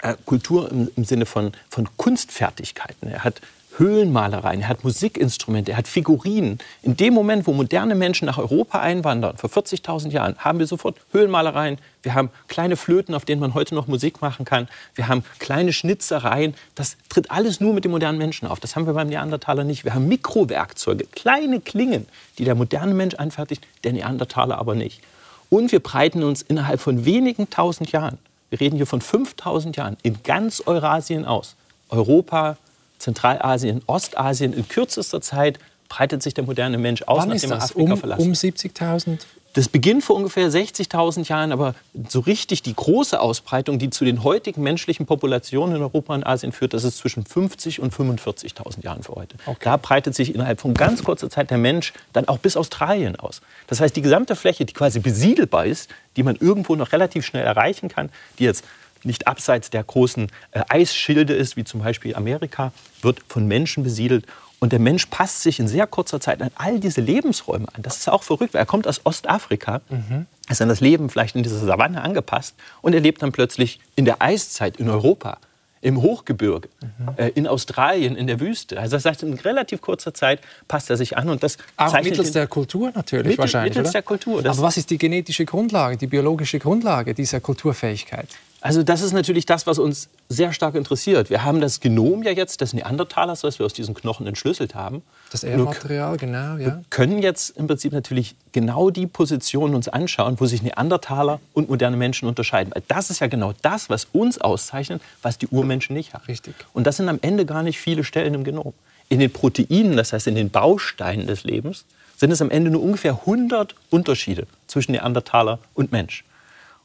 äh, 0.02 0.16
Kultur 0.26 0.72
im, 0.72 0.92
im 0.96 1.04
Sinne 1.04 1.26
von, 1.26 1.54
von 1.70 1.88
Kunstfertigkeiten. 1.98 3.10
Er 3.10 3.24
hat 3.24 3.42
Höhlenmalereien, 3.78 4.62
er 4.62 4.68
hat 4.68 4.84
Musikinstrumente, 4.84 5.72
er 5.72 5.78
hat 5.78 5.88
Figurinen. 5.88 6.60
In 6.82 6.98
dem 6.98 7.14
Moment, 7.14 7.48
wo 7.48 7.54
moderne 7.54 7.96
Menschen 7.96 8.26
nach 8.26 8.38
Europa 8.38 8.80
einwandern, 8.80 9.38
vor 9.38 9.50
40.000 9.50 10.10
Jahren, 10.10 10.36
haben 10.38 10.60
wir 10.60 10.68
sofort 10.68 10.98
Höhlenmalereien, 11.12 11.78
wir 12.04 12.14
haben 12.14 12.30
kleine 12.48 12.76
Flöten, 12.76 13.16
auf 13.16 13.26
denen 13.26 13.40
man 13.40 13.54
heute 13.54 13.76
noch 13.76 13.88
Musik 13.88 14.22
machen 14.22 14.46
kann, 14.46 14.68
wir 14.96 15.08
haben 15.08 15.24
kleine 15.40 15.72
Schnitzereien. 15.72 16.56
Das 16.76 16.98
tritt 17.10 17.32
alles 17.32 17.60
nur 17.60 17.74
mit 17.74 17.86
dem 17.86 17.92
modernen 17.92 18.18
Menschen 18.18 18.48
auf. 18.48 18.60
Das 18.60 18.76
haben 18.76 18.86
wir 18.86 18.94
beim 18.94 19.08
Neandertaler 19.08 19.64
nicht. 19.64 19.86
Wir 19.86 19.94
haben 19.94 20.08
Mikrowerkzeuge, 20.08 21.06
kleine 21.06 21.62
Klingen, 21.62 22.08
die 22.38 22.44
der 22.44 22.56
moderne 22.56 22.94
Mensch 22.94 23.16
anfertigt, 23.16 23.66
der 23.84 23.94
Neandertaler 23.94 24.58
aber 24.58 24.76
nicht. 24.76 25.02
Und 25.50 25.72
wir 25.72 25.80
breiten 25.80 26.24
uns 26.24 26.42
innerhalb 26.42 26.80
von 26.80 27.06
wenigen 27.06 27.50
tausend 27.50 27.92
Jahren, 27.92 28.18
wir 28.50 28.60
reden 28.60 28.76
hier 28.76 28.88
von 28.88 29.02
5000 29.02 29.78
Jahren, 29.78 29.98
in 30.04 30.24
ganz 30.24 30.64
Eurasien 30.66 31.26
aus. 31.26 31.56
Europa, 31.90 32.58
Zentralasien, 33.02 33.82
Ostasien. 33.88 34.54
In 34.54 34.68
kürzester 34.68 35.22
Zeit 35.22 35.60
breitet 35.90 36.24
sich 36.24 36.34
der 36.34 36.46
moderne 36.46 36.78
Mensch 36.78 37.04
aus, 37.04 37.24
Wann 37.24 37.30
nachdem 37.30 37.52
er 37.52 37.62
Afrika 37.62 37.94
um, 37.94 37.98
verlassen 37.98 38.22
Um 38.22 38.32
70.000? 38.32 39.20
Das 39.54 39.68
beginnt 39.68 40.04
vor 40.04 40.16
ungefähr 40.16 40.50
60.000 40.50 41.28
Jahren, 41.28 41.52
aber 41.52 41.76
so 42.08 42.22
richtig 42.22 42.64
die 42.64 42.74
große 42.74 43.20
Ausbreitung, 43.20 43.80
die 43.80 43.90
zu 43.90 44.06
den 44.06 44.24
heutigen 44.24 44.64
menschlichen 44.64 45.06
Populationen 45.06 45.76
in 45.76 45.82
Europa 45.82 46.14
und 46.14 46.26
Asien 46.26 46.54
führt, 46.54 46.74
das 46.74 46.86
ist 46.86 46.98
zwischen 46.98 47.26
50 47.26 47.82
und 47.82 47.94
45.000 47.94 48.84
Jahren 48.84 49.04
für 49.04 49.16
heute. 49.16 49.36
Okay. 49.46 49.60
Da 49.62 49.76
breitet 49.76 50.16
sich 50.16 50.34
innerhalb 50.34 50.62
von 50.62 50.74
ganz 50.74 51.04
kurzer 51.04 51.30
Zeit 51.30 51.52
der 51.52 51.58
Mensch 51.58 51.92
dann 52.14 52.30
auch 52.30 52.38
bis 52.38 52.56
Australien 52.56 53.18
aus. 53.18 53.42
Das 53.68 53.82
heißt, 53.82 53.94
die 53.94 54.02
gesamte 54.02 54.38
Fläche, 54.38 54.64
die 54.64 54.74
quasi 54.74 55.00
besiedelbar 55.00 55.66
ist, 55.66 55.90
die 56.16 56.24
man 56.24 56.38
irgendwo 56.38 56.78
noch 56.78 56.94
relativ 56.94 57.26
schnell 57.26 57.44
erreichen 57.44 57.90
kann, 57.90 58.10
die 58.40 58.46
jetzt 58.46 58.64
nicht 59.06 59.28
abseits 59.28 59.70
der 59.70 59.84
großen 59.84 60.28
äh, 60.52 60.62
Eisschilde 60.70 61.34
ist, 61.34 61.58
wie 61.58 61.64
zum 61.64 61.82
Beispiel 61.82 62.16
Amerika, 62.16 62.72
wird 63.02 63.20
von 63.28 63.48
Menschen 63.48 63.84
besiedelt. 63.84 64.26
Und 64.60 64.72
der 64.72 64.80
Mensch 64.80 65.08
passt 65.08 65.42
sich 65.42 65.60
in 65.60 65.68
sehr 65.68 65.88
kurzer 65.88 66.20
Zeit 66.20 66.40
an 66.42 66.52
all 66.56 66.80
diese 66.80 67.02
Lebensräume 67.02 67.68
an. 67.74 67.82
Das 67.82 67.98
ist 67.98 68.10
auch 68.10 68.22
verrückt, 68.22 68.54
weil 68.54 68.62
er 68.62 68.68
kommt 68.68 68.88
aus 68.88 69.02
Ostafrika, 69.06 69.82
mhm. 69.90 70.28
ist 70.50 70.62
an 70.62 70.70
das 70.70 70.82
Leben 70.82 71.10
vielleicht 71.10 71.36
in 71.36 71.42
dieser 71.42 71.58
Savanne 71.58 72.02
angepasst 72.02 72.56
und 72.82 72.94
er 72.94 73.00
lebt 73.00 73.24
dann 73.24 73.32
plötzlich 73.32 73.80
in 73.96 74.06
der 74.06 74.22
Eiszeit 74.22 74.78
in 74.78 74.88
Europa 74.88 75.40
im 75.82 76.02
Hochgebirge, 76.02 76.70
mhm. 76.82 77.10
äh, 77.18 77.30
in 77.30 77.48
Australien, 77.48 78.16
in 78.16 78.28
der 78.28 78.40
Wüste. 78.40 78.80
Also 78.80 78.96
das 78.96 79.06
heißt, 79.06 79.24
in 79.24 79.34
relativ 79.34 79.82
kurzer 79.82 80.14
Zeit 80.14 80.40
passt 80.68 80.90
er 80.90 80.98
sich 80.98 81.18
an 81.18 81.30
und 81.30 81.42
das 81.44 81.58
auch 81.76 82.00
mittels 82.02 82.32
der 82.32 82.48
Kultur 82.48 82.92
natürlich 82.94 83.26
mittel, 83.26 83.38
wahrscheinlich. 83.40 83.72
Mittels 83.72 83.88
oder? 83.88 83.94
der 83.94 84.04
Kultur. 84.04 84.40
Aber 84.46 84.58
was 84.60 84.78
ist 84.78 84.90
die 84.92 85.00
genetische 85.00 85.46
Grundlage, 85.46 85.98
die 85.98 86.08
biologische 86.08 86.60
Grundlage 86.60 87.16
dieser 87.16 87.40
Kulturfähigkeit? 87.40 88.28
Also 88.62 88.84
das 88.84 89.02
ist 89.02 89.12
natürlich 89.12 89.47
das, 89.47 89.65
was 89.65 89.80
uns 89.80 90.08
sehr 90.30 90.54
stark 90.54 90.76
interessiert. 90.76 91.32
Wir 91.32 91.43
haben 91.43 91.62
das 91.62 91.80
Genom 91.80 92.21
ja 92.21 92.32
jetzt 92.32 92.62
des 92.62 92.74
Neandertalers, 92.74 93.43
was 93.43 93.58
wir 93.58 93.65
aus 93.65 93.74
diesen 93.74 93.95
Knochen 93.95 94.28
entschlüsselt 94.28 94.76
haben. 94.76 95.02
Das 95.32 95.43
Erbmaterial, 95.43 96.17
genau, 96.17 96.54
ja. 96.54 96.58
Wir 96.60 96.84
können 96.91 97.24
jetzt 97.24 97.58
im 97.58 97.65
Prinzip 97.65 97.91
natürlich 97.91 98.36
genau 98.52 98.91
die 98.91 99.08
Positionen 99.08 99.74
uns 99.74 99.88
anschauen, 99.88 100.39
wo 100.39 100.45
sich 100.45 100.62
Neandertaler 100.62 101.39
und 101.54 101.69
moderne 101.69 101.97
Menschen 101.97 102.28
unterscheiden. 102.28 102.71
Weil 102.74 102.84
das 102.88 103.10
ist 103.10 103.19
ja 103.19 103.28
genau 103.28 103.54
das, 103.63 103.89
was 103.89 104.06
uns 104.13 104.39
auszeichnet, 104.39 105.02
was 105.24 105.39
die 105.39 105.47
Urmenschen 105.47 105.95
nicht 105.95 106.13
haben. 106.13 106.24
Richtig. 106.28 106.54
Und 106.74 106.86
das 106.86 106.97
sind 106.97 107.10
am 107.10 107.17
Ende 107.24 107.47
gar 107.47 107.63
nicht 107.63 107.80
viele 107.80 108.04
Stellen 108.04 108.36
im 108.36 108.43
Genom. 108.43 108.74
In 109.10 109.19
den 109.19 109.34
Proteinen, 109.34 109.97
das 109.97 110.13
heißt 110.13 110.28
in 110.28 110.36
den 110.36 110.52
Bausteinen 110.52 111.26
des 111.26 111.43
Lebens, 111.43 111.84
sind 112.15 112.30
es 112.30 112.41
am 112.43 112.52
Ende 112.52 112.69
nur 112.69 112.84
ungefähr 112.84 113.13
100 113.21 113.74
Unterschiede 113.89 114.45
zwischen 114.67 114.91
Neandertaler 114.91 115.58
und 115.74 115.91
Mensch. 115.91 116.24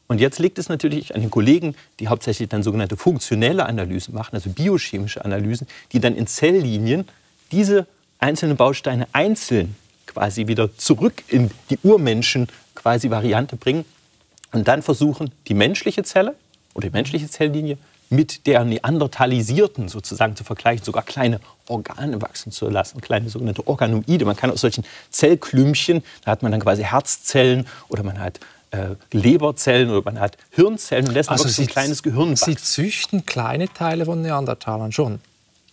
Und 0.07 0.21
jetzt 0.21 0.39
liegt 0.39 0.57
es 0.57 0.69
natürlich 0.69 1.13
an 1.15 1.21
den 1.21 1.29
Kollegen, 1.29 1.75
die 1.99 2.07
hauptsächlich 2.07 2.47
dann 2.49 2.63
sogenannte 2.63 2.95
funktionelle 2.95 3.65
Analysen 3.65 4.13
machen, 4.13 4.35
also 4.35 4.49
biochemische 4.49 5.23
Analysen, 5.25 5.67
die 5.91 5.99
dann 5.99 6.15
in 6.15 6.27
Zelllinien 6.27 7.05
diese 7.51 7.87
einzelnen 8.19 8.57
Bausteine 8.57 9.07
einzeln 9.11 9.75
quasi 10.05 10.47
wieder 10.47 10.75
zurück 10.77 11.23
in 11.27 11.51
die 11.69 11.77
Urmenschen 11.83 12.47
quasi 12.73 13.09
Variante 13.09 13.57
bringen 13.57 13.85
und 14.53 14.67
dann 14.67 14.81
versuchen, 14.81 15.31
die 15.47 15.53
menschliche 15.53 16.03
Zelle 16.03 16.35
oder 16.73 16.87
die 16.87 16.93
menschliche 16.93 17.27
Zelllinie 17.27 17.77
mit 18.09 18.47
der 18.47 18.63
neandertalisierten 18.63 19.89
sozusagen 19.89 20.35
zu 20.37 20.45
vergleichen, 20.45 20.85
sogar 20.85 21.03
kleine 21.03 21.41
Organe 21.67 22.21
wachsen 22.21 22.53
zu 22.53 22.69
lassen, 22.69 23.01
kleine 23.01 23.29
sogenannte 23.29 23.67
Organoide. 23.67 24.23
Man 24.23 24.37
kann 24.37 24.49
aus 24.49 24.61
solchen 24.61 24.85
Zellklümpchen, 25.09 26.03
da 26.23 26.31
hat 26.31 26.41
man 26.41 26.53
dann 26.53 26.61
quasi 26.61 26.83
Herzzellen 26.83 27.67
oder 27.89 28.03
man 28.03 28.19
hat 28.19 28.39
äh, 28.71 28.95
Leberzellen 29.11 29.89
oder 29.89 30.01
man 30.03 30.19
hat 30.19 30.37
Hirnzellen 30.51 31.07
und 31.07 31.13
lässt 31.13 31.29
also 31.29 31.47
Sie, 31.47 31.63
ein 31.63 31.67
kleines 31.67 32.03
Gehirn 32.03 32.31
wachsen. 32.31 32.55
Sie 32.55 32.57
züchten 32.57 33.25
kleine 33.25 33.67
Teile 33.69 34.05
von 34.05 34.21
Neandertalern 34.21 34.91
schon? 34.91 35.19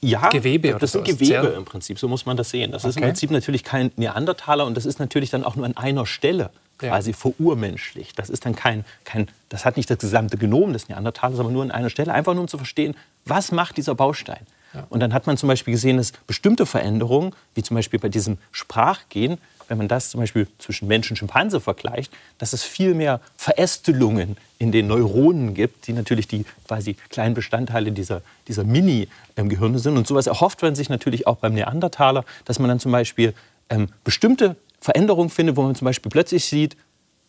Ja, 0.01 0.29
Gewebe 0.29 0.71
oder 0.71 0.81
das 0.81 0.93
sind 0.93 1.05
Gewebe 1.05 1.55
im 1.57 1.65
Prinzip, 1.65 1.99
so 1.99 2.09
muss 2.09 2.27
man 2.27 2.37
das 2.37 2.51
sehen. 2.51 2.73
Das 2.73 2.85
okay. 2.85 2.91
ist 2.91 2.97
im 2.97 3.03
Prinzip 3.03 3.31
natürlich 3.31 3.65
kein 3.65 3.91
Neandertaler 3.97 4.67
und 4.67 4.77
das 4.77 4.85
ist 4.85 4.99
natürlich 4.99 5.31
dann 5.31 5.45
auch 5.45 5.57
nur 5.57 5.65
an 5.65 5.77
einer 5.77 6.05
Stelle 6.05 6.51
quasi 6.79 7.11
ja. 7.11 7.17
verurmenschlich. 7.17 8.13
Das 8.15 8.29
ist 8.29 8.45
dann 8.45 8.55
kein, 8.55 8.85
kein, 9.05 9.29
das 9.49 9.65
hat 9.65 9.77
nicht 9.77 9.89
das 9.89 9.99
gesamte 9.99 10.37
Genom 10.37 10.73
des 10.73 10.89
Neandertalers, 10.89 11.39
aber 11.39 11.51
nur 11.51 11.63
an 11.63 11.71
einer 11.71 11.91
Stelle, 11.91 12.13
einfach 12.13 12.35
nur 12.35 12.43
um 12.43 12.49
zu 12.49 12.59
verstehen, 12.59 12.95
was 13.25 13.53
macht 13.53 13.77
dieser 13.77 13.95
Baustein. 13.95 14.47
Ja. 14.75 14.87
Und 14.91 15.01
dann 15.01 15.15
hat 15.15 15.27
man 15.27 15.37
zum 15.37 15.49
Beispiel 15.49 15.73
gesehen, 15.73 15.97
dass 15.97 16.13
bestimmte 16.27 16.67
Veränderungen, 16.67 17.33
wie 17.55 17.63
zum 17.63 17.77
Beispiel 17.77 17.99
bei 17.99 18.09
diesem 18.09 18.39
Sprachgen, 18.51 19.39
wenn 19.69 19.79
man 19.79 19.89
das 19.89 20.11
zum 20.11 20.21
Beispiel 20.21 20.47
zwischen 20.59 20.89
Mensch 20.89 21.11
und 21.11 21.17
Schimpanse 21.17 21.61
vergleicht, 21.61 22.13
dass 22.39 22.53
es 22.53 22.63
viel 22.63 22.95
mehr 22.95 23.21
Verästelungen 23.37 24.37
in 24.59 24.73
den 24.73 24.87
Neuronen 24.87 25.55
gibt, 25.55 25.87
die 25.87 25.93
natürlich 25.93 26.29
die 26.29 26.45
quasi 26.67 26.95
kleinen 27.11 27.35
Bestandteile 27.35 27.93
dieser, 27.93 28.23
dieser 28.49 28.65
Mini-Gehirne 28.65 29.79
sind. 29.79 29.97
Und 29.97 30.07
sowas 30.07 30.27
erhofft 30.27 30.63
man 30.63 30.75
sich 30.75 30.89
natürlich 30.89 31.27
auch 31.27 31.37
beim 31.37 31.55
Neandertaler, 31.55 32.25
dass 32.45 32.59
man 32.59 32.69
dann 32.69 32.81
zum 32.81 32.93
Beispiel 32.93 33.35
ähm, 33.71 33.89
bestimmte 34.05 34.57
Veränderungen 34.81 35.31
findet, 35.31 35.57
wo 35.57 35.63
man 35.63 35.75
zum 35.75 35.87
Beispiel 35.87 36.11
plötzlich 36.11 36.45
sieht, 36.45 36.77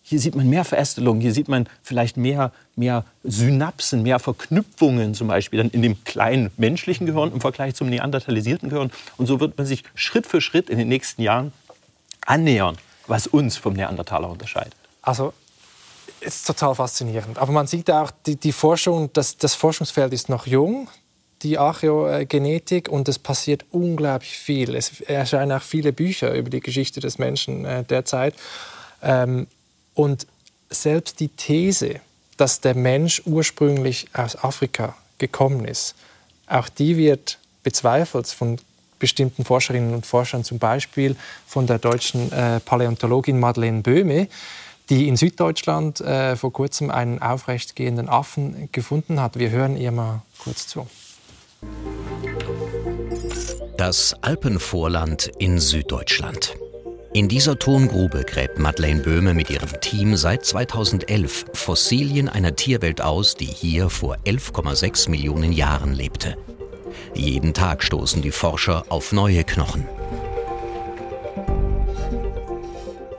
hier 0.08 0.20
sieht 0.20 0.36
man 0.36 0.48
mehr 0.48 0.64
Verästelungen, 0.64 1.20
hier 1.20 1.34
sieht 1.34 1.48
man 1.48 1.68
vielleicht 1.82 2.16
mehr, 2.16 2.52
mehr 2.76 3.06
Synapsen, 3.24 4.04
mehr 4.04 4.20
Verknüpfungen 4.20 5.16
zum 5.16 5.28
Beispiel 5.28 5.58
dann 5.58 5.72
in 5.72 5.82
dem 5.82 6.04
kleinen 6.04 6.52
menschlichen 6.58 7.08
Gehirn 7.08 7.32
im 7.32 7.42
Vergleich 7.42 7.74
zum 7.74 7.90
neandertalisierten 7.90 8.70
Gehirn. 8.70 8.92
Und 9.18 9.26
so 9.26 9.40
wird 9.40 9.58
man 9.58 9.66
sich 9.66 9.84
Schritt 9.96 10.28
für 10.28 10.42
Schritt 10.42 10.70
in 10.70 10.78
den 10.78 10.90
nächsten 10.90 11.24
Jahren 11.24 11.54
annähern, 12.26 12.78
was 13.08 13.28
uns 13.28 13.58
vom 13.58 13.74
Neandertaler 13.74 14.30
unterscheidet. 14.30 14.76
Also 15.02 15.34
ist 16.20 16.48
total 16.48 16.76
faszinierend. 16.76 17.38
Aber 17.38 17.52
man 17.52 17.68
sieht 17.68 17.90
auch, 17.92 18.12
die, 18.26 18.36
die 18.36 18.52
Forschung, 18.52 19.12
das, 19.14 19.38
das 19.38 19.54
Forschungsfeld 19.54 20.12
ist 20.14 20.30
noch 20.30 20.48
jung, 20.48 20.90
die 21.44 21.58
Archäogenetik, 21.58 22.90
und 22.90 23.08
es 23.08 23.20
passiert 23.20 23.66
unglaublich 23.72 24.38
viel. 24.38 24.76
Es 24.76 25.02
erscheinen 25.02 25.52
auch 25.52 25.62
viele 25.62 25.94
Bücher 25.94 26.34
über 26.34 26.50
die 26.50 26.62
Geschichte 26.62 27.00
des 27.00 27.20
Menschen 27.20 27.66
äh, 27.66 27.84
derzeit. 27.84 28.34
Ähm, 29.04 29.48
und 29.94 30.26
selbst 30.70 31.20
die 31.20 31.28
These, 31.28 32.02
dass 32.38 32.62
der 32.62 32.76
Mensch 32.76 33.22
ursprünglich 33.26 34.08
aus 34.14 34.44
Afrika 34.44 34.96
gekommen 35.18 35.66
ist, 35.66 35.96
auch 36.48 36.70
die 36.70 36.98
wird 36.98 37.38
bezweifelt 37.64 38.28
von 38.28 38.58
bestimmten 39.00 39.46
Forscherinnen 39.46 39.94
und 39.94 40.06
Forschern, 40.06 40.44
zum 40.44 40.60
Beispiel 40.60 41.16
von 41.48 41.68
der 41.68 41.80
deutschen 41.80 42.32
äh, 42.32 42.60
Paläontologin 42.60 43.40
Madeleine 43.40 43.82
Böhme, 43.82 44.28
die 44.90 45.08
in 45.08 45.18
Süddeutschland 45.18 46.02
äh, 46.02 46.36
vor 46.36 46.54
kurzem 46.54 46.92
einen 46.92 47.22
aufrechtgehenden 47.22 48.10
Affen 48.10 48.70
gefunden 48.72 49.20
hat. 49.20 49.38
Wir 49.40 49.50
hören 49.50 49.78
ihr 49.78 49.92
mal 49.92 50.22
kurz 50.40 50.68
zu. 50.68 50.88
Das 53.78 54.16
Alpenvorland 54.22 55.32
in 55.40 55.60
Süddeutschland. 55.60 56.56
In 57.14 57.30
dieser 57.30 57.58
Tongrube 57.58 58.26
gräbt 58.26 58.60
Madeleine 58.60 59.02
Böhme 59.02 59.34
mit 59.34 59.50
ihrem 59.50 59.80
Team 59.80 60.18
seit 60.18 60.46
2011 60.46 61.46
Fossilien 61.54 62.28
einer 62.28 62.56
Tierwelt 62.58 63.02
aus, 63.02 63.36
die 63.36 63.46
hier 63.46 63.90
vor 63.90 64.18
11,6 64.26 65.10
Millionen 65.10 65.54
Jahren 65.54 65.94
lebte. 65.94 66.36
Jeden 67.16 67.54
Tag 67.54 67.82
stoßen 67.82 68.22
die 68.22 68.32
Forscher 68.32 68.84
auf 68.90 69.12
neue 69.12 69.44
Knochen. 69.44 69.88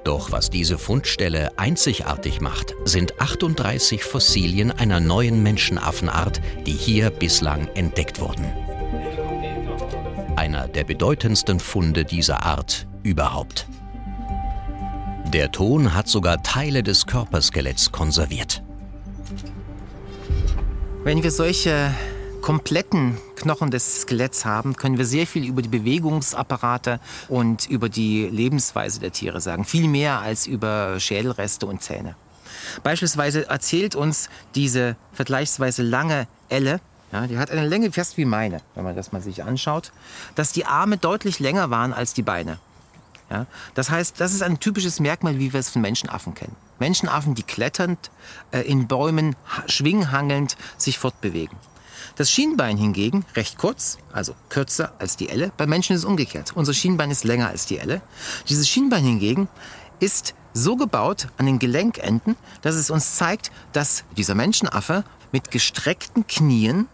Doch 0.04 0.30
was 0.30 0.50
diese 0.50 0.78
Fundstelle 0.78 1.59
einzigartig 1.59 2.40
macht, 2.40 2.74
sind 2.85 3.20
38 3.20 4.04
Fossilien 4.04 4.70
einer 4.70 5.00
neuen 5.00 5.42
Menschenaffenart, 5.42 6.40
die 6.64 6.72
hier 6.72 7.11
bislang 7.11 7.68
entdeckt 7.74 8.20
wurden. 8.20 8.44
Einer 10.37 10.68
der 10.68 10.85
bedeutendsten 10.85 11.59
Funde 11.59 12.04
dieser 12.04 12.44
Art 12.44 12.87
überhaupt. 13.02 13.66
Der 15.32 15.50
Ton 15.50 15.94
hat 15.94 16.06
sogar 16.06 16.42
Teile 16.42 16.85
des 16.85 17.06
Körperskeletts 17.06 17.90
konserviert. 17.90 18.62
Wenn 21.02 21.22
wir 21.22 21.30
solche 21.30 21.90
kompletten 22.46 23.18
Knochen 23.35 23.72
des 23.72 24.02
Skeletts 24.02 24.44
haben, 24.44 24.76
können 24.76 24.98
wir 24.98 25.04
sehr 25.04 25.26
viel 25.26 25.44
über 25.44 25.62
die 25.62 25.68
Bewegungsapparate 25.68 27.00
und 27.26 27.68
über 27.68 27.88
die 27.88 28.28
Lebensweise 28.28 29.00
der 29.00 29.11
Tiere 29.11 29.40
sagen. 29.40 29.64
Viel 29.64 29.88
mehr 29.88 30.20
als 30.20 30.46
über 30.46 31.00
Schädelreste 31.00 31.66
und 31.66 31.82
Zähne. 31.82 32.14
Beispielsweise 32.85 33.48
erzählt 33.48 33.96
uns 33.96 34.28
diese 34.54 34.94
vergleichsweise 35.12 35.82
lange 35.82 36.28
Elle, 36.48 36.78
ja, 37.11 37.26
die 37.26 37.37
hat 37.37 37.50
eine 37.50 37.66
Länge 37.66 37.90
fast 37.90 38.16
wie 38.16 38.24
meine, 38.24 38.59
wenn 38.76 38.85
man 38.85 38.94
das 38.94 39.11
mal 39.11 39.20
sich 39.20 39.42
anschaut, 39.42 39.90
dass 40.37 40.52
die 40.52 40.66
Arme 40.66 40.98
deutlich 40.98 41.40
länger 41.40 41.70
waren 41.70 41.92
als 41.92 42.14
die 42.14 42.22
Beine. 42.22 42.61
Ja, 43.28 43.46
das 43.74 43.90
heißt, 43.90 44.20
das 44.20 44.32
ist 44.32 44.44
ein 44.44 44.61
typisches 44.61 45.00
Merkmal, 45.00 45.40
wie 45.40 45.52
wir 45.52 45.59
es 45.59 45.70
von 45.70 45.82
Menschenaffen 45.82 46.35
kennen. 46.35 46.54
Menschenaffen, 46.78 47.35
die 47.35 47.42
kletternd, 47.42 48.12
äh, 48.52 48.61
in 48.61 48.87
Bäumen, 48.87 49.35
schwinghangelnd 49.66 50.56
sich 50.76 51.00
fortbewegen. 51.00 51.59
Das 52.16 52.31
Schienbein 52.31 52.79
hingegen 52.79 53.26
recht 53.35 53.59
kurz, 53.59 53.98
also 54.11 54.35
kürzer 54.48 54.94
als 54.98 55.18
die 55.18 55.29
Elle. 55.29 55.52
Beim 55.59 55.68
Menschen 55.68 55.94
ist 55.94 56.00
es 56.00 56.05
umgekehrt. 56.07 56.52
Unser 56.55 56.72
Schienbein 56.72 57.11
ist 57.11 57.24
länger 57.24 57.48
als 57.48 57.66
die 57.66 57.76
Elle. 57.76 58.00
Dieses 58.48 58.66
Schienbein 58.66 59.05
hingegen 59.05 59.48
ist 60.00 60.35
so 60.55 60.76
gebaut 60.76 61.29
an 61.37 61.44
den 61.44 61.59
Gelenkenden, 61.59 62.37
dass 62.62 62.74
es 62.74 62.88
uns 62.88 63.16
zeigt, 63.16 63.50
dass 63.74 64.05
dieser 64.16 64.35
Menschenaffe 64.35 65.05
mit 65.31 65.50
gestreckten 65.50 66.26
Knien 66.26 66.88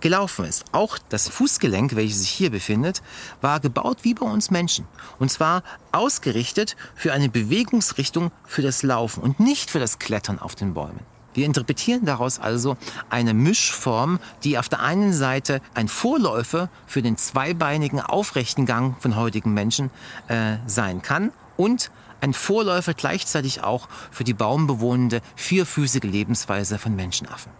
gelaufen 0.00 0.44
ist. 0.44 0.64
Auch 0.72 0.98
das 1.10 1.28
Fußgelenk, 1.28 1.94
welches 1.94 2.18
sich 2.18 2.30
hier 2.30 2.50
befindet, 2.50 3.02
war 3.40 3.60
gebaut 3.60 3.98
wie 4.02 4.14
bei 4.14 4.26
uns 4.26 4.50
Menschen. 4.50 4.88
Und 5.20 5.30
zwar 5.30 5.62
ausgerichtet 5.92 6.76
für 6.96 7.12
eine 7.12 7.28
Bewegungsrichtung 7.28 8.32
für 8.44 8.62
das 8.62 8.82
Laufen 8.82 9.22
und 9.22 9.38
nicht 9.38 9.70
für 9.70 9.78
das 9.78 10.00
Klettern 10.00 10.40
auf 10.40 10.56
den 10.56 10.74
Bäumen. 10.74 11.15
Wir 11.36 11.44
interpretieren 11.44 12.06
daraus 12.06 12.38
also 12.38 12.78
eine 13.10 13.34
Mischform, 13.34 14.18
die 14.42 14.56
auf 14.56 14.70
der 14.70 14.80
einen 14.80 15.12
Seite 15.12 15.60
ein 15.74 15.86
Vorläufer 15.86 16.70
für 16.86 17.02
den 17.02 17.18
zweibeinigen 17.18 18.00
aufrechten 18.00 18.64
Gang 18.64 19.00
von 19.00 19.16
heutigen 19.16 19.52
Menschen 19.52 19.90
äh, 20.28 20.56
sein 20.66 21.02
kann 21.02 21.32
und 21.58 21.90
ein 22.22 22.32
Vorläufer 22.32 22.94
gleichzeitig 22.94 23.62
auch 23.62 23.86
für 24.10 24.24
die 24.24 24.32
baumbewohnende 24.32 25.20
vierfüßige 25.36 26.04
Lebensweise 26.04 26.78
von 26.78 26.96
Menschenaffen. 26.96 27.52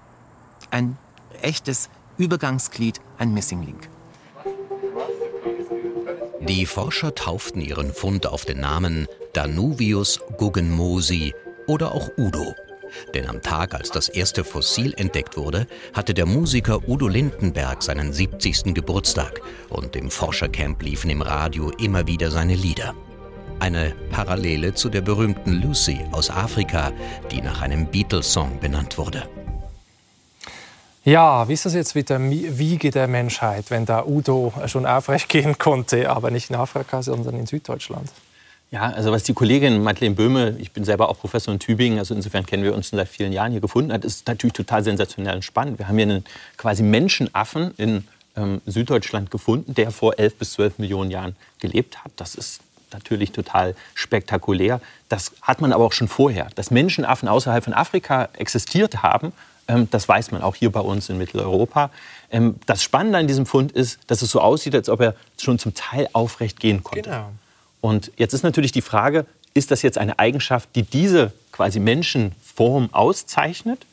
Ein 0.71 0.97
echtes 1.43 1.91
Übergangsglied, 2.17 3.03
ein 3.19 3.35
Missing 3.35 3.63
Link. 3.63 3.91
Die 6.41 6.65
Forscher 6.65 7.15
tauften 7.15 7.61
ihren 7.61 7.93
Fund 7.93 8.27
auf 8.27 8.47
den 8.47 8.61
Namen 8.61 9.07
Danuvius 9.35 10.21
guggenmosi 10.39 11.35
oder 11.67 11.93
auch 11.93 12.09
Udo. 12.17 12.55
Denn 13.15 13.29
am 13.29 13.43
Tag, 13.43 13.75
als 13.75 13.91
das 13.91 14.09
erste 14.09 14.45
Fossil 14.45 14.95
entdeckt 14.97 15.37
wurde, 15.37 15.67
hatte 15.95 16.15
der 16.15 16.27
Musiker 16.27 16.89
Udo 16.89 17.09
Lindenberg 17.09 17.83
seinen 17.83 18.13
70. 18.13 18.75
Geburtstag 18.75 19.41
und 19.69 19.97
im 19.97 20.11
Forschercamp 20.11 20.83
liefen 20.83 21.11
im 21.11 21.23
Radio 21.23 21.71
immer 21.79 22.07
wieder 22.07 22.31
seine 22.31 22.55
Lieder. 22.55 22.95
Eine 23.59 23.95
Parallele 24.11 24.75
zu 24.75 24.89
der 24.89 25.01
berühmten 25.01 25.63
Lucy 25.63 26.01
aus 26.13 26.31
Afrika, 26.31 26.93
die 27.31 27.41
nach 27.41 27.63
einem 27.63 27.87
Beatles-Song 27.87 28.61
benannt 28.61 28.99
wurde. 28.99 29.29
Ja, 31.05 31.47
wie 31.49 31.53
ist 31.53 31.65
das 31.65 31.75
jetzt 31.75 31.95
mit 31.95 32.11
der 32.11 32.21
Wiege 32.21 32.91
der 32.91 33.07
Menschheit, 33.07 33.71
wenn 33.71 33.87
da 33.87 34.05
Udo 34.05 34.53
schon 34.67 34.85
aufrecht 34.85 35.29
gehen 35.31 35.57
konnte, 35.57 36.11
aber 36.11 36.33
nicht 36.33 36.51
in 36.51 36.57
Afrika, 36.57 37.01
sondern 37.01 37.37
in 37.37 37.47
Süddeutschland? 37.47 38.11
Ja, 38.71 38.83
also 38.83 39.13
was 39.13 39.23
die 39.23 39.33
Kollegin 39.33 39.83
Madeleine 39.83 40.15
Böhme, 40.17 40.57
ich 40.59 40.73
bin 40.73 40.85
selber 40.85 41.09
auch 41.09 41.19
Professor 41.19 41.55
in 41.55 41.61
Tübingen, 41.61 41.99
also 41.99 42.15
insofern 42.15 42.45
kennen 42.45 42.65
wir 42.65 42.75
uns 42.75 42.89
seit 42.89 43.09
vielen 43.09 43.33
Jahren 43.33 43.53
hier 43.53 43.61
gefunden 43.61 43.93
hat, 43.93 44.05
ist 44.05 44.27
natürlich 44.27 44.55
total 44.55 44.83
sensationell 44.83 45.37
und 45.37 45.45
spannend. 45.45 45.79
Wir 45.79 45.87
haben 45.87 45.97
hier 45.97 46.07
einen 46.07 46.25
quasi 46.57 46.83
Menschenaffen 46.83 47.73
in 47.77 48.07
ähm, 48.37 48.61
Süddeutschland 48.67 49.31
gefunden, 49.31 49.75
der 49.75 49.93
vor 49.93 50.19
11 50.19 50.37
bis 50.37 50.53
12 50.53 50.79
Millionen 50.79 51.11
Jahren 51.11 51.37
gelebt 51.61 52.05
hat. 52.05 52.11
Das 52.17 52.35
ist 52.35 52.61
natürlich 52.93 53.33
total 53.33 53.77
spektakulär. 53.95 54.81
Das 55.09 55.33
hat 55.43 55.61
man 55.61 55.73
aber 55.73 55.85
auch 55.85 55.93
schon 55.93 56.09
vorher. 56.09 56.49
Dass 56.57 56.71
Menschenaffen 56.71 57.29
außerhalb 57.29 57.63
von 57.63 57.73
Afrika 57.73 58.29
existiert 58.33 59.03
haben, 59.03 59.33
ähm, 59.69 59.89
das 59.91 60.09
weiß 60.09 60.33
man 60.33 60.43
auch 60.43 60.57
hier 60.57 60.71
bei 60.71 60.81
uns 60.81 61.09
in 61.09 61.19
Mitteleuropa. 61.19 61.91
Ähm, 62.31 62.57
das 62.67 62.83
Spannende 62.83 63.19
an 63.19 63.27
diesem 63.27 63.47
Fund 63.47 63.73
ist, 63.73 63.99
dass 64.09 64.23
es 64.23 64.31
so 64.31 64.41
aussieht, 64.41 64.75
als 64.75 64.89
ob 64.89 65.01
er 65.01 65.15
schon 65.41 65.59
zum 65.59 65.75
Teil 65.75 66.09
aufrecht 66.13 66.61
gehen 66.61 66.83
konnte. 66.83 67.03
Genau. 67.03 67.31
Und 67.87 68.11
jetzt 68.17 68.35
ist 68.35 68.43
natürlich 68.43 68.73
die 68.73 68.83
Frage, 68.83 69.27
ist 69.55 69.71
das 69.71 69.83
jetzt 69.83 69.97
eine 69.97 70.19
Eigenschaft, 70.19 70.71
die 70.75 70.83
diese 70.83 71.33
quasi 71.53 71.79
Menschenform 71.79 72.89
auszeichnet, 72.93 73.87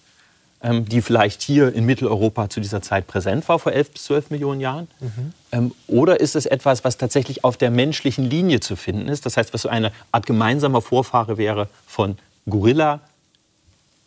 ähm, 0.64 0.86
die 0.90 1.04
vielleicht 1.04 1.44
hier 1.44 1.72
in 1.72 1.86
Mitteleuropa 1.86 2.50
zu 2.50 2.60
dieser 2.60 2.82
Zeit 2.82 3.06
präsent 3.06 3.48
war, 3.48 3.60
vor 3.60 3.72
11 3.72 3.92
bis 3.92 4.06
12 4.06 4.32
Millionen 4.32 4.62
Jahren? 4.62 4.88
Mhm. 5.00 5.34
Ähm, 5.52 5.72
oder 5.86 6.20
ist 6.20 6.36
es 6.36 6.48
etwas, 6.48 6.84
was 6.84 6.98
tatsächlich 6.98 7.44
auf 7.44 7.56
der 7.56 7.70
menschlichen 7.70 8.28
Linie 8.28 8.62
zu 8.62 8.76
finden 8.76 9.08
ist? 9.08 9.28
Das 9.28 9.38
heißt, 9.38 9.54
was 9.54 9.62
so 9.62 9.70
eine 9.70 9.92
Art 10.12 10.26
gemeinsamer 10.26 10.82
Vorfahre 10.82 11.38
wäre 11.38 11.68
von 11.86 12.18
Gorilla, 12.50 13.00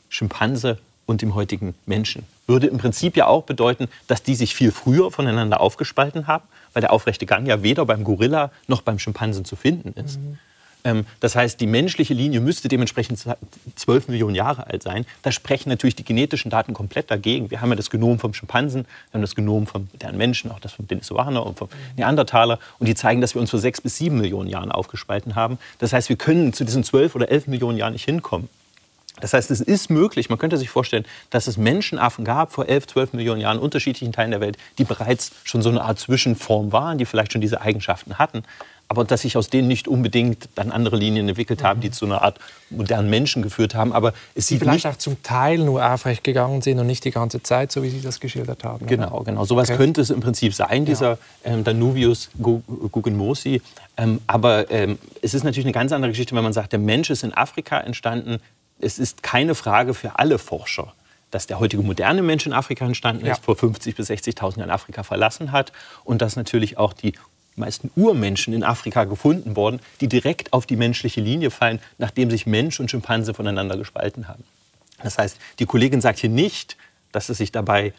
Schimpanse 0.09 0.79
und 1.07 1.23
dem 1.23 1.37
heutigen 1.37 1.77
Menschen. 1.87 2.25
Würde 2.49 2.67
im 2.67 2.79
Prinzip 2.79 3.17
ja 3.17 3.29
auch 3.29 3.45
bedeuten, 3.45 3.87
dass 4.09 4.25
die 4.25 4.35
sich 4.35 4.57
viel 4.57 4.73
früher 4.73 5.13
voneinander 5.13 5.61
aufgespalten 5.61 6.27
haben 6.27 6.43
weil 6.77 6.83
der 6.83 6.93
aufrechte 6.93 7.25
Gang 7.25 7.47
ja 7.47 7.63
weder 7.63 7.87
beim 7.87 8.05
Gorilla 8.05 8.51
noch 8.67 8.83
beim 8.83 8.99
Schimpansen 8.99 9.47
zu 9.47 9.57
finden 9.57 9.99
ist. 9.99 10.21
Mhm. 10.21 10.39
Ähm, 10.85 11.07
das 11.21 11.35
heißt, 11.35 11.59
die 11.59 11.67
menschliche 11.67 12.13
Linie 12.13 12.41
müsste 12.41 12.69
dementsprechend 12.69 13.19
12 13.77 14.09
Millionen 14.09 14.35
Jahre 14.35 14.67
alt 14.67 14.83
sein. 14.83 15.07
Da 15.23 15.33
sprechen 15.33 15.71
natürlich 15.71 15.97
die 15.97 16.05
genetischen 16.05 16.51
Daten 16.51 16.75
komplett 16.75 17.11
dagegen. 17.11 17.51
Wir 17.51 17.63
haben 17.63 17.71
ja 17.71 17.77
das 17.77 17.89
Genom 17.89 18.19
vom 18.19 18.35
Schimpansen, 18.35 18.83
wir 18.83 19.15
haben 19.15 19.23
das 19.23 19.35
Genom 19.35 19.67
von 19.67 19.89
deren 20.03 20.19
Menschen, 20.19 20.51
auch 20.51 20.61
das 20.61 20.75
von 20.75 20.87
Denisovaner 20.87 21.47
und 21.47 21.57
vom 21.57 21.71
Neandertaler. 21.97 22.59
Und 22.79 22.89
die 22.89 22.95
zeigen, 22.95 23.23
dass 23.23 23.35
wir 23.35 23.41
uns 23.41 23.49
vor 23.49 23.59
6 23.59 23.81
bis 23.81 23.97
7 23.97 24.15
Millionen 24.15 24.51
Jahren 24.51 24.71
aufgespalten 24.71 25.35
haben. 25.35 25.57
Das 25.79 25.95
heißt, 25.95 26.11
wir 26.11 26.17
können 26.17 26.53
zu 26.53 26.67
diesen 26.67 26.85
12 26.85 27.15
oder 27.15 27.31
11 27.31 27.47
Millionen 27.47 27.79
Jahren 27.79 27.95
nicht 27.95 28.05
hinkommen. 28.05 28.51
Das 29.21 29.33
heißt, 29.33 29.51
es 29.51 29.61
ist 29.61 29.91
möglich, 29.91 30.29
man 30.29 30.39
könnte 30.39 30.57
sich 30.57 30.69
vorstellen, 30.69 31.05
dass 31.31 31.47
es 31.47 31.57
Menschenaffen 31.57 32.25
gab 32.25 32.53
vor 32.53 32.69
11, 32.69 32.89
12 32.89 33.13
Millionen 33.15 33.41
Jahren 33.41 33.57
in 33.57 33.63
unterschiedlichen 33.63 34.13
Teilen 34.13 34.31
der 34.31 34.41
Welt, 34.41 34.59
die 34.79 34.85
bereits 34.85 35.33
schon 35.45 35.63
so 35.63 35.71
eine 35.71 35.83
Art 35.83 35.99
Zwischenform 35.99 36.73
waren, 36.73 36.99
die 36.99 37.07
vielleicht 37.07 37.33
schon 37.33 37.41
diese 37.41 37.61
Eigenschaften 37.61 38.19
hatten. 38.19 38.43
Aber 38.89 39.05
dass 39.05 39.23
sich 39.23 39.37
aus 39.37 39.51
denen 39.51 39.67
nicht 39.67 39.89
unbedingt 39.89 40.49
dann 40.55 40.71
andere 40.71 40.97
Linien 40.97 41.29
entwickelt 41.29 41.65
haben, 41.65 41.81
die 41.81 41.91
zu 41.91 42.05
einer 42.05 42.23
Art 42.23 42.39
modernen 42.71 43.11
Menschen 43.11 43.43
geführt 43.43 43.75
haben. 43.75 43.93
Aber 43.93 44.13
es 44.37 44.47
sieht 44.47 44.61
vielleicht 44.61 44.87
auch 44.87 44.97
zum 44.97 45.21
Teil 45.25 45.59
nur 45.59 45.85
aufrecht 45.85 46.23
gegangen 46.23 46.63
sind 46.63 46.79
und 46.79 46.87
nicht 46.87 47.05
die 47.05 47.11
ganze 47.11 47.43
Zeit, 47.43 47.73
so 47.73 47.83
wie 47.83 47.91
Sie 47.91 48.01
das 48.01 48.21
geschildert 48.21 48.63
haben. 48.63 48.87
Genau, 48.87 49.23
genau. 49.25 49.45
Sowas 49.45 49.71
okay. 49.71 49.79
könnte 49.79 50.03
es 50.03 50.11
im 50.11 50.21
Prinzip 50.21 50.55
sein, 50.55 50.85
dieser 50.85 51.13
ja. 51.13 51.19
ähm, 51.45 51.65
Danuvius 51.65 52.31
Guggenmosi. 52.41 53.61
Ähm, 53.97 54.21
aber 54.29 54.71
ähm, 54.71 54.99
es 55.21 55.35
ist 55.35 55.43
natürlich 55.43 55.67
eine 55.67 55.73
ganz 55.73 55.91
andere 55.91 56.13
Geschichte, 56.13 56.37
wenn 56.37 56.45
man 56.45 56.53
sagt, 56.53 56.71
der 56.71 56.79
Mensch 56.79 57.11
ist 57.11 57.25
in 57.25 57.35
Afrika 57.35 57.81
entstanden, 57.81 58.39
es 58.79 58.99
ist 58.99 59.23
keine 59.23 59.55
Frage 59.55 59.95
für 59.95 60.19
alle 60.19 60.39
Forscher, 60.39 60.95
dass 61.31 61.47
der 61.47 61.59
heutige 61.59 61.83
moderne 61.83 62.23
Mensch 62.23 62.47
in 62.47 62.53
Afrika 62.53 62.85
entstanden 62.85 63.27
ist, 63.27 63.45
vor 63.45 63.57
50.000 63.57 63.97
bis 63.97 64.11
60.000 64.11 64.59
Jahren 64.59 64.71
Afrika 64.71 65.03
verlassen 65.03 65.53
hat 65.53 65.73
und 66.05 66.23
dass 66.23 66.37
natürlich 66.37 66.79
auch 66.79 66.93
die 66.93 67.15
meisten 67.57 67.91
Urmenschen 67.97 68.53
in 68.53 68.63
Afrika 68.63 69.05
gefunden 69.05 69.57
wurden, 69.57 69.81
die 70.01 70.09
direkt 70.09 70.53
auf 70.53 70.67
die 70.67 70.77
menschliche 70.77 71.21
Linie 71.21 71.51
fallen, 71.51 71.81
nachdem 71.99 72.31
sich 72.31 72.47
Mensch 72.47 72.79
und 72.81 72.91
Schimpanse 72.91 73.35
voneinander 73.35 73.77
gespalten 73.77 74.29
haben. 74.29 74.45
Das 75.03 75.19
heißt, 75.19 75.39
die 75.59 75.67
Kollegin 75.67 76.01
sagt 76.01 76.19
hier 76.19 76.31
nicht, 76.31 76.77
dass 77.13 77.29
es 77.29 77.39
sich 77.39 77.53
dabei 77.53 77.93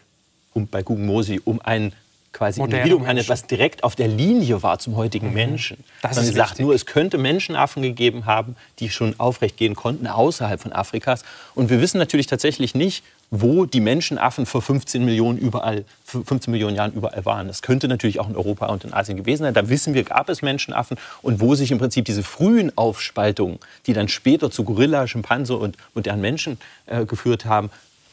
um, 0.54 0.68
bei 0.68 0.84
Guggenmosi 0.84 1.42
um 1.44 1.62
einen 1.62 1.94
quasi 2.38 2.60
Moderne 2.60 2.84
Individuum 2.84 3.08
handelt, 3.08 3.30
was 3.30 3.48
direkt 3.48 3.84
auf 3.84 3.96
der 3.96 4.08
Linie 4.08 4.62
war 4.62 4.80
zum 4.80 4.96
heutigen 4.96 5.34
Menschen. 5.34 5.84
Das 6.02 6.18
sie 6.18 6.26
sagt 6.26 6.52
wichtig. 6.52 6.66
nur, 6.66 6.76
es 6.76 6.86
könnte 6.86 7.18
Menschenaffen 7.18 7.82
gegeben 7.82 8.26
haben, 8.26 8.56
die 8.80 8.90
schon 8.90 9.20
aufrecht 9.20 9.58
gehen 9.58 9.76
konnten 9.76 10.08
außerhalb 10.08 10.62
von 10.62 10.72
Afrikas. 10.72 11.24
Und 11.56 11.70
wir 11.70 11.82
wissen 11.82 11.98
natürlich 11.98 12.28
tatsächlich 12.28 12.76
nicht, 12.76 13.04
wo 13.30 13.66
die 13.66 13.82
Menschenaffen 13.82 14.46
vor 14.46 14.62
15 14.62 15.04
Millionen, 15.04 15.38
überall, 15.38 15.84
15 16.06 16.52
Millionen 16.52 16.76
Jahren 16.76 16.94
überall 16.94 17.26
waren. 17.26 17.48
Das 17.48 17.62
könnte 17.62 17.88
natürlich 17.88 18.20
auch 18.20 18.30
in 18.30 18.36
Europa 18.38 18.68
und 18.68 18.86
in 18.86 18.94
Asien 18.94 19.18
gewesen 19.18 19.44
sein. 19.44 19.54
Da 19.54 19.68
wissen 19.68 19.94
wir, 19.94 20.04
gab 20.04 20.30
es 20.30 20.42
Menschenaffen. 20.42 20.98
Und 21.22 21.42
wo 21.42 21.56
sich 21.56 21.72
im 21.72 21.78
Prinzip 21.80 22.06
diese 22.06 22.24
frühen 22.24 22.72
Aufspaltungen, 22.78 23.60
die 23.86 23.94
dann 23.94 24.08
später 24.08 24.50
zu 24.50 24.64
Gorilla, 24.64 25.08
Schimpanse 25.08 25.58
und 25.58 25.76
modernen 25.94 26.22
Menschen 26.22 26.58
äh, 26.86 27.06
geführt 27.06 27.46
haben, 27.46 27.70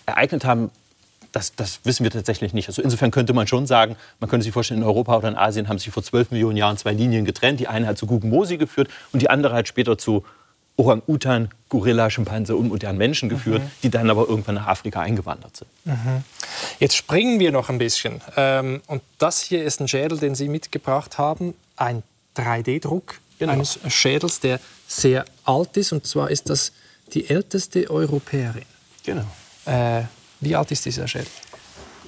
ereignet 0.07 0.45
haben, 0.45 0.71
das, 1.35 1.55
das 1.55 1.81
wissen 1.85 2.05
wir 2.05 2.11
tatsächlich 2.11 2.53
nicht. 2.55 2.69
Also 2.69 2.81
insofern 2.83 3.11
könnte 3.11 3.33
man 3.33 3.47
schon 3.47 3.67
sagen, 3.67 3.97
man 4.21 4.31
könnte 4.31 4.45
sich 4.45 4.53
vorstellen, 4.53 4.81
in 4.81 4.87
Europa 4.87 5.17
oder 5.17 5.29
in 5.29 5.37
Asien 5.37 5.69
haben 5.69 5.79
sich 5.79 5.91
vor 5.93 6.03
12 6.03 6.31
Millionen 6.31 6.57
Jahren 6.57 6.77
zwei 6.77 6.93
Linien 6.93 7.25
getrennt. 7.25 7.61
Die 7.61 7.69
eine 7.69 7.87
hat 7.87 7.99
zu 7.99 8.07
Guggenmosi 8.07 8.57
geführt 8.57 8.89
und 9.13 9.21
die 9.21 9.31
andere 9.31 9.55
hat 9.55 9.69
später 9.69 9.99
zu 9.99 10.25
Orang-Utan, 10.77 11.51
Gorilla, 11.69 12.11
Schimpanse 12.11 12.57
und 12.57 12.69
modernen 12.69 12.99
Menschen 12.99 13.29
geführt, 13.29 13.63
die 13.85 13.91
dann 13.91 14.11
aber 14.11 14.29
irgendwann 14.29 14.57
nach 14.57 14.67
Afrika 14.67 15.01
eingewandert 15.01 15.57
sind. 15.57 15.69
Jetzt 16.81 16.97
springen 16.97 17.39
wir 17.39 17.53
noch 17.53 17.69
ein 17.69 17.79
bisschen. 17.79 18.21
Ähm, 18.37 18.83
und 18.89 19.01
das 19.19 19.41
hier 19.41 19.63
ist 19.63 19.81
ein 19.81 19.87
Schädel, 19.87 20.19
den 20.19 20.35
Sie 20.35 20.49
mitgebracht 20.49 21.17
haben. 21.19 21.55
Ein 21.77 22.03
3D-Druck 22.37 23.21
Genau. 23.39 23.53
eines 23.53 23.79
Schädels, 23.89 24.41
der 24.41 24.61
sehr 24.87 25.25
alt 25.45 25.77
ist. 25.77 25.93
Und 25.93 26.07
zwar 26.07 26.31
ist 26.31 26.51
das 26.51 26.73
die 27.13 27.29
älteste 27.29 27.91
Europäerin. 27.91 28.65
Genau. 29.05 29.27
Äh, 29.67 30.03
wie 30.45 30.57
alt 30.57 30.71
ist 30.71 30.85
dieser 30.85 31.09
Schädel? 31.09 31.29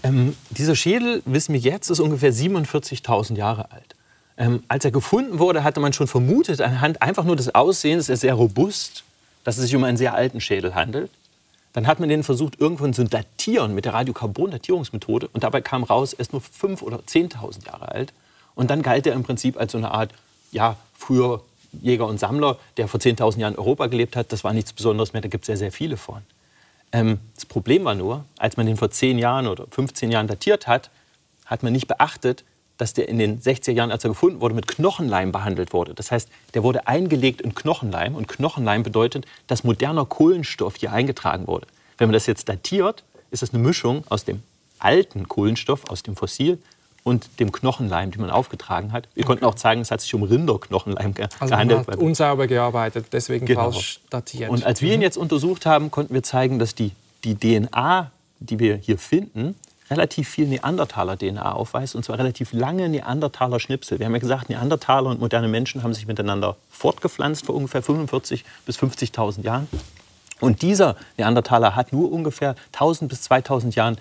Ähm, 0.02 0.36
dieser 0.50 0.76
Schädel, 0.76 1.22
wissen 1.24 1.52
wir 1.52 1.60
jetzt, 1.60 1.90
ist 1.90 2.00
ungefähr 2.00 2.32
47.000 2.32 3.36
Jahre 3.36 3.72
alt. 3.72 3.94
Ähm, 4.36 4.62
als 4.68 4.84
er 4.84 4.90
gefunden 4.90 5.38
wurde, 5.38 5.64
hatte 5.64 5.80
man 5.80 5.92
schon 5.92 6.06
vermutet, 6.06 6.60
anhand 6.60 7.02
einfach 7.02 7.24
nur 7.24 7.36
des 7.36 7.54
Aussehens, 7.54 8.08
er 8.08 8.16
sehr 8.16 8.34
robust, 8.34 9.04
dass 9.44 9.56
es 9.56 9.64
sich 9.64 9.76
um 9.76 9.84
einen 9.84 9.96
sehr 9.96 10.14
alten 10.14 10.40
Schädel 10.40 10.74
handelt. 10.74 11.10
Dann 11.72 11.86
hat 11.86 12.00
man 12.00 12.08
den 12.08 12.22
versucht, 12.22 12.60
irgendwann 12.60 12.94
zu 12.94 13.04
datieren 13.04 13.74
mit 13.74 13.84
der 13.84 13.94
Radiokarbon-Datierungsmethode. 13.94 15.28
Und 15.32 15.44
dabei 15.44 15.60
kam 15.60 15.84
raus, 15.84 16.14
er 16.14 16.20
ist 16.20 16.32
nur 16.32 16.42
5.000 16.42 16.82
oder 16.82 16.98
10.000 16.98 17.66
Jahre 17.66 17.92
alt. 17.92 18.12
Und 18.54 18.70
dann 18.70 18.82
galt 18.82 19.06
er 19.06 19.14
im 19.14 19.24
Prinzip 19.24 19.58
als 19.58 19.72
so 19.72 19.78
eine 19.78 19.90
Art, 19.90 20.12
ja, 20.52 20.76
früher 20.94 21.42
Jäger 21.82 22.06
und 22.06 22.18
Sammler, 22.18 22.58
der 22.76 22.88
vor 22.88 23.00
10.000 23.00 23.38
Jahren 23.38 23.54
in 23.54 23.58
Europa 23.58 23.86
gelebt 23.86 24.16
hat. 24.16 24.32
Das 24.32 24.44
war 24.44 24.52
nichts 24.52 24.72
Besonderes 24.72 25.12
mehr, 25.12 25.22
da 25.22 25.28
gibt 25.28 25.42
es 25.42 25.46
sehr, 25.46 25.56
sehr 25.56 25.72
viele 25.72 25.96
von. 25.96 26.22
Ähm, 26.92 27.18
das 27.34 27.46
Problem 27.46 27.84
war 27.84 27.94
nur, 27.94 28.24
als 28.38 28.56
man 28.56 28.66
den 28.66 28.76
vor 28.76 28.90
10 28.90 29.18
Jahren 29.18 29.46
oder 29.46 29.66
15 29.70 30.10
Jahren 30.10 30.26
datiert 30.26 30.66
hat, 30.66 30.90
hat 31.44 31.62
man 31.62 31.72
nicht 31.72 31.86
beachtet, 31.86 32.44
dass 32.78 32.92
der 32.92 33.08
in 33.08 33.18
den 33.18 33.40
60er 33.40 33.72
Jahren, 33.72 33.90
als 33.90 34.04
er 34.04 34.10
gefunden 34.10 34.40
wurde, 34.40 34.54
mit 34.54 34.66
Knochenleim 34.66 35.32
behandelt 35.32 35.72
wurde. 35.72 35.94
Das 35.94 36.10
heißt, 36.10 36.28
der 36.54 36.62
wurde 36.62 36.86
eingelegt 36.86 37.40
in 37.40 37.54
Knochenleim 37.54 38.14
und 38.14 38.28
Knochenleim 38.28 38.82
bedeutet, 38.82 39.26
dass 39.46 39.64
moderner 39.64 40.04
Kohlenstoff 40.04 40.76
hier 40.76 40.92
eingetragen 40.92 41.46
wurde. 41.46 41.66
Wenn 41.98 42.08
man 42.08 42.14
das 42.14 42.26
jetzt 42.26 42.48
datiert, 42.48 43.04
ist 43.30 43.42
das 43.42 43.54
eine 43.54 43.62
Mischung 43.62 44.04
aus 44.08 44.24
dem 44.24 44.42
alten 44.78 45.26
Kohlenstoff, 45.26 45.88
aus 45.88 46.02
dem 46.02 46.16
Fossil 46.16 46.58
und 47.06 47.38
dem 47.38 47.52
Knochenleim, 47.52 48.10
den 48.10 48.20
man 48.20 48.30
aufgetragen 48.30 48.90
hat. 48.90 49.06
Wir 49.14 49.24
konnten 49.24 49.44
auch 49.44 49.54
zeigen, 49.54 49.80
es 49.80 49.92
hat 49.92 50.00
sich 50.00 50.12
um 50.14 50.24
Rinderknochenleim 50.24 51.14
ge 51.14 51.26
Also 51.38 51.54
man 51.54 51.68
gehandelt. 51.68 51.86
hat 51.86 51.96
unsauber 51.98 52.48
gearbeitet, 52.48 53.06
deswegen 53.12 53.46
Genau. 53.46 53.70
falsch 53.70 54.00
datiert. 54.10 54.50
Und 54.50 54.66
als 54.66 54.82
wir 54.82 54.92
ihn 54.92 55.02
jetzt 55.02 55.16
untersucht 55.16 55.66
haben, 55.66 55.92
konnten 55.92 56.12
wir 56.14 56.24
zeigen, 56.24 56.58
dass 56.58 56.74
die, 56.74 56.90
die 57.22 57.36
DNA, 57.36 58.10
die 58.40 58.58
wir 58.58 58.74
hier 58.74 58.98
finden, 58.98 59.54
relativ 59.88 60.28
viel 60.28 60.48
Neandertaler-DNA 60.48 61.52
aufweist, 61.52 61.94
und 61.94 62.04
zwar 62.04 62.18
relativ 62.18 62.52
lange 62.52 62.88
Neandertaler-Schnipsel. 62.88 64.00
Wir 64.00 64.06
haben 64.06 64.14
ja 64.14 64.18
gesagt, 64.18 64.48
Neandertaler 64.48 65.08
und 65.10 65.20
moderne 65.20 65.46
Menschen 65.46 65.84
haben 65.84 65.94
sich 65.94 66.08
miteinander 66.08 66.56
fortgepflanzt 66.72 67.46
vor 67.46 67.54
ungefähr 67.54 67.84
45.000 67.84 68.42
bis 68.66 68.78
50.000 68.80 69.44
Jahren. 69.44 69.68
Und 70.40 70.60
dieser 70.62 70.96
Neandertaler 71.18 71.76
hat 71.76 71.92
nur 71.92 72.10
ungefähr 72.10 72.56
1000 72.72 73.08
bis 73.08 73.22
2000 73.22 73.76
Jahren 73.76 73.96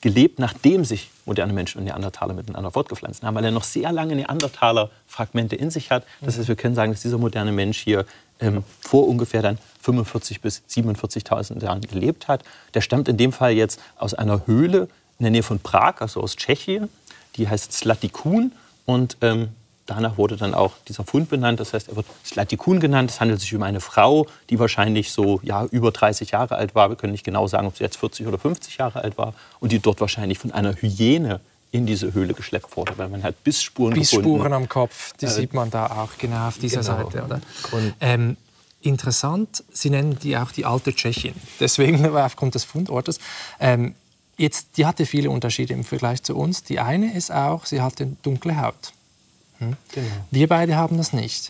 gelebt, 0.00 0.38
nachdem 0.38 0.84
sich 0.84 1.10
moderne 1.24 1.52
Menschen 1.52 1.78
und 1.78 1.84
Neandertaler 1.84 2.34
miteinander 2.34 2.70
fortgepflanzt 2.70 3.22
haben, 3.22 3.34
weil 3.34 3.44
er 3.44 3.50
noch 3.50 3.64
sehr 3.64 3.92
lange 3.92 4.14
Neandertaler-Fragmente 4.14 5.56
in 5.56 5.70
sich 5.70 5.90
hat. 5.90 6.04
Das 6.20 6.38
heißt, 6.38 6.48
wir 6.48 6.56
können 6.56 6.74
sagen, 6.74 6.92
dass 6.92 7.02
dieser 7.02 7.18
moderne 7.18 7.52
Mensch 7.52 7.78
hier 7.78 8.04
ähm, 8.40 8.62
vor 8.80 9.08
ungefähr 9.08 9.42
dann 9.42 9.58
45 9.80 10.40
bis 10.40 10.62
47.000 10.68 11.62
Jahren 11.62 11.80
gelebt 11.80 12.28
hat. 12.28 12.44
Der 12.74 12.80
stammt 12.80 13.08
in 13.08 13.16
dem 13.16 13.32
Fall 13.32 13.52
jetzt 13.52 13.80
aus 13.96 14.14
einer 14.14 14.46
Höhle 14.46 14.88
in 15.18 15.24
der 15.24 15.30
Nähe 15.30 15.42
von 15.42 15.58
Prag, 15.58 16.00
also 16.00 16.20
aus 16.20 16.36
Tschechien. 16.36 16.88
Die 17.36 17.48
heißt 17.48 17.72
Slatikun 17.72 18.52
und 18.84 19.16
ähm, 19.22 19.48
danach 19.86 20.18
wurde 20.18 20.36
dann 20.36 20.54
auch 20.54 20.72
dieser 20.88 21.04
Fund 21.04 21.28
benannt. 21.28 21.60
Das 21.60 21.72
heißt, 21.72 21.88
er 21.88 21.96
wird 21.96 22.06
Slatikun 22.24 22.80
genannt. 22.80 23.10
Es 23.10 23.20
handelt 23.20 23.40
sich 23.40 23.54
um 23.54 23.62
eine 23.62 23.80
Frau, 23.80 24.26
die 24.50 24.58
wahrscheinlich 24.58 25.12
so 25.12 25.40
ja, 25.42 25.64
über 25.66 25.90
30 25.90 26.32
Jahre 26.32 26.56
alt 26.56 26.74
war. 26.74 26.90
Wir 26.90 26.96
können 26.96 27.12
nicht 27.12 27.24
genau 27.24 27.46
sagen, 27.46 27.66
ob 27.66 27.76
sie 27.76 27.84
jetzt 27.84 27.96
40 27.96 28.26
oder 28.26 28.38
50 28.38 28.76
Jahre 28.76 29.02
alt 29.02 29.16
war. 29.16 29.34
Und 29.60 29.72
die 29.72 29.78
dort 29.78 30.00
wahrscheinlich 30.00 30.38
von 30.38 30.52
einer 30.52 30.74
Hyäne 30.74 31.40
in 31.72 31.86
diese 31.86 32.14
Höhle 32.14 32.34
geschleppt 32.34 32.76
wurde, 32.76 32.96
weil 32.96 33.08
man 33.08 33.22
hat 33.22 33.42
Bissspuren 33.44 33.94
gefunden. 33.94 34.24
Bissspuren 34.24 34.52
am 34.52 34.68
Kopf, 34.68 35.12
die 35.14 35.26
sieht 35.26 35.52
man 35.52 35.70
da 35.70 35.86
auch 35.86 36.16
genau 36.18 36.48
auf 36.48 36.58
dieser 36.58 36.80
genau. 36.80 37.10
Seite. 37.10 37.24
Oder? 37.24 37.40
Ähm, 38.00 38.36
interessant, 38.80 39.64
Sie 39.72 39.90
nennen 39.90 40.18
die 40.22 40.36
auch 40.36 40.52
die 40.52 40.64
alte 40.64 40.94
Tschechien, 40.94 41.34
deswegen 41.60 42.06
aufgrund 42.16 42.54
des 42.54 42.64
Fundortes. 42.64 43.18
Ähm, 43.60 43.94
jetzt, 44.36 44.76
die 44.76 44.86
hatte 44.86 45.06
viele 45.06 45.30
Unterschiede 45.30 45.74
im 45.74 45.84
Vergleich 45.84 46.22
zu 46.22 46.36
uns. 46.36 46.62
Die 46.62 46.80
eine 46.80 47.14
ist 47.14 47.32
auch, 47.32 47.66
sie 47.66 47.82
hatte 47.82 48.06
dunkle 48.22 48.60
Haut. 48.60 48.92
Hm? 49.58 49.76
Genau. 49.92 50.06
Wir 50.30 50.48
beide 50.48 50.76
haben 50.76 50.96
das 50.96 51.12
nicht. 51.12 51.48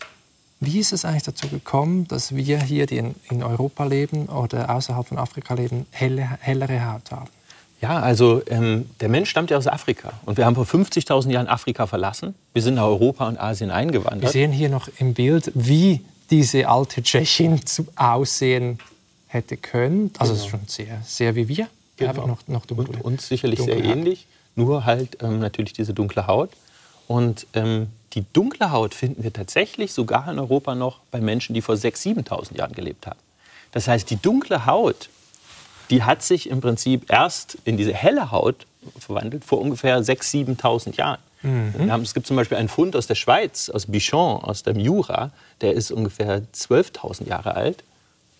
Wie 0.59 0.79
ist 0.79 0.91
es 0.91 1.05
eigentlich 1.05 1.23
dazu 1.23 1.47
gekommen, 1.49 2.07
dass 2.07 2.35
wir 2.35 2.59
hier, 2.61 2.87
die 2.87 2.97
in, 2.97 3.15
in 3.29 3.43
Europa 3.43 3.83
leben 3.85 4.27
oder 4.27 4.69
außerhalb 4.71 5.07
von 5.07 5.17
Afrika 5.19 5.53
leben, 5.53 5.85
helle, 5.91 6.37
hellere 6.39 6.91
Haut 6.91 7.11
haben? 7.11 7.29
Ja, 7.79 7.99
also 7.99 8.41
ähm, 8.47 8.89
der 8.99 9.09
Mensch 9.09 9.29
stammt 9.29 9.51
ja 9.51 9.57
aus 9.57 9.67
Afrika. 9.67 10.13
Und 10.25 10.37
wir 10.37 10.45
haben 10.45 10.55
vor 10.55 10.65
50.000 10.65 11.29
Jahren 11.29 11.47
Afrika 11.47 11.85
verlassen. 11.85 12.33
Wir 12.53 12.63
sind 12.63 12.75
nach 12.75 12.85
Europa 12.85 13.27
und 13.27 13.39
Asien 13.39 13.69
Wir 13.69 13.75
eingewandert. 13.75 14.31
sehen 14.31 14.51
hier 14.51 14.69
noch 14.69 14.89
im 14.97 15.13
Bild, 15.13 15.51
wie 15.53 16.01
diese 16.31 16.67
alte 16.67 17.03
Tschechin 17.03 17.63
zu 17.65 17.85
aussehen 17.95 18.79
hätte 19.27 19.57
können. 19.57 20.11
Also 20.17 20.33
es 20.33 20.39
ist 20.39 20.47
schon 20.47 20.61
sehr, 20.65 21.01
sehr 21.05 21.35
wie 21.35 21.47
wir. 21.47 21.67
Einfach 21.99 22.25
noch, 22.25 22.47
noch 22.47 22.65
dunkler. 22.65 22.85
Genau. 22.85 22.97
Und 22.99 23.13
uns 23.13 23.27
sicherlich 23.27 23.59
sehr 23.59 23.75
dunkle 23.75 23.91
ähnlich, 23.91 24.27
nur 24.55 24.85
halt 24.85 25.21
ähm, 25.21 25.39
natürlich 25.39 25.73
diese 25.73 25.93
dunkle 25.93 26.25
Haut. 26.25 26.49
Und 27.07 27.45
ähm, 27.53 27.87
die 28.13 28.25
dunkle 28.33 28.71
Haut 28.71 28.93
finden 28.93 29.23
wir 29.23 29.33
tatsächlich 29.33 29.93
sogar 29.93 30.31
in 30.31 30.39
Europa 30.39 30.75
noch 30.75 30.99
bei 31.11 31.19
Menschen, 31.21 31.53
die 31.53 31.61
vor 31.61 31.75
6.000, 31.75 32.25
7.000 32.27 32.57
Jahren 32.57 32.73
gelebt 32.73 33.07
haben. 33.07 33.19
Das 33.71 33.87
heißt, 33.87 34.09
die 34.09 34.15
dunkle 34.15 34.65
Haut, 34.65 35.09
die 35.89 36.03
hat 36.03 36.23
sich 36.23 36.49
im 36.49 36.61
Prinzip 36.61 37.11
erst 37.11 37.57
in 37.65 37.77
diese 37.77 37.93
helle 37.93 38.31
Haut 38.31 38.65
verwandelt 38.99 39.43
vor 39.43 39.59
ungefähr 39.59 40.01
6.000, 40.01 40.57
7.000 40.57 40.95
Jahren. 40.95 41.19
Haben, 41.43 42.01
es 42.01 42.13
gibt 42.13 42.27
zum 42.27 42.35
Beispiel 42.35 42.57
einen 42.57 42.67
Fund 42.67 42.95
aus 42.95 43.07
der 43.07 43.15
Schweiz, 43.15 43.69
aus 43.69 43.85
Bichon, 43.85 44.43
aus 44.43 44.63
dem 44.63 44.79
Jura, 44.79 45.31
der 45.61 45.73
ist 45.73 45.91
ungefähr 45.91 46.41
12.000 46.53 47.27
Jahre 47.27 47.55
alt. 47.55 47.83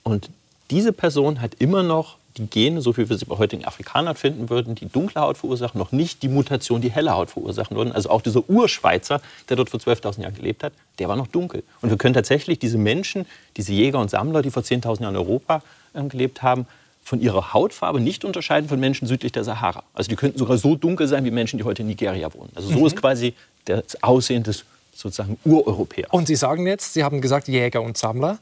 Und 0.04 0.30
diese 0.72 0.92
Person 0.92 1.40
hat 1.40 1.54
immer 1.60 1.84
noch 1.84 2.18
die 2.38 2.48
Gene, 2.48 2.82
so 2.82 2.96
wie 2.98 3.10
wir 3.10 3.18
sie 3.18 3.26
bei 3.26 3.38
heutigen 3.38 3.66
Afrikanern 3.66 4.16
finden 4.16 4.50
würden, 4.50 4.76
die 4.76 4.88
dunkle 4.88 5.22
Haut 5.22 5.38
verursachen, 5.38 5.78
noch 5.80 5.92
nicht 5.92 6.24
die 6.24 6.28
Mutation, 6.28 6.82
die 6.82 6.92
helle 6.92 7.14
Haut 7.14 7.32
verursachen 7.32 7.76
würden. 7.76 7.92
Also 7.92 8.10
auch 8.10 8.22
dieser 8.22 8.50
Urschweizer, 8.50 9.22
der 9.50 9.58
dort 9.58 9.70
vor 9.70 9.80
12.000 9.80 10.22
Jahren 10.22 10.36
gelebt 10.36 10.64
hat, 10.64 10.74
der 11.00 11.10
war 11.10 11.16
noch 11.16 11.28
dunkel. 11.28 11.64
Und 11.82 11.90
wir 11.90 11.98
können 11.98 12.14
tatsächlich 12.14 12.60
diese 12.60 12.78
Menschen, 12.78 13.26
diese 13.58 13.74
Jäger 13.74 14.00
und 14.00 14.10
Sammler, 14.10 14.42
die 14.42 14.52
vor 14.52 14.64
10.000 14.64 15.02
Jahren 15.02 15.16
in 15.16 15.22
Europa 15.22 15.62
ähm, 15.96 16.10
gelebt 16.10 16.42
haben, 16.42 16.68
von 17.04 17.22
ihrer 17.22 17.54
Hautfarbe 17.54 18.02
nicht 18.02 18.26
unterscheiden 18.26 18.68
von 18.68 18.80
Menschen 18.80 19.08
südlich 19.08 19.32
der 19.32 19.46
Sahara. 19.46 19.84
Also 19.94 20.10
die 20.10 20.18
könnten 20.18 20.38
sogar 20.38 20.58
so 20.58 20.76
dunkel 20.76 21.08
sein 21.08 21.24
wie 21.24 21.32
Menschen, 21.32 21.58
die 21.58 21.64
heute 21.64 21.82
in 21.82 21.88
Nigeria 21.88 22.34
wohnen. 22.34 22.52
Also 22.54 22.68
so 22.68 22.86
ist 22.86 22.98
quasi 22.98 23.34
das 23.64 24.04
Aussehen 24.04 24.44
des 24.44 24.66
sozusagen 24.94 25.38
Ureuropäers. 25.46 26.12
Und 26.12 26.28
Sie 26.28 26.36
sagen 26.36 26.68
jetzt, 26.68 26.94
Sie 26.94 27.04
haben 27.04 27.22
gesagt 27.22 27.48
Jäger 27.48 27.82
und 27.82 27.98
Sammler. 27.98 28.40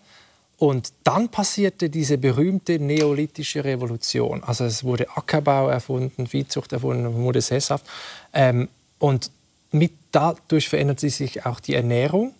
Und 0.57 0.93
dann 1.03 1.29
passierte 1.29 1.89
diese 1.89 2.17
berühmte 2.17 2.79
neolithische 2.79 3.63
Revolution. 3.63 4.43
Also 4.43 4.63
es 4.63 4.83
wurde 4.83 5.09
Ackerbau 5.15 5.67
erfunden, 5.67 6.27
Viehzucht 6.27 6.71
erfunden, 6.71 7.13
wurde 7.15 7.41
sesshaft. 7.41 7.85
Ähm, 8.33 8.69
und 8.99 9.31
mit, 9.71 9.91
dadurch 10.11 10.69
verändert 10.69 11.01
sich 11.01 11.45
auch 11.45 11.59
die 11.59 11.75
Ernährung. 11.75 12.33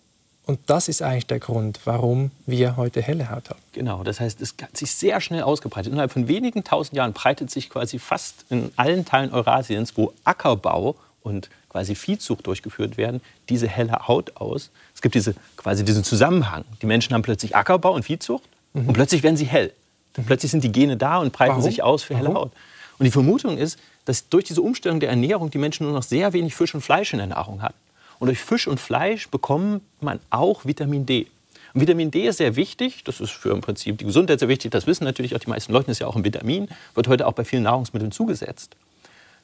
Und 0.46 0.60
das 0.66 0.88
ist 0.88 1.02
eigentlich 1.02 1.26
der 1.26 1.40
Grund, 1.40 1.80
warum 1.84 2.30
wir 2.46 2.76
heute 2.76 3.02
helle 3.02 3.30
Haut 3.30 3.50
haben. 3.50 3.58
Genau, 3.72 4.04
das 4.04 4.20
heißt, 4.20 4.40
es 4.40 4.54
hat 4.62 4.76
sich 4.76 4.92
sehr 4.92 5.20
schnell 5.20 5.42
ausgebreitet. 5.42 5.92
Innerhalb 5.92 6.12
von 6.12 6.28
wenigen 6.28 6.62
tausend 6.62 6.96
Jahren 6.96 7.12
breitet 7.12 7.50
sich 7.50 7.68
quasi 7.68 7.98
fast 7.98 8.46
in 8.48 8.70
allen 8.76 9.04
Teilen 9.04 9.32
Eurasiens, 9.32 9.96
wo 9.96 10.12
Ackerbau 10.24 10.94
und 11.22 11.50
quasi 11.76 11.94
Viehzucht 11.94 12.46
durchgeführt 12.46 12.96
werden, 12.96 13.20
diese 13.50 13.68
helle 13.68 14.08
Haut 14.08 14.38
aus. 14.38 14.70
Es 14.94 15.02
gibt 15.02 15.14
diese, 15.14 15.34
quasi 15.58 15.84
diesen 15.84 16.04
Zusammenhang. 16.04 16.64
Die 16.80 16.86
Menschen 16.86 17.12
haben 17.12 17.20
plötzlich 17.20 17.54
Ackerbau 17.54 17.92
und 17.92 18.02
Viehzucht 18.02 18.44
und 18.72 18.94
plötzlich 18.94 19.22
werden 19.22 19.36
sie 19.36 19.44
hell. 19.44 19.74
Dann 20.14 20.24
plötzlich 20.24 20.50
sind 20.50 20.64
die 20.64 20.72
Gene 20.72 20.96
da 20.96 21.18
und 21.18 21.34
breiten 21.34 21.50
Warum? 21.50 21.62
sich 21.62 21.82
aus 21.82 22.02
für 22.02 22.16
helle 22.16 22.28
Warum? 22.28 22.44
Haut. 22.44 22.52
Und 22.98 23.04
die 23.04 23.10
Vermutung 23.10 23.58
ist, 23.58 23.78
dass 24.06 24.30
durch 24.30 24.44
diese 24.44 24.62
Umstellung 24.62 25.00
der 25.00 25.10
Ernährung 25.10 25.50
die 25.50 25.58
Menschen 25.58 25.84
nur 25.84 25.94
noch 25.94 26.02
sehr 26.02 26.32
wenig 26.32 26.54
Fisch 26.54 26.74
und 26.74 26.80
Fleisch 26.80 27.12
in 27.12 27.18
der 27.18 27.26
Nahrung 27.26 27.60
hatten. 27.60 27.76
Und 28.18 28.28
durch 28.28 28.38
Fisch 28.38 28.66
und 28.66 28.80
Fleisch 28.80 29.28
bekommt 29.28 29.82
man 30.00 30.18
auch 30.30 30.64
Vitamin 30.64 31.04
D. 31.04 31.26
Und 31.74 31.82
Vitamin 31.82 32.10
D 32.10 32.26
ist 32.26 32.38
sehr 32.38 32.56
wichtig, 32.56 33.04
das 33.04 33.20
ist 33.20 33.32
für 33.32 33.50
im 33.50 33.60
Prinzip 33.60 33.98
die 33.98 34.06
Gesundheit 34.06 34.38
sehr 34.38 34.48
wichtig, 34.48 34.70
das 34.70 34.86
wissen 34.86 35.04
natürlich 35.04 35.34
auch 35.34 35.40
die 35.40 35.50
meisten 35.50 35.74
Leute, 35.74 35.88
das 35.88 35.96
ist 35.96 35.98
ja 35.98 36.06
auch 36.06 36.16
ein 36.16 36.24
Vitamin, 36.24 36.68
wird 36.94 37.06
heute 37.08 37.26
auch 37.26 37.34
bei 37.34 37.44
vielen 37.44 37.64
Nahrungsmitteln 37.64 38.12
zugesetzt. 38.12 38.76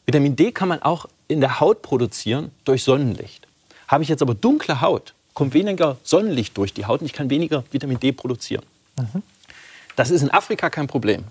Vitamin 0.07 0.37
D 0.37 0.53
kann 0.53 0.69
man 0.69 0.83
auch 0.83 1.07
in 1.29 1.41
der 1.41 1.61
Haut 1.61 1.83
produzieren 1.83 2.51
durch 2.65 2.83
Sonnenlicht. 2.83 3.47
Habe 3.89 4.03
ich 4.03 4.09
jetzt 4.09 4.23
aber 4.23 4.35
dunkle 4.35 4.81
Haut, 4.81 5.15
kommt 5.35 5.55
weniger 5.55 5.97
Sonnenlicht 6.03 6.57
durch 6.57 6.75
die 6.75 6.87
Haut 6.87 7.01
und 7.01 7.07
ich 7.07 7.13
kann 7.13 7.31
weniger 7.31 7.65
Vitamin 7.71 8.01
D 8.01 8.13
produzieren. 8.13 8.65
Mhm. 8.99 9.23
Das 9.97 10.11
ist 10.11 10.23
in 10.23 10.31
Afrika 10.31 10.71
kein 10.71 10.87
Problem. 10.87 11.25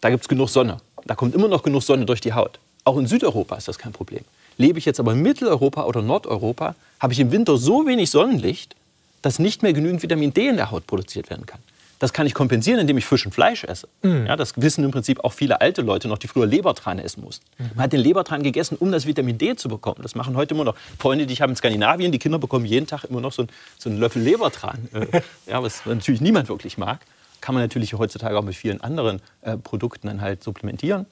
Da 0.00 0.10
gibt 0.10 0.22
es 0.22 0.28
genug 0.28 0.48
Sonne. 0.48 0.78
Da 1.04 1.14
kommt 1.14 1.34
immer 1.34 1.48
noch 1.48 1.62
genug 1.62 1.82
Sonne 1.82 2.04
durch 2.04 2.20
die 2.20 2.32
Haut. 2.32 2.58
Auch 2.84 2.98
in 2.98 3.06
Südeuropa 3.06 3.56
ist 3.56 3.68
das 3.68 3.78
kein 3.78 3.92
Problem. 3.92 4.24
Lebe 4.58 4.78
ich 4.78 4.84
jetzt 4.84 5.00
aber 5.00 5.12
in 5.12 5.22
Mitteleuropa 5.22 5.84
oder 5.84 6.02
Nordeuropa, 6.02 6.74
habe 7.00 7.12
ich 7.12 7.20
im 7.20 7.30
Winter 7.30 7.56
so 7.56 7.86
wenig 7.86 8.10
Sonnenlicht, 8.10 8.74
dass 9.22 9.38
nicht 9.38 9.62
mehr 9.62 9.72
genügend 9.72 10.02
Vitamin 10.02 10.32
D 10.32 10.48
in 10.48 10.56
der 10.56 10.70
Haut 10.70 10.86
produziert 10.86 11.30
werden 11.30 11.46
kann. 11.46 11.60
Das 11.98 12.12
kann 12.12 12.26
ich 12.26 12.34
kompensieren, 12.34 12.78
indem 12.78 12.98
ich 12.98 13.06
Fisch 13.06 13.24
und 13.24 13.32
Fleisch 13.32 13.64
esse. 13.64 13.88
Mhm. 14.02 14.26
Ja, 14.26 14.36
das 14.36 14.52
wissen 14.56 14.84
im 14.84 14.90
Prinzip 14.90 15.24
auch 15.24 15.32
viele 15.32 15.60
alte 15.60 15.82
Leute 15.82 16.08
noch, 16.08 16.18
die 16.18 16.28
früher 16.28 16.46
Lebertran 16.46 16.98
essen 16.98 17.22
mussten. 17.22 17.46
Mhm. 17.58 17.70
Man 17.74 17.84
hat 17.84 17.92
den 17.92 18.00
Lebertran 18.00 18.42
gegessen, 18.42 18.76
um 18.78 18.92
das 18.92 19.06
Vitamin 19.06 19.38
D 19.38 19.56
zu 19.56 19.68
bekommen. 19.68 20.00
Das 20.02 20.14
machen 20.14 20.36
heute 20.36 20.54
immer 20.54 20.64
noch 20.64 20.76
Freunde, 20.98 21.26
die 21.26 21.32
ich 21.32 21.40
habe 21.40 21.52
in 21.52 21.56
Skandinavien. 21.56 22.12
Die 22.12 22.18
Kinder 22.18 22.38
bekommen 22.38 22.66
jeden 22.66 22.86
Tag 22.86 23.04
immer 23.04 23.20
noch 23.20 23.32
so, 23.32 23.42
ein, 23.42 23.48
so 23.78 23.88
einen 23.88 23.98
Löffel 23.98 24.22
Lebertran. 24.22 24.88
Äh, 24.96 25.20
ja, 25.46 25.62
was 25.62 25.84
natürlich 25.84 26.22
niemand 26.22 26.48
wirklich 26.48 26.78
mag. 26.78 27.00
Kann 27.42 27.54
man 27.54 27.62
natürlich 27.62 27.92
heutzutage 27.94 28.38
auch 28.38 28.42
mit 28.42 28.54
vielen 28.54 28.80
anderen 28.80 29.20
äh, 29.42 29.56
Produkten 29.56 30.06
dann 30.06 30.22
halt 30.22 30.42
supplementieren. 30.42 31.06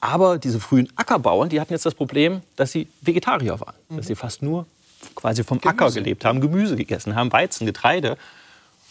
Aber 0.00 0.38
diese 0.38 0.58
frühen 0.58 0.88
Ackerbauern, 0.96 1.48
die 1.48 1.60
hatten 1.60 1.72
jetzt 1.72 1.84
das 1.84 1.94
Problem, 1.94 2.40
dass 2.56 2.72
sie 2.72 2.88
Vegetarier 3.02 3.60
waren. 3.60 3.74
Mhm. 3.88 3.98
Dass 3.98 4.06
sie 4.06 4.14
fast 4.14 4.42
nur 4.42 4.66
quasi 5.14 5.44
vom 5.44 5.60
Gemüse. 5.60 5.84
Acker 5.84 5.92
gelebt 5.92 6.24
haben, 6.24 6.40
Gemüse 6.40 6.76
gegessen 6.76 7.14
haben, 7.14 7.32
Weizen, 7.32 7.66
Getreide. 7.66 8.16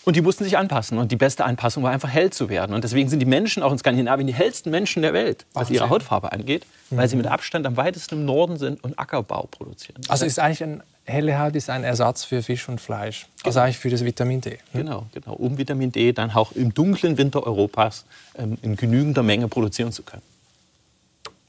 Und 0.03 0.15
die 0.15 0.21
mussten 0.21 0.43
sich 0.43 0.57
anpassen. 0.57 0.97
Und 0.97 1.11
die 1.11 1.15
beste 1.15 1.45
Anpassung 1.45 1.83
war 1.83 1.91
einfach 1.91 2.09
hell 2.09 2.31
zu 2.31 2.49
werden. 2.49 2.73
Und 2.73 2.83
deswegen 2.83 3.09
sind 3.09 3.19
die 3.19 3.25
Menschen 3.25 3.61
auch 3.61 3.71
in 3.71 3.77
Skandinavien 3.77 4.27
die 4.27 4.33
hellsten 4.33 4.71
Menschen 4.71 5.01
der 5.03 5.13
Welt, 5.13 5.45
was 5.53 5.69
ihre 5.69 5.89
Hautfarbe 5.89 6.31
angeht, 6.31 6.65
mhm. 6.89 6.97
weil 6.97 7.07
sie 7.07 7.15
mit 7.15 7.27
Abstand 7.27 7.67
am 7.67 7.77
weitesten 7.77 8.15
im 8.15 8.25
Norden 8.25 8.57
sind 8.57 8.83
und 8.83 8.97
Ackerbau 8.97 9.47
produzieren. 9.51 10.01
Also 10.07 10.25
ist 10.25 10.39
eigentlich 10.39 10.63
ein 10.63 10.83
helle 11.05 11.39
Haut 11.39 11.55
ist 11.55 11.69
ein 11.69 11.83
Ersatz 11.83 12.23
für 12.23 12.41
Fisch 12.43 12.67
und 12.69 12.79
Fleisch. 12.79 13.23
Also 13.23 13.27
genau. 13.27 13.47
Also 13.47 13.59
eigentlich 13.59 13.77
für 13.79 13.89
das 13.89 14.05
Vitamin 14.05 14.41
D. 14.41 14.51
Hm? 14.51 14.57
Genau, 14.73 15.05
genau. 15.11 15.33
Um 15.33 15.57
Vitamin 15.57 15.91
D 15.91 16.13
dann 16.13 16.31
auch 16.31 16.51
im 16.53 16.73
dunklen 16.73 17.17
Winter 17.17 17.45
Europas 17.45 18.05
ähm, 18.37 18.57
in 18.61 18.75
genügender 18.75 19.23
Menge 19.23 19.47
produzieren 19.47 19.91
zu 19.91 20.03
können. 20.03 20.23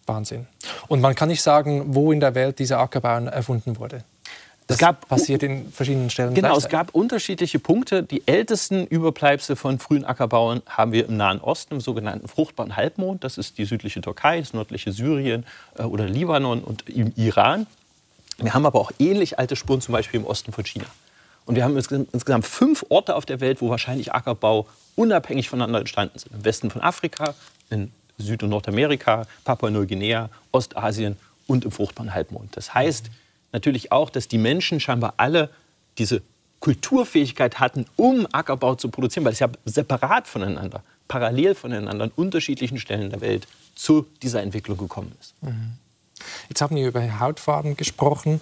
Wahnsinn. 0.06 0.46
Und 0.88 1.00
man 1.00 1.14
kann 1.14 1.28
nicht 1.28 1.42
sagen, 1.42 1.94
wo 1.94 2.12
in 2.12 2.20
der 2.20 2.34
Welt 2.34 2.58
dieser 2.58 2.80
Ackerbau 2.80 3.24
erfunden 3.26 3.78
wurde. 3.78 4.04
Das 4.66 4.78
gab, 4.78 5.08
passiert 5.08 5.42
in 5.42 5.70
verschiedenen 5.70 6.08
Stellen. 6.08 6.34
Genau, 6.34 6.56
es 6.56 6.68
gab 6.68 6.94
unterschiedliche 6.94 7.58
Punkte. 7.58 8.02
Die 8.02 8.26
ältesten 8.26 8.86
Überbleibsel 8.86 9.56
von 9.56 9.78
frühen 9.78 10.04
Ackerbauern 10.04 10.62
haben 10.66 10.92
wir 10.92 11.08
im 11.08 11.16
Nahen 11.16 11.40
Osten, 11.40 11.74
im 11.74 11.80
sogenannten 11.80 12.28
fruchtbaren 12.28 12.76
Halbmond. 12.76 13.24
Das 13.24 13.38
ist 13.38 13.58
die 13.58 13.64
südliche 13.64 14.00
Türkei, 14.00 14.40
das 14.40 14.54
nördliche 14.54 14.92
Syrien 14.92 15.44
äh, 15.76 15.82
oder 15.82 16.06
Libanon 16.06 16.62
und 16.62 16.88
im 16.88 17.12
Iran. 17.16 17.66
Wir 18.38 18.54
haben 18.54 18.66
aber 18.66 18.80
auch 18.80 18.92
ähnlich 18.98 19.38
alte 19.38 19.56
Spuren, 19.56 19.80
zum 19.80 19.92
Beispiel 19.92 20.20
im 20.20 20.26
Osten 20.26 20.52
von 20.52 20.64
China. 20.64 20.86
Und 21.44 21.56
wir 21.56 21.64
haben 21.64 21.76
insgesamt 21.76 22.46
fünf 22.46 22.84
Orte 22.88 23.16
auf 23.16 23.26
der 23.26 23.40
Welt, 23.40 23.60
wo 23.60 23.68
wahrscheinlich 23.68 24.12
Ackerbau 24.12 24.66
unabhängig 24.94 25.48
voneinander 25.48 25.80
entstanden 25.80 26.18
sind. 26.18 26.32
Im 26.32 26.44
Westen 26.44 26.70
von 26.70 26.82
Afrika, 26.82 27.34
in 27.68 27.90
Süd- 28.18 28.42
und 28.42 28.50
Nordamerika, 28.50 29.26
Papua-Neuguinea, 29.44 30.30
Ostasien 30.52 31.16
und 31.46 31.64
im 31.64 31.72
fruchtbaren 31.72 32.14
Halbmond. 32.14 32.56
Das 32.56 32.74
heißt 32.74 33.10
natürlich 33.52 33.92
auch, 33.92 34.10
dass 34.10 34.28
die 34.28 34.38
Menschen 34.38 34.80
scheinbar 34.80 35.14
alle 35.16 35.50
diese 35.98 36.22
Kulturfähigkeit 36.60 37.60
hatten, 37.60 37.86
um 37.96 38.26
Ackerbau 38.30 38.76
zu 38.76 38.88
produzieren, 38.88 39.24
weil 39.24 39.32
es 39.32 39.40
ja 39.40 39.48
separat 39.64 40.28
voneinander, 40.28 40.82
parallel 41.08 41.54
voneinander 41.54 42.04
an 42.04 42.12
unterschiedlichen 42.14 42.78
Stellen 42.78 43.10
der 43.10 43.20
Welt 43.20 43.48
zu 43.74 44.06
dieser 44.22 44.42
Entwicklung 44.42 44.78
gekommen 44.78 45.12
ist. 45.20 45.34
Mhm. 45.42 45.72
Jetzt 46.48 46.62
haben 46.62 46.76
wir 46.76 46.86
über 46.86 47.20
Hautfarben 47.20 47.76
gesprochen. 47.76 48.40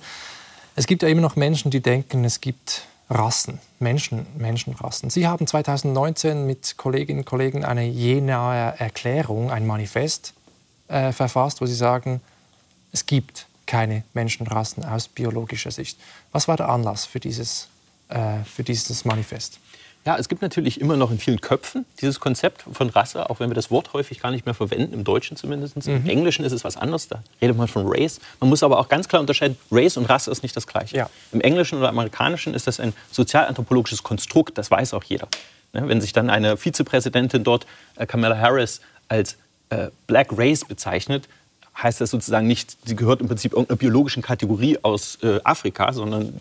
Es 0.77 0.87
gibt 0.87 1.03
ja 1.03 1.09
immer 1.09 1.23
noch 1.23 1.37
Menschen, 1.37 1.71
die 1.71 1.81
denken, 1.81 2.25
es 2.25 2.43
gibt 2.43 2.83
Rassen, 3.09 3.59
Menschen, 3.81 4.27
Menschenrassen. 4.37 5.11
Sie 5.11 5.27
haben 5.27 5.47
2019 5.47 6.47
mit 6.47 6.77
Kolleginnen 6.77 7.21
und 7.21 7.25
Kollegen 7.25 7.65
eine 7.65 7.85
jenaer 7.85 8.79
Erklärung, 8.79 9.51
ein 9.51 9.67
Manifest 9.67 10.35
äh, 10.89 11.13
verfasst, 11.13 11.61
wo 11.61 11.67
Sie 11.67 11.75
sagen, 11.75 12.21
es 12.93 13.07
gibt 13.07 13.47
keine 13.71 14.03
Menschenrassen 14.15 14.85
aus 14.85 15.07
biologischer 15.07 15.71
Sicht. 15.71 15.97
Was 16.33 16.49
war 16.49 16.57
der 16.57 16.69
Anlass 16.69 17.07
für 17.07 17.21
dieses, 17.21 17.69
äh, 18.09 18.43
für 18.45 18.65
dieses 18.65 19.05
Manifest? 19.05 19.61
Ja, 20.05 20.17
es 20.17 20.29
gibt 20.29 20.43
natürlich 20.43 20.81
immer 20.81 20.97
noch 20.97 21.13
in 21.13 21.21
vielen 21.21 21.41
Köpfen 21.41 21.85
dieses 22.01 22.19
Konzept 22.19 22.65
von 22.73 22.89
Rasse, 22.89 23.31
auch 23.31 23.39
wenn 23.39 23.49
wir 23.49 23.55
das 23.55 23.71
Wort 23.71 23.93
häufig 23.93 24.19
gar 24.19 24.33
nicht 24.33 24.45
mehr 24.45 24.55
verwenden, 24.55 24.93
im 24.93 25.05
Deutschen 25.05 25.37
zumindest. 25.37 25.77
Mhm. 25.77 25.97
Im 25.97 26.09
Englischen 26.09 26.45
ist 26.45 26.51
es 26.51 26.65
was 26.65 26.77
anderes, 26.77 27.07
da 27.07 27.23
redet 27.41 27.57
man 27.57 27.69
von 27.69 27.85
Race. 27.87 28.19
Man 28.41 28.51
muss 28.51 28.65
aber 28.65 28.81
auch 28.81 28.89
ganz 28.89 29.07
klar 29.07 29.21
unterscheiden, 29.21 29.57
Race 29.71 29.97
und 29.97 30.07
Rasse 30.07 30.33
ist 30.33 30.43
nicht 30.43 30.57
das 30.57 30.67
Gleiche. 30.67 30.97
Ja. 30.97 31.11
Im 31.31 31.41
Englischen 31.41 31.79
oder 31.79 31.91
Amerikanischen 31.91 32.55
ist 32.55 32.67
das 32.67 32.81
ein 32.81 32.93
sozialanthropologisches 33.13 34.03
Konstrukt, 34.03 34.59
das 34.59 34.69
weiß 34.69 34.95
auch 34.95 35.05
jeder. 35.05 35.29
Ne, 35.75 35.87
wenn 35.87 36.01
sich 36.01 36.13
dann 36.13 36.29
eine 36.29 36.57
Vizepräsidentin 36.57 37.45
dort, 37.45 37.67
äh, 37.95 38.05
Kamala 38.05 38.37
Harris, 38.37 38.81
als 39.07 39.37
äh, 39.69 39.91
Black 40.09 40.29
Race 40.33 40.65
bezeichnet, 40.65 41.29
heißt 41.77 42.01
das 42.01 42.11
sozusagen 42.11 42.47
nicht, 42.47 42.77
sie 42.85 42.97
gehört 42.97 43.21
im 43.21 43.29
Prinzip 43.29 43.53
irgendeiner 43.53 43.79
biologischen 43.79 44.23
Kategorie 44.23 44.79
aus 44.83 45.19
äh, 45.23 45.41
Afrika, 45.45 45.93
sondern 45.93 46.41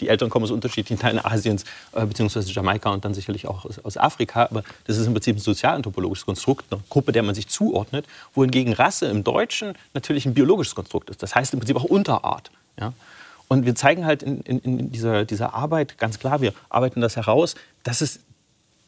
die 0.00 0.08
Eltern 0.08 0.30
kommen 0.30 0.44
aus 0.44 0.50
unterschiedlichen 0.50 0.98
Teilen 0.98 1.24
Asiens, 1.24 1.64
äh, 1.92 2.04
beziehungsweise 2.04 2.50
Jamaika 2.50 2.90
und 2.90 3.04
dann 3.04 3.14
sicherlich 3.14 3.46
auch 3.46 3.64
aus, 3.64 3.78
aus, 3.78 3.96
Afrika. 3.96 4.44
Aber 4.44 4.64
das 4.86 4.96
ist 4.96 5.06
im 5.06 5.12
Prinzip 5.12 5.36
ein 5.36 5.40
sozialanthropologisches 5.40 6.26
Konstrukt, 6.26 6.66
eine 6.70 6.80
Gruppe, 6.88 7.12
der 7.12 7.22
man 7.22 7.34
sich 7.34 7.48
zuordnet, 7.48 8.06
wohingegen 8.34 8.72
Rasse 8.72 9.06
im 9.06 9.22
Deutschen 9.22 9.74
natürlich 9.94 10.26
ein 10.26 10.34
biologisches 10.34 10.74
Konstrukt 10.74 11.10
ist. 11.10 11.22
Das 11.22 11.34
heißt 11.34 11.52
im 11.52 11.60
Prinzip 11.60 11.76
auch 11.76 11.84
Unterart. 11.84 12.50
Ja? 12.78 12.92
Und 13.48 13.66
wir 13.66 13.74
zeigen 13.74 14.06
halt 14.06 14.22
in, 14.22 14.40
in, 14.42 14.60
in 14.60 14.92
dieser, 14.92 15.24
dieser 15.24 15.54
Arbeit 15.54 15.98
ganz 15.98 16.18
klar, 16.18 16.40
wir 16.40 16.52
arbeiten 16.68 17.00
das 17.00 17.16
heraus, 17.16 17.54
dass 17.82 18.00
es 18.00 18.20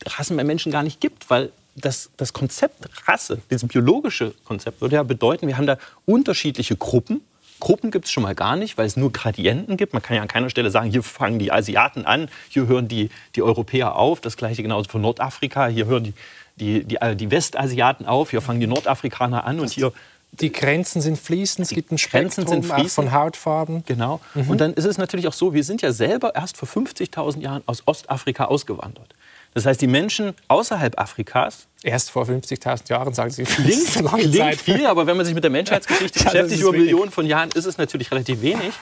Rassen 0.06 0.36
bei 0.36 0.44
Menschen 0.44 0.72
gar 0.72 0.82
nicht 0.82 1.00
gibt, 1.00 1.30
weil 1.30 1.50
das, 1.74 2.10
das 2.16 2.32
Konzept 2.32 2.88
Rasse, 3.06 3.40
dieses 3.50 3.66
biologische 3.66 4.34
Konzept, 4.44 4.80
würde 4.80 4.96
ja 4.96 5.02
bedeuten, 5.02 5.46
wir 5.46 5.56
haben 5.56 5.66
da 5.66 5.78
unterschiedliche 6.06 6.76
Gruppen. 6.76 7.22
Gruppen 7.60 7.90
gibt 7.90 8.06
es 8.06 8.10
schon 8.10 8.24
mal 8.24 8.34
gar 8.34 8.56
nicht, 8.56 8.76
weil 8.76 8.86
es 8.86 8.96
nur 8.96 9.12
Gradienten 9.12 9.76
gibt. 9.76 9.92
Man 9.92 10.02
kann 10.02 10.16
ja 10.16 10.22
an 10.22 10.28
keiner 10.28 10.50
Stelle 10.50 10.70
sagen, 10.70 10.90
hier 10.90 11.02
fangen 11.02 11.38
die 11.38 11.52
Asiaten 11.52 12.04
an, 12.04 12.28
hier 12.48 12.66
hören 12.66 12.88
die, 12.88 13.10
die 13.36 13.42
Europäer 13.42 13.94
auf. 13.94 14.20
Das 14.20 14.36
gleiche 14.36 14.62
genauso 14.62 14.90
von 14.90 15.00
Nordafrika, 15.00 15.68
hier 15.68 15.86
hören 15.86 16.04
die, 16.04 16.14
die, 16.56 16.84
die, 16.84 16.98
die 17.16 17.30
Westasiaten 17.30 18.06
auf, 18.06 18.30
hier 18.30 18.42
fangen 18.42 18.60
die 18.60 18.66
Nordafrikaner 18.66 19.44
an 19.44 19.60
und 19.60 19.70
hier 19.70 19.92
die 20.32 20.50
Grenzen 20.50 21.02
sind 21.02 21.18
fließend, 21.18 21.66
es 21.66 21.74
gibt 21.74 21.92
ein 21.92 21.98
Spektrum 21.98 22.46
sind 22.46 22.64
fließend. 22.64 22.90
von 22.90 23.12
Hautfarben. 23.12 23.84
Genau. 23.86 24.20
Mhm. 24.34 24.48
Und 24.48 24.60
dann 24.62 24.72
ist 24.72 24.86
es 24.86 24.96
natürlich 24.96 25.28
auch 25.28 25.34
so, 25.34 25.52
wir 25.52 25.62
sind 25.62 25.82
ja 25.82 25.92
selber 25.92 26.34
erst 26.34 26.56
vor 26.56 26.68
50.000 26.68 27.40
Jahren 27.40 27.62
aus 27.66 27.82
Ostafrika 27.86 28.46
ausgewandert. 28.46 29.14
Das 29.54 29.66
heißt, 29.66 29.80
die 29.80 29.86
Menschen 29.86 30.34
außerhalb 30.48 30.98
Afrikas. 30.98 31.66
Erst 31.82 32.10
vor 32.10 32.24
50.000 32.24 32.88
Jahren, 32.88 33.12
sagen 33.12 33.30
Sie. 33.30 33.44
Klingt, 33.44 33.86
klingt 34.18 34.60
viel, 34.60 34.86
aber 34.86 35.06
wenn 35.06 35.16
man 35.16 35.26
sich 35.26 35.34
mit 35.34 35.44
der 35.44 35.50
Menschheitsgeschichte 35.50 36.18
ja, 36.24 36.24
beschäftigt, 36.30 36.62
über. 36.62 36.72
Millionen 36.72 37.10
von 37.10 37.26
Jahren, 37.26 37.50
ist 37.50 37.66
es 37.66 37.76
natürlich 37.76 38.10
relativ 38.10 38.40
wenig. 38.40 38.72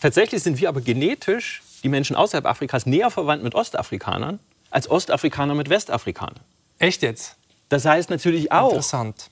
Tatsächlich 0.00 0.42
sind 0.42 0.60
wir 0.60 0.68
aber 0.68 0.80
genetisch, 0.80 1.62
die 1.82 1.88
Menschen 1.88 2.16
außerhalb 2.16 2.46
Afrikas, 2.46 2.86
näher 2.86 3.10
verwandt 3.10 3.44
mit 3.44 3.54
Ostafrikanern 3.54 4.40
als 4.70 4.90
Ostafrikaner 4.90 5.54
mit 5.54 5.70
Westafrikanern. 5.70 6.40
Echt 6.78 7.02
jetzt? 7.02 7.36
Das 7.68 7.84
heißt 7.84 8.10
natürlich 8.10 8.52
auch, 8.52 8.80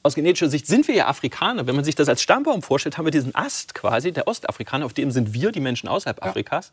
aus 0.03 0.15
genetischer 0.15 0.49
Sicht 0.49 0.67
sind 0.67 0.89
wir 0.89 0.95
ja 0.95 1.07
Afrikaner. 1.07 1.67
Wenn 1.67 1.77
man 1.77 1.85
sich 1.85 1.95
das 1.95 2.09
als 2.09 2.21
Stammbaum 2.21 2.63
vorstellt, 2.63 2.99
haben 2.99 3.05
wir 3.05 3.13
diesen 3.13 3.35
Ast 3.35 3.75
quasi, 3.75 4.11
der 4.11 4.27
Ostafrikaner, 4.27 4.87
auf 4.87 4.93
dem 4.93 5.11
sind 5.13 5.35
wir, 5.35 5.53
die 5.53 5.61
Menschen 5.61 5.89
außerhalb 5.89 6.19
ja. 6.19 6.31
Afrikas. 6.31 6.73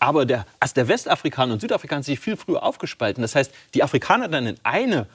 Aber 0.00 0.26
der, 0.26 0.46
als 0.58 0.74
der 0.74 0.88
Westafrikaner 0.88 1.52
und 1.52 1.60
Südafrikaner 1.60 2.02
sich 2.02 2.18
viel 2.18 2.36
früher 2.36 2.62
aufgespalten. 2.62 3.22
Das 3.22 3.34
heißt, 3.34 3.52
die 3.74 3.82
Afrikaner 3.82 4.28
dann 4.28 4.46
in 4.46 4.56
eine 4.62 5.06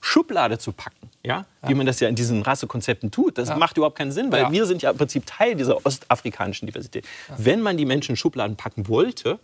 Schublade 0.00 0.58
zu 0.58 0.72
packen, 0.72 1.08
ja? 1.22 1.46
ja. 1.62 1.68
wie 1.68 1.74
man 1.74 1.86
das 1.86 1.98
ja 1.98 2.08
in 2.08 2.14
diesen 2.14 2.42
Rassekonzepten 2.42 3.10
tut, 3.10 3.38
das 3.38 3.48
ja. 3.48 3.56
macht 3.56 3.78
überhaupt 3.78 3.96
keinen 3.96 4.12
Sinn, 4.12 4.30
weil 4.30 4.42
ja. 4.42 4.52
wir 4.52 4.66
sind 4.66 4.82
ja 4.82 4.90
im 4.90 4.98
Prinzip 4.98 5.24
Teil 5.24 5.54
dieser 5.54 5.84
ostafrikanischen 5.86 6.66
Diversität. 6.66 7.06
Wenn 7.38 7.62
man 7.62 7.78
die 7.78 7.86
Menschen 7.86 8.12
in 8.12 8.16
Schubladen 8.16 8.56
packen 8.56 8.86
wollte, 8.86 9.38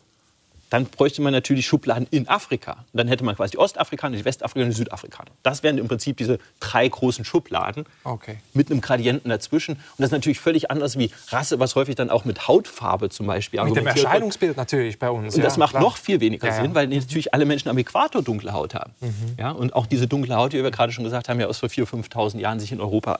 dann 0.70 0.86
bräuchte 0.86 1.20
man 1.20 1.32
natürlich 1.32 1.66
Schubladen 1.66 2.06
in 2.10 2.28
Afrika. 2.28 2.72
Und 2.92 2.98
dann 2.98 3.08
hätte 3.08 3.24
man 3.24 3.36
quasi 3.36 3.52
die 3.52 3.58
Ostafrikaner, 3.58 4.16
die 4.16 4.24
Westafrikaner 4.24 4.66
und 4.66 4.70
die 4.70 4.76
Südafrikaner. 4.76 5.30
Das 5.42 5.62
wären 5.62 5.78
im 5.78 5.88
Prinzip 5.88 6.16
diese 6.16 6.38
drei 6.60 6.88
großen 6.88 7.24
Schubladen 7.24 7.84
Okay. 8.04 8.38
mit 8.54 8.70
einem 8.70 8.80
Gradienten 8.80 9.28
dazwischen. 9.30 9.74
Und 9.74 9.82
das 9.98 10.06
ist 10.06 10.12
natürlich 10.12 10.40
völlig 10.40 10.70
anders 10.70 10.96
wie 10.98 11.10
Rasse, 11.28 11.58
was 11.58 11.74
häufig 11.74 11.96
dann 11.96 12.08
auch 12.08 12.24
mit 12.24 12.46
Hautfarbe 12.48 13.10
zum 13.10 13.26
Beispiel 13.26 13.58
Mit 13.58 13.66
dem 13.66 13.78
argumentiert 13.78 13.96
wird. 13.96 14.04
Erscheinungsbild 14.06 14.56
natürlich 14.56 14.98
bei 14.98 15.10
uns. 15.10 15.34
Und 15.34 15.44
das 15.44 15.54
ja, 15.54 15.58
macht 15.58 15.70
klar. 15.72 15.82
noch 15.82 15.96
viel 15.96 16.20
weniger 16.20 16.46
Ja, 16.48 16.54
ja. 16.56 16.62
Sinn, 16.62 16.74
weil 16.74 16.86
natürlich 16.86 17.34
alle 17.34 17.44
Menschen 17.46 17.68
am 17.68 17.76
Äquator 17.76 18.22
dunkle 18.22 18.52
Haut 18.52 18.74
haben. 18.74 18.92
Mhm. 19.00 19.10
Ja, 19.38 19.50
und 19.50 19.74
auch 19.74 19.86
diese 19.86 20.06
dunkle 20.06 20.36
Haut, 20.36 20.52
wie 20.52 20.62
wir 20.62 20.70
gerade 20.70 20.92
schon 20.92 21.04
gesagt 21.04 21.28
haben, 21.28 21.40
ja 21.40 21.46
aus 21.48 21.58
vor 21.58 21.68
4.000, 21.68 22.08
5.000 22.08 22.38
Jahren 22.38 22.60
sich 22.60 22.70
in 22.70 22.80
Europa 22.80 23.18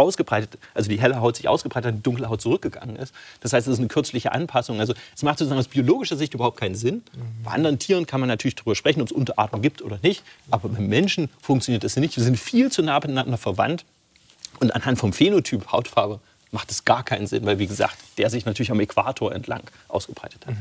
ausgebreitet, 0.00 0.58
also 0.74 0.88
die 0.88 1.00
helle 1.00 1.20
Haut 1.20 1.36
sich 1.36 1.48
ausgebreitet 1.48 1.88
hat, 1.88 1.98
die 1.98 2.02
dunkle 2.02 2.28
Haut 2.28 2.40
zurückgegangen 2.40 2.96
ist. 2.96 3.14
Das 3.40 3.52
heißt, 3.52 3.66
es 3.66 3.74
ist 3.74 3.78
eine 3.78 3.88
kürzliche 3.88 4.32
Anpassung. 4.32 4.80
Also 4.80 4.94
es 5.14 5.22
macht 5.22 5.38
sozusagen 5.38 5.60
aus 5.60 5.68
biologischer 5.68 6.16
Sicht 6.16 6.34
überhaupt 6.34 6.58
keinen 6.58 6.74
Sinn. 6.74 6.96
Mhm. 6.96 7.44
Bei 7.44 7.50
anderen 7.52 7.78
Tieren 7.78 8.06
kann 8.06 8.20
man 8.20 8.28
natürlich 8.28 8.56
darüber 8.56 8.74
sprechen, 8.74 9.00
ob 9.00 9.08
es 9.08 9.12
Unterarten 9.12 9.62
gibt 9.62 9.82
oder 9.82 9.98
nicht. 10.02 10.22
Aber 10.50 10.68
beim 10.68 10.86
Menschen 10.86 11.28
funktioniert 11.40 11.84
das 11.84 11.96
nicht. 11.96 12.16
Wir 12.16 12.24
sind 12.24 12.38
viel 12.38 12.72
zu 12.72 12.82
nah 12.82 12.96
miteinander 12.96 13.38
verwandt. 13.38 13.84
Und 14.58 14.74
anhand 14.74 14.98
vom 14.98 15.12
Phänotyp 15.12 15.72
Hautfarbe 15.72 16.20
macht 16.50 16.70
es 16.70 16.84
gar 16.84 17.04
keinen 17.04 17.26
Sinn, 17.26 17.46
weil 17.46 17.58
wie 17.58 17.66
gesagt, 17.66 17.96
der 18.18 18.30
sich 18.30 18.44
natürlich 18.44 18.70
am 18.70 18.80
Äquator 18.80 19.32
entlang 19.32 19.62
ausgebreitet 19.88 20.46
hat. 20.46 20.54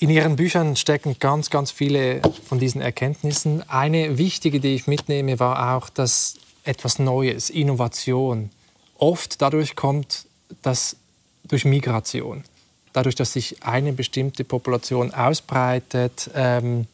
In 0.00 0.10
Ihren 0.10 0.36
Büchern 0.36 0.76
stecken 0.76 1.16
ganz, 1.18 1.50
ganz 1.50 1.72
viele 1.72 2.20
von 2.46 2.58
diesen 2.60 2.80
Erkenntnissen. 2.80 3.68
Eine 3.68 4.16
wichtige, 4.16 4.60
die 4.60 4.74
ich 4.74 4.86
mitnehme, 4.86 5.40
war 5.40 5.76
auch, 5.76 5.88
dass 5.88 6.36
etwas 6.68 6.98
Neues, 6.98 7.50
Innovation, 7.50 8.50
oft 8.98 9.40
dadurch 9.40 9.74
kommt, 9.74 10.26
dass 10.62 10.96
durch 11.44 11.64
Migration, 11.64 12.44
dadurch, 12.92 13.14
dass 13.14 13.32
sich 13.32 13.62
eine 13.62 13.92
bestimmte 13.92 14.44
Population 14.44 15.12
ausbreitet, 15.14 16.30
ähm, 16.34 16.86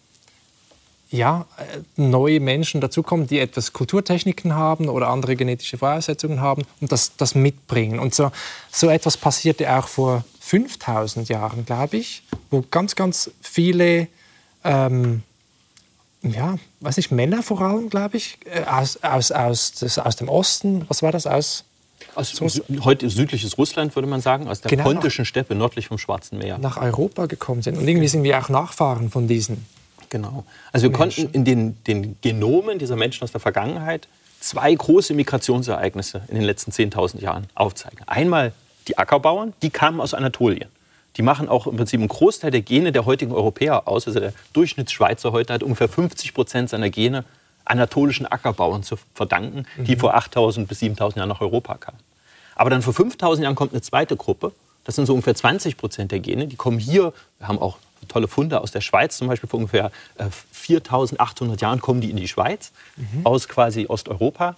ja, 1.11 1.47
äh, 1.59 1.81
neue 1.97 2.41
Menschen 2.41 2.81
dazukommen, 2.81 3.27
die 3.27 3.39
etwas 3.39 3.72
Kulturtechniken 3.72 4.55
haben 4.55 4.89
oder 4.89 5.09
andere 5.09 5.37
genetische 5.37 5.79
Voraussetzungen 5.79 6.41
haben 6.41 6.64
und 6.81 6.91
das, 6.91 7.16
das 7.16 7.35
mitbringen. 7.35 7.99
Und 7.99 8.14
so, 8.14 8.33
so 8.70 8.89
etwas 8.89 9.16
passierte 9.16 9.72
auch 9.77 9.87
vor 9.87 10.25
5000 10.41 11.29
Jahren, 11.29 11.64
glaube 11.64 11.99
ich, 11.99 12.22
wo 12.51 12.64
ganz, 12.70 12.97
ganz 12.97 13.31
viele, 13.41 14.09
ähm, 14.64 15.22
ja, 16.33 16.57
weiß 16.81 16.97
nicht, 16.97 17.11
Männer 17.12 17.43
vor 17.43 17.61
allem, 17.61 17.91
glaube 17.91 18.16
ich, 18.16 18.39
äh, 18.47 18.64
aus, 18.64 18.99
aus, 19.03 19.31
aus, 19.33 19.72
das, 19.72 19.99
aus 19.99 20.16
dem 20.16 20.29
Osten, 20.29 20.85
was 20.89 21.03
war 21.03 21.12
das, 21.12 21.27
aus 21.27 21.64
Aus 22.16 22.33
Sü- 22.35 22.85
heute 22.85 23.09
südliches 23.11 23.57
Russland, 23.59 23.95
würde 23.95 24.09
man 24.09 24.20
sagen, 24.20 24.49
aus 24.49 24.61
der 24.61 24.70
Genau. 24.70 24.85
pontischen 24.85 25.25
Steppe 25.25 25.55
nördlich 25.55 25.89
vom 25.89 25.99
Schwarzen 25.99 26.39
Meer. 26.39 26.59
nach 26.59 26.77
Europa 26.77 27.27
gekommen 27.27 27.62
sind. 27.62 27.77
Und 27.79 27.87
irgendwie 27.89 28.09
sind 28.09 28.22
wir 28.25 28.39
auch 28.39 28.49
Nachfahren 28.49 29.11
von 29.11 29.27
diesen. 29.29 29.66
Genau. 30.11 30.45
Also 30.72 30.89
wir 30.89 30.93
konnten 30.97 31.29
in 31.33 31.45
den, 31.45 31.83
den 31.85 32.16
Genomen 32.20 32.79
dieser 32.79 32.95
Menschen 32.97 33.25
aus 33.25 33.33
der 33.33 33.41
Vergangenheit 33.41 34.07
zwei 34.41 34.72
große 34.75 35.14
Migrationsereignisse 35.14 36.22
in 36.29 36.35
den 36.37 36.45
letzten 36.45 36.70
10.000 36.70 37.20
Jahren 37.20 37.47
aufzeigen. 37.55 37.99
Einmal 38.07 38.53
die 38.89 38.99
Ackerbauern, 38.99 39.55
die 39.62 39.70
kamen 39.70 40.01
aus 40.01 40.14
Anatolien. 40.14 40.68
Die 41.17 41.23
machen 41.23 41.49
auch 41.49 41.67
im 41.67 41.77
Prinzip 41.77 42.01
einen 42.01 42.09
Großteil 42.09 42.51
der 42.51 42.62
Gene 42.62 42.93
der 42.93 43.05
heutigen 43.05 43.33
Europäer 43.33 43.87
aus. 43.87 44.07
Also 44.07 44.21
der 44.21 44.33
Durchschnittsschweizer 44.53 45.33
heute 45.33 45.53
hat 45.53 45.62
ungefähr 45.62 45.89
50 45.89 46.35
Prozent 46.35 46.71
seiner 46.71 46.91
Gene 46.91 47.25
anatolischen 47.65 48.27
Ackerbauern 48.27 48.83
zu 48.83 48.97
verdanken, 49.15 49.67
die 49.79 49.97
vor 49.97 50.17
8.000 50.17 50.67
bis 50.67 50.83
7.000 50.83 51.17
Jahren 51.17 51.29
nach 51.29 51.41
Europa 51.41 51.77
kamen. 51.77 51.99
Aber 52.57 52.71
dann 52.71 52.83
vor 52.83 52.93
5.000 52.93 53.43
Jahren 53.43 53.55
kommt 53.55 53.73
eine 53.73 53.81
zweite 53.81 54.17
Gruppe. 54.17 54.53
Das 54.85 54.97
sind 54.97 55.07
so 55.07 55.15
ungefähr 55.15 55.35
20 55.35 55.77
Prozent 55.77 56.12
der 56.12 56.21
Gene. 56.21 56.47
Die 56.47 56.57
kommen 56.57 56.79
hier. 56.79 57.12
Wir 57.39 57.49
haben 57.49 57.59
auch 57.59 57.79
tolle 58.09 58.29
Funde 58.29 58.61
aus 58.61 58.71
der 58.71 58.83
Schweiz, 58.83 59.17
zum 59.17 59.29
Beispiel 59.29 59.49
vor 59.49 59.59
ungefähr 59.59 59.91
äh, 60.17 60.27
4.800 60.55 61.61
Jahren 61.61 61.81
kommen 61.81 62.03
die 62.03 62.11
in 62.11 62.17
die 62.17 62.29
Schweiz 62.29 62.73
aus 63.25 63.49
quasi 63.49 63.87
Osteuropa. 63.89 64.57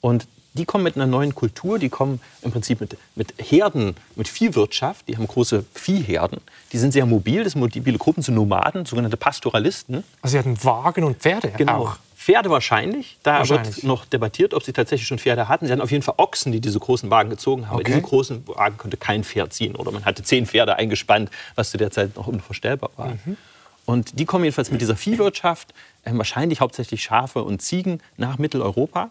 Und 0.00 0.26
die 0.56 0.64
kommen 0.64 0.84
mit 0.84 0.96
einer 0.96 1.06
neuen 1.06 1.34
Kultur, 1.34 1.78
die 1.78 1.88
kommen 1.88 2.20
im 2.42 2.50
Prinzip 2.50 2.80
mit, 2.80 2.96
mit 3.14 3.34
Herden, 3.38 3.94
mit 4.16 4.28
Viehwirtschaft, 4.28 5.06
die 5.08 5.16
haben 5.16 5.26
große 5.26 5.64
Viehherden, 5.74 6.40
die 6.72 6.78
sind 6.78 6.92
sehr 6.92 7.06
mobil, 7.06 7.44
das 7.44 7.52
sind 7.52 7.60
mobile 7.60 7.98
Gruppen, 7.98 8.22
sind 8.22 8.34
Nomaden, 8.34 8.86
sogenannte 8.86 9.16
Pastoralisten. 9.16 10.04
Also 10.22 10.32
sie 10.32 10.38
hatten 10.38 10.62
Wagen 10.64 11.04
und 11.04 11.18
Pferde 11.18 11.52
auch. 11.68 11.98
Pferde 12.26 12.50
wahrscheinlich. 12.50 13.18
Da 13.22 13.38
Wahrscheinlich. 13.38 13.76
wird 13.76 13.84
noch 13.84 14.04
debattiert, 14.04 14.52
ob 14.52 14.64
sie 14.64 14.72
tatsächlich 14.72 15.06
schon 15.06 15.20
Pferde 15.20 15.48
hatten. 15.48 15.66
Sie 15.66 15.70
hatten 15.70 15.82
auf 15.82 15.92
jeden 15.92 16.02
Fall 16.02 16.16
Ochsen, 16.16 16.50
die 16.50 16.60
diese 16.60 16.80
großen 16.80 17.08
Wagen 17.08 17.30
gezogen 17.30 17.68
haben. 17.68 17.76
Okay. 17.76 17.84
Diese 17.84 18.02
großen 18.02 18.48
Wagen 18.48 18.78
konnte 18.78 18.96
kein 18.96 19.22
Pferd 19.22 19.52
ziehen. 19.52 19.76
Oder 19.76 19.92
man 19.92 20.04
hatte 20.04 20.24
zehn 20.24 20.44
Pferde 20.44 20.74
eingespannt, 20.74 21.30
was 21.54 21.70
zu 21.70 21.76
der 21.76 21.92
Zeit 21.92 22.16
noch 22.16 22.26
unvorstellbar 22.26 22.90
war. 22.96 23.10
Mhm. 23.24 23.36
Und 23.84 24.18
die 24.18 24.24
kommen 24.24 24.42
jedenfalls 24.42 24.72
mit 24.72 24.80
dieser 24.80 24.96
Viehwirtschaft, 24.96 25.72
äh, 26.02 26.10
wahrscheinlich 26.14 26.60
hauptsächlich 26.60 27.02
Schafe 27.02 27.44
und 27.44 27.62
Ziegen, 27.62 28.00
nach 28.16 28.38
Mitteleuropa. 28.38 29.10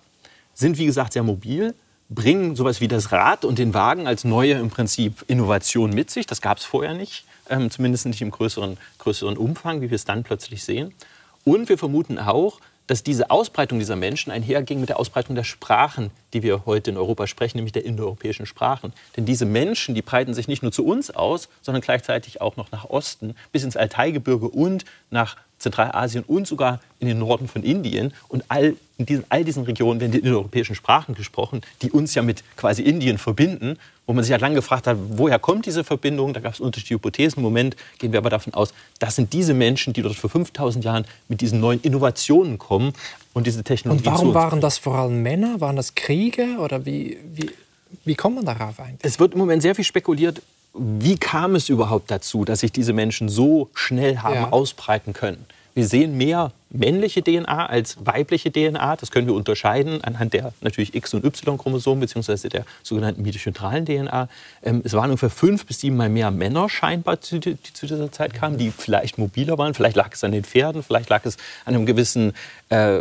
Sind, 0.56 0.80
wie 0.80 0.86
gesagt, 0.86 1.14
sehr 1.14 1.22
mobil, 1.22 1.76
bringen 2.10 2.56
sowas 2.56 2.82
wie 2.82 2.88
das 2.88 3.12
Rad 3.12 3.46
und 3.46 3.60
den 3.60 3.74
Wagen 3.74 4.08
als 4.08 4.24
neue 4.24 4.54
im 4.54 4.70
Prinzip 4.70 5.24
Innovation 5.28 5.92
mit 5.92 6.10
sich. 6.10 6.26
Das 6.26 6.42
gab 6.42 6.58
es 6.58 6.66
vorher 6.66 6.94
nicht, 6.94 7.26
ähm, 7.50 7.70
zumindest 7.70 8.06
nicht 8.06 8.22
im 8.22 8.32
größeren, 8.32 8.78
größeren 9.00 9.38
Umfang, 9.38 9.82
wie 9.82 9.90
wir 9.90 9.96
es 9.96 10.06
dann 10.06 10.24
plötzlich 10.24 10.64
sehen. 10.64 10.94
Und 11.44 11.70
wir 11.70 11.78
vermuten 11.78 12.18
auch, 12.18 12.60
dass 12.88 13.04
diese 13.04 13.32
Ausbreitung 13.32 13.80
dieser 13.80 13.96
Menschen 13.96 14.32
einherging 14.32 14.80
mit 14.80 14.90
der 14.90 15.00
Ausbreitung 15.00 15.36
der 15.36 15.44
Sprachen, 15.44 16.12
die 16.34 16.44
wir 16.44 16.66
heute 16.66 16.92
in 16.92 16.98
Europa 16.98 17.28
sprechen, 17.28 17.58
nämlich 17.58 17.74
der 17.74 17.86
indoeuropäischen 17.86 18.46
Sprachen. 18.46 18.94
Denn 19.18 19.26
diese 19.26 19.46
Menschen, 19.46 19.96
die 19.96 20.02
breiten 20.02 20.34
sich 20.34 20.48
nicht 20.48 20.62
nur 20.62 20.72
zu 20.72 20.86
uns 20.86 21.10
aus, 21.10 21.50
sondern 21.62 21.82
gleichzeitig 21.82 22.42
auch 22.42 22.58
noch 22.58 22.72
nach 22.72 22.86
Osten, 22.86 23.36
bis 23.52 23.64
ins 23.64 23.76
Altaigebirge 23.76 24.48
und 24.48 24.86
nach 25.10 25.38
Zentralasien 25.60 26.24
und 26.28 26.48
sogar 26.48 26.80
in 27.00 27.08
den 27.08 27.20
Norden 27.20 27.48
von 27.48 27.64
Indien. 27.64 28.14
Und 28.28 28.44
all, 28.50 28.76
in 28.98 29.06
diesen, 29.06 29.26
all 29.30 29.44
diesen 29.44 29.64
Regionen 29.64 30.00
werden 30.00 30.12
die 30.12 30.20
indoeuropäischen 30.20 30.76
Sprachen 30.76 31.16
gesprochen, 31.16 31.62
die 31.82 31.92
uns 31.92 32.14
ja 32.16 32.22
mit 32.22 32.44
quasi 32.58 32.82
Indien 32.84 33.18
verbinden, 33.18 33.78
wo 34.06 34.14
man 34.14 34.24
sich 34.24 34.32
ja 34.32 34.38
lange 34.38 34.56
gefragt 34.56 34.86
hat, 34.88 34.98
woher 35.10 35.40
kommt 35.40 35.66
diese 35.66 35.84
Verbindung? 35.84 36.34
Da 36.34 36.40
gab 36.40 36.54
es 36.54 36.60
unterschiedliche 36.60 36.96
Hypothesen. 36.96 37.38
Im 37.38 37.44
Moment 37.44 37.76
gehen 37.98 38.12
wir 38.12 38.20
aber 38.20 38.30
davon 38.30 38.54
aus, 38.54 38.74
das 39.00 39.16
sind 39.16 39.34
diese 39.34 39.54
Menschen, 39.54 39.94
die 39.94 40.02
dort 40.02 40.16
vor 40.16 40.30
5000 40.30 40.84
Jahren 40.86 41.06
mit 41.28 41.42
diesen 41.42 41.60
neuen 41.60 41.82
Innovationen 41.82 42.58
kommen 42.58 42.94
und 43.34 43.48
diese 43.48 43.64
Technologie 43.64 44.00
Und 44.00 44.06
warum 44.06 44.34
waren 44.34 44.62
das 44.62 44.78
vor 44.78 44.96
allem 44.96 45.24
Männer? 45.24 45.60
Waren 45.62 45.76
das 45.76 45.96
Krieger? 45.96 46.60
Oder 46.60 46.86
wie, 46.86 47.18
wie, 47.34 47.50
wie 48.04 48.16
kommt 48.16 48.36
man 48.36 48.46
darauf 48.46 48.80
eigentlich? 48.80 49.00
Es 49.04 49.20
wird 49.20 49.34
im 49.34 49.40
Moment 49.40 49.62
sehr 49.62 49.74
viel 49.74 49.86
spekuliert, 49.86 50.42
wie 50.78 51.18
kam 51.18 51.56
es 51.56 51.70
überhaupt 51.70 52.12
dazu, 52.12 52.46
dass 52.46 52.60
sich 52.60 52.72
diese 52.72 52.94
Menschen 52.94 53.30
so 53.30 53.70
schnell 53.74 54.20
haben 54.20 54.36
Ja. 54.36 54.50
ausbreiten 54.52 55.14
können. 55.14 55.46
Wir 55.74 55.88
sehen 55.88 56.18
mehr 56.18 56.52
männliche 56.70 57.24
DNA 57.24 57.68
als 57.68 57.98
weibliche 58.06 58.52
DNA. 58.52 58.96
Das 58.98 59.12
können 59.12 59.28
wir 59.28 59.34
unterscheiden 59.34 60.04
anhand 60.04 60.34
der 60.34 60.54
natürlich 60.62 60.96
X- 60.96 61.14
und 61.14 61.24
Y-Chromosomen 61.24 62.02
beziehungsweise 62.02 62.50
der 62.50 62.66
sogenannten 62.84 63.22
mitochondralen 63.22 63.86
DNA. 63.86 64.30
Ähm, 64.64 64.82
es 64.84 64.94
waren 64.94 65.10
ungefähr 65.10 65.30
fünf 65.30 65.66
bis 65.66 65.80
sieben 65.80 65.96
Mal 65.96 66.10
mehr 66.10 66.32
Männer 66.32 66.70
scheinbar, 66.70 67.18
die 67.18 67.58
zu 67.62 67.86
dieser 67.88 68.12
Zeit 68.12 68.34
kamen, 68.34 68.58
die 68.58 68.72
vielleicht 68.72 69.18
mobiler 69.18 69.58
waren. 69.58 69.74
Vielleicht 69.74 69.96
lag 69.96 70.14
es 70.14 70.24
an 70.24 70.32
den 70.32 70.44
Pferden, 70.44 70.84
vielleicht 70.84 71.10
lag 71.10 71.26
es 71.26 71.38
an 71.66 71.76
einem 71.76 71.86
gewissen 71.86 72.34
äh, 72.70 73.00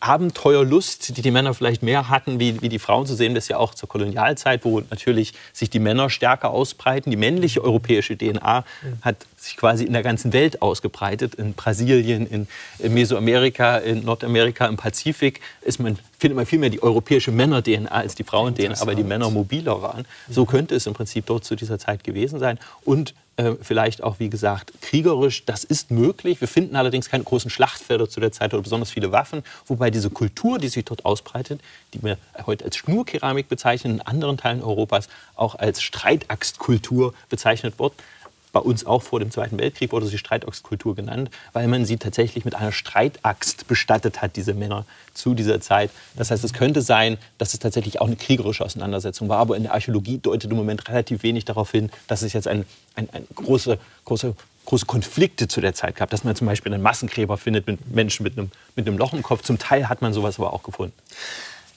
Abenteuerlust, 0.00 1.16
die 1.16 1.22
die 1.22 1.30
Männer 1.30 1.54
vielleicht 1.54 1.82
mehr 1.82 2.08
hatten, 2.08 2.40
wie, 2.40 2.62
wie 2.62 2.68
die 2.68 2.78
Frauen 2.78 3.06
zu 3.06 3.14
sehen. 3.14 3.34
Das 3.34 3.44
ist 3.44 3.48
ja 3.48 3.58
auch 3.58 3.74
zur 3.74 3.88
Kolonialzeit, 3.88 4.64
wo 4.64 4.80
natürlich 4.80 5.34
sich 5.52 5.70
die 5.70 5.78
Männer 5.78 6.10
stärker 6.10 6.50
ausbreiten. 6.50 7.10
Die 7.10 7.16
männliche 7.16 7.62
europäische 7.62 8.16
DNA 8.16 8.64
hat 9.02 9.16
sich 9.36 9.56
quasi 9.56 9.84
in 9.84 9.92
der 9.92 10.02
ganzen 10.02 10.32
Welt 10.32 10.62
ausgebreitet. 10.62 11.34
In 11.34 11.54
Brasilien, 11.54 12.26
in, 12.26 12.48
in 12.78 12.94
Mesoamerika, 13.02 13.78
in 13.78 14.04
Nordamerika, 14.04 14.66
im 14.66 14.76
Pazifik 14.76 15.40
ist 15.62 15.80
man, 15.80 15.98
findet 16.20 16.36
man 16.36 16.46
viel 16.46 16.60
mehr 16.60 16.70
die 16.70 16.82
europäische 16.82 17.32
Männer-DNA 17.32 17.90
als 17.90 18.14
die 18.14 18.22
Frauen-DNA, 18.22 18.86
weil 18.86 18.94
die 18.94 19.02
Männer 19.02 19.28
mobiler 19.28 19.82
waren. 19.82 20.06
So 20.30 20.44
könnte 20.44 20.76
es 20.76 20.86
im 20.86 20.94
Prinzip 20.94 21.26
dort 21.26 21.44
zu 21.44 21.56
dieser 21.56 21.80
Zeit 21.80 22.04
gewesen 22.04 22.38
sein. 22.38 22.60
Und 22.84 23.14
äh, 23.36 23.54
vielleicht 23.60 24.04
auch, 24.04 24.20
wie 24.20 24.30
gesagt, 24.30 24.72
kriegerisch, 24.82 25.44
das 25.46 25.64
ist 25.64 25.90
möglich. 25.90 26.40
Wir 26.40 26.46
finden 26.46 26.76
allerdings 26.76 27.10
keine 27.10 27.24
großen 27.24 27.50
Schlachtfelder 27.50 28.08
zu 28.08 28.20
der 28.20 28.30
Zeit 28.30 28.54
oder 28.54 28.62
besonders 28.62 28.90
viele 28.90 29.10
Waffen, 29.10 29.42
wobei 29.66 29.90
diese 29.90 30.10
Kultur, 30.10 30.58
die 30.58 30.68
sich 30.68 30.84
dort 30.84 31.04
ausbreitet, 31.04 31.60
die 31.94 32.02
wir 32.04 32.18
heute 32.46 32.64
als 32.64 32.76
Schnurkeramik 32.76 33.48
bezeichnen, 33.48 33.94
in 33.94 34.00
anderen 34.02 34.36
Teilen 34.36 34.62
Europas 34.62 35.08
auch 35.34 35.56
als 35.56 35.82
Streitaxtkultur 35.82 37.14
bezeichnet 37.28 37.80
wird, 37.80 37.94
bei 38.52 38.60
uns 38.60 38.86
auch 38.86 39.02
vor 39.02 39.18
dem 39.18 39.30
Zweiten 39.30 39.58
Weltkrieg 39.58 39.92
wurde 39.92 40.06
sie 40.06 40.18
Streitaxtkultur 40.18 40.94
genannt, 40.94 41.30
weil 41.52 41.66
man 41.68 41.84
sie 41.84 41.96
tatsächlich 41.96 42.44
mit 42.44 42.54
einer 42.54 42.72
Streitaxt 42.72 43.66
bestattet 43.66 44.22
hat, 44.22 44.36
diese 44.36 44.54
Männer 44.54 44.84
zu 45.14 45.34
dieser 45.34 45.60
Zeit. 45.60 45.90
Das 46.16 46.30
heißt, 46.30 46.44
es 46.44 46.52
könnte 46.52 46.82
sein, 46.82 47.18
dass 47.38 47.54
es 47.54 47.60
tatsächlich 47.60 48.00
auch 48.00 48.06
eine 48.06 48.16
kriegerische 48.16 48.64
Auseinandersetzung 48.64 49.28
war, 49.28 49.38
aber 49.38 49.56
in 49.56 49.64
der 49.64 49.72
Archäologie 49.72 50.18
deutet 50.18 50.50
im 50.50 50.56
Moment 50.56 50.88
relativ 50.88 51.22
wenig 51.22 51.44
darauf 51.44 51.70
hin, 51.70 51.90
dass 52.06 52.22
es 52.22 52.32
jetzt 52.32 52.48
ein, 52.48 52.64
ein, 52.94 53.08
ein 53.12 53.26
große, 53.34 53.78
große 54.04 54.34
große 54.64 54.86
Konflikte 54.86 55.48
zu 55.48 55.60
der 55.60 55.74
Zeit 55.74 55.96
gab, 55.96 56.10
dass 56.10 56.22
man 56.22 56.36
zum 56.36 56.46
Beispiel 56.46 56.72
einen 56.72 56.84
Massengräber 56.84 57.36
findet 57.36 57.66
mit 57.66 57.90
Menschen 57.90 58.22
mit 58.22 58.38
einem, 58.38 58.50
mit 58.76 58.86
einem 58.86 58.96
Loch 58.96 59.12
im 59.12 59.22
Kopf. 59.22 59.42
Zum 59.42 59.58
Teil 59.58 59.88
hat 59.88 60.02
man 60.02 60.12
sowas 60.12 60.38
aber 60.38 60.52
auch 60.52 60.62
gefunden. 60.62 60.94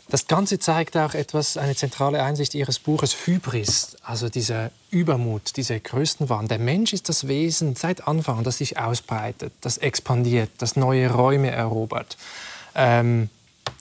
Das 0.08 0.28
Ganze 0.28 0.60
zeigt 0.60 0.96
auch 0.98 1.16
etwas, 1.16 1.58
eine 1.58 1.76
zentrale 1.76 2.22
Einsicht 2.22 2.54
Ihres 2.54 2.78
Buches 2.78 3.16
Hybris, 3.26 3.98
also 4.04 4.30
dieser 4.30 4.70
Übermut, 4.92 5.58
diese 5.58 5.80
Größenwahn. 5.80 6.48
Der 6.48 6.60
Mensch 6.60 6.94
ist 6.94 7.10
das 7.10 7.28
Wesen 7.28 7.76
seit 7.76 8.08
Anfang, 8.08 8.44
das 8.44 8.60
sich 8.60 8.78
ausbreitet, 8.78 9.52
das 9.62 9.80
expandiert, 9.80 10.52
das 10.60 10.76
neue 10.76 11.12
Räume 11.12 11.50
erobert. 11.50 12.18
Ähm, 12.76 13.30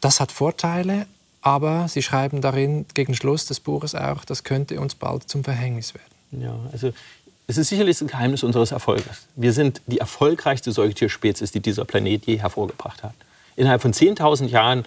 das 0.00 0.18
hat 0.18 0.32
Vorteile, 0.32 1.06
aber 1.42 1.88
Sie 1.88 2.02
schreiben 2.02 2.40
darin 2.40 2.86
gegen 2.94 3.14
Schluss 3.14 3.44
des 3.44 3.60
Buches 3.60 3.94
auch, 3.94 4.24
das 4.24 4.44
könnte 4.44 4.80
uns 4.80 4.94
bald 4.94 5.28
zum 5.28 5.44
Verhängnis 5.44 5.92
werden. 5.92 6.42
Ja, 6.42 6.56
also 6.72 6.92
es 7.46 7.58
ist 7.58 7.68
sicherlich 7.68 7.98
das 7.98 8.08
Geheimnis 8.08 8.42
unseres 8.42 8.72
Erfolges. 8.72 9.26
Wir 9.36 9.52
sind 9.52 9.82
die 9.86 9.98
erfolgreichste 9.98 10.72
Säugetierspezies, 10.72 11.52
die 11.52 11.60
dieser 11.60 11.84
Planet 11.84 12.24
je 12.24 12.38
hervorgebracht 12.38 13.02
hat. 13.02 13.14
Innerhalb 13.56 13.82
von 13.82 13.92
10.000 13.92 14.46
Jahren 14.46 14.84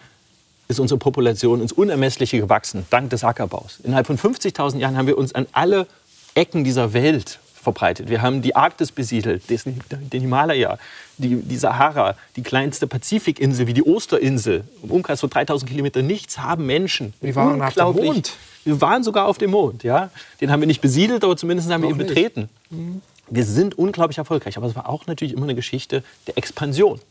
ist 0.68 0.80
unsere 0.80 0.98
Population 0.98 1.62
ins 1.62 1.72
Unermessliche 1.72 2.40
gewachsen, 2.40 2.86
dank 2.90 3.10
des 3.10 3.24
Ackerbaus. 3.24 3.80
Innerhalb 3.84 4.08
von 4.08 4.18
50.000 4.18 4.78
Jahren 4.78 4.98
haben 4.98 5.08
wir 5.08 5.18
uns 5.18 5.34
an 5.34 5.48
alle 5.52 5.88
Ecken 6.36 6.64
dieser 6.64 6.94
Welt 6.94 7.40
verbreitet. 7.68 8.10
Wir 8.10 8.22
haben 8.22 8.42
die 8.42 8.56
Arktis 8.56 8.92
besiedelt, 8.92 9.44
den 9.50 10.22
Himalaya, 10.22 10.78
die, 11.18 11.36
die 11.36 11.58
Sahara, 11.58 12.16
die 12.36 12.44
kleinste 12.44 12.88
Pazifikinsel 12.88 13.68
wie 13.68 13.74
die 13.74 13.86
Osterinsel. 13.86 14.64
Im 14.84 14.92
Umkreis 14.92 15.20
von 15.20 15.30
3000 15.30 15.70
Kilometern 15.70 16.08
nichts 16.08 16.38
haben 16.38 16.66
Menschen. 16.66 17.14
Wir 17.20 17.36
waren 17.36 17.62
auf 17.62 17.74
dem 17.74 18.06
Mond. 18.06 18.34
Wir 18.64 18.80
waren 18.80 19.04
sogar 19.04 19.28
auf 19.28 19.38
dem 19.38 19.52
Mond. 19.52 19.84
Ja? 19.84 20.12
Den 20.40 20.52
haben 20.52 20.62
wir 20.62 20.68
nicht 20.68 20.82
besiedelt, 20.82 21.24
aber 21.24 21.36
zumindest 21.36 21.70
haben 21.70 21.82
Noch 21.82 21.90
wir 21.90 21.96
ihn 21.96 21.98
betreten. 21.98 22.50
Mhm. 22.70 23.02
Wir 23.30 23.44
sind 23.44 23.78
unglaublich 23.78 24.18
erfolgreich. 24.18 24.56
Aber 24.58 24.68
es 24.68 24.76
war 24.76 24.88
auch 24.88 25.06
natürlich 25.08 25.34
immer 25.34 25.44
eine 25.44 25.56
Geschichte 25.56 26.04
der 26.28 26.38
Expansion. 26.38 27.02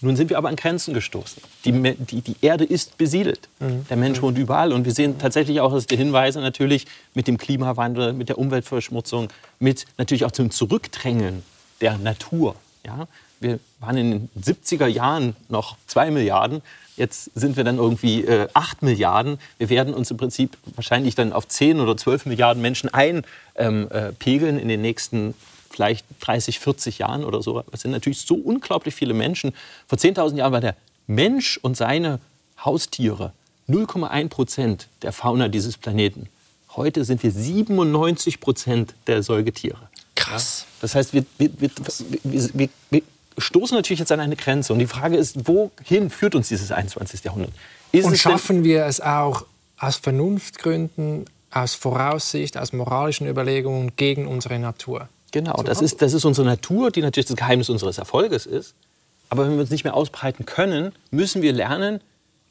Nun 0.00 0.16
sind 0.16 0.30
wir 0.30 0.38
aber 0.38 0.48
an 0.48 0.56
Grenzen 0.56 0.92
gestoßen. 0.92 1.42
Die, 1.64 1.72
die, 1.72 2.20
die 2.20 2.36
Erde 2.42 2.64
ist 2.64 2.98
besiedelt. 2.98 3.48
Mhm. 3.60 3.86
Der 3.88 3.96
Mensch 3.96 4.20
wohnt 4.20 4.36
überall. 4.38 4.72
Und 4.72 4.84
wir 4.84 4.92
sehen 4.92 5.18
tatsächlich 5.18 5.60
auch, 5.60 5.72
dass 5.72 5.86
die 5.86 5.96
Hinweise 5.96 6.40
natürlich 6.40 6.86
mit 7.14 7.26
dem 7.28 7.38
Klimawandel, 7.38 8.12
mit 8.12 8.28
der 8.28 8.38
Umweltverschmutzung, 8.38 9.28
mit 9.58 9.86
natürlich 9.96 10.24
auch 10.24 10.32
zum 10.32 10.50
Zurückdrängen 10.50 11.42
der 11.80 11.96
Natur. 11.98 12.56
Ja? 12.84 13.08
Wir 13.40 13.58
waren 13.80 13.96
in 13.96 14.10
den 14.10 14.28
70er 14.40 14.86
Jahren 14.86 15.36
noch 15.48 15.76
2 15.86 16.10
Milliarden. 16.10 16.62
Jetzt 16.96 17.30
sind 17.34 17.56
wir 17.56 17.64
dann 17.64 17.76
irgendwie 17.76 18.24
äh, 18.24 18.48
8 18.54 18.82
Milliarden. 18.82 19.38
Wir 19.58 19.68
werden 19.68 19.92
uns 19.92 20.10
im 20.10 20.16
Prinzip 20.16 20.56
wahrscheinlich 20.74 21.14
dann 21.14 21.32
auf 21.32 21.46
10 21.46 21.80
oder 21.80 21.96
12 21.96 22.26
Milliarden 22.26 22.62
Menschen 22.62 22.92
einpegeln 22.92 23.28
ähm, 23.56 23.88
äh, 23.90 24.62
in 24.62 24.68
den 24.68 24.80
nächsten 24.80 25.34
vielleicht 25.76 26.06
30, 26.20 26.58
40 26.58 26.98
Jahren 26.98 27.24
oder 27.24 27.42
so. 27.42 27.62
Das 27.70 27.82
sind 27.82 27.90
natürlich 27.90 28.20
so 28.20 28.34
unglaublich 28.34 28.94
viele 28.94 29.14
Menschen. 29.14 29.54
Vor 29.86 29.98
10.000 29.98 30.36
Jahren 30.36 30.52
war 30.52 30.60
der 30.60 30.74
Mensch 31.06 31.58
und 31.62 31.76
seine 31.76 32.18
Haustiere 32.64 33.32
0,1 33.68 34.28
Prozent 34.28 34.88
der 35.02 35.12
Fauna 35.12 35.48
dieses 35.48 35.76
Planeten. 35.76 36.28
Heute 36.74 37.04
sind 37.04 37.22
wir 37.22 37.30
97 37.30 38.40
Prozent 38.40 38.94
der 39.06 39.22
Säugetiere. 39.22 39.88
Krass. 40.14 40.66
Das 40.80 40.94
heißt, 40.94 41.12
wir, 41.12 41.24
wir, 41.38 41.50
wir, 41.58 42.68
wir, 42.90 43.02
stoßen 43.38 43.76
natürlich 43.76 44.00
jetzt 44.00 44.12
an 44.12 44.20
eine 44.20 44.36
Grenze. 44.36 44.72
Und 44.72 44.78
die 44.78 44.86
Frage 44.86 45.16
ist, 45.16 45.46
wohin 45.46 46.10
führt 46.10 46.34
uns 46.34 46.48
dieses 46.48 46.72
21. 46.72 47.22
Jahrhundert? 47.22 47.52
Ist 47.92 48.06
und 48.06 48.16
schaffen 48.16 48.64
wir 48.64 48.86
es 48.86 49.00
auch 49.00 49.44
aus 49.78 49.96
Vernunftgründen, 49.96 51.26
aus 51.50 51.74
Voraussicht, 51.74 52.56
aus 52.56 52.72
moralischen 52.72 53.26
Überlegungen 53.26 53.94
gegen 53.96 54.26
unsere 54.26 54.58
Natur? 54.58 55.08
Genau, 55.32 55.62
das 55.62 55.82
ist, 55.82 56.02
das 56.02 56.12
ist 56.12 56.24
unsere 56.24 56.46
Natur, 56.46 56.90
die 56.90 57.02
natürlich 57.02 57.26
das 57.26 57.36
Geheimnis 57.36 57.68
unseres 57.68 57.98
Erfolges 57.98 58.46
ist. 58.46 58.74
Aber 59.28 59.44
wenn 59.44 59.54
wir 59.54 59.60
uns 59.60 59.70
nicht 59.70 59.84
mehr 59.84 59.94
ausbreiten 59.94 60.46
können, 60.46 60.92
müssen 61.10 61.42
wir 61.42 61.52
lernen, 61.52 62.00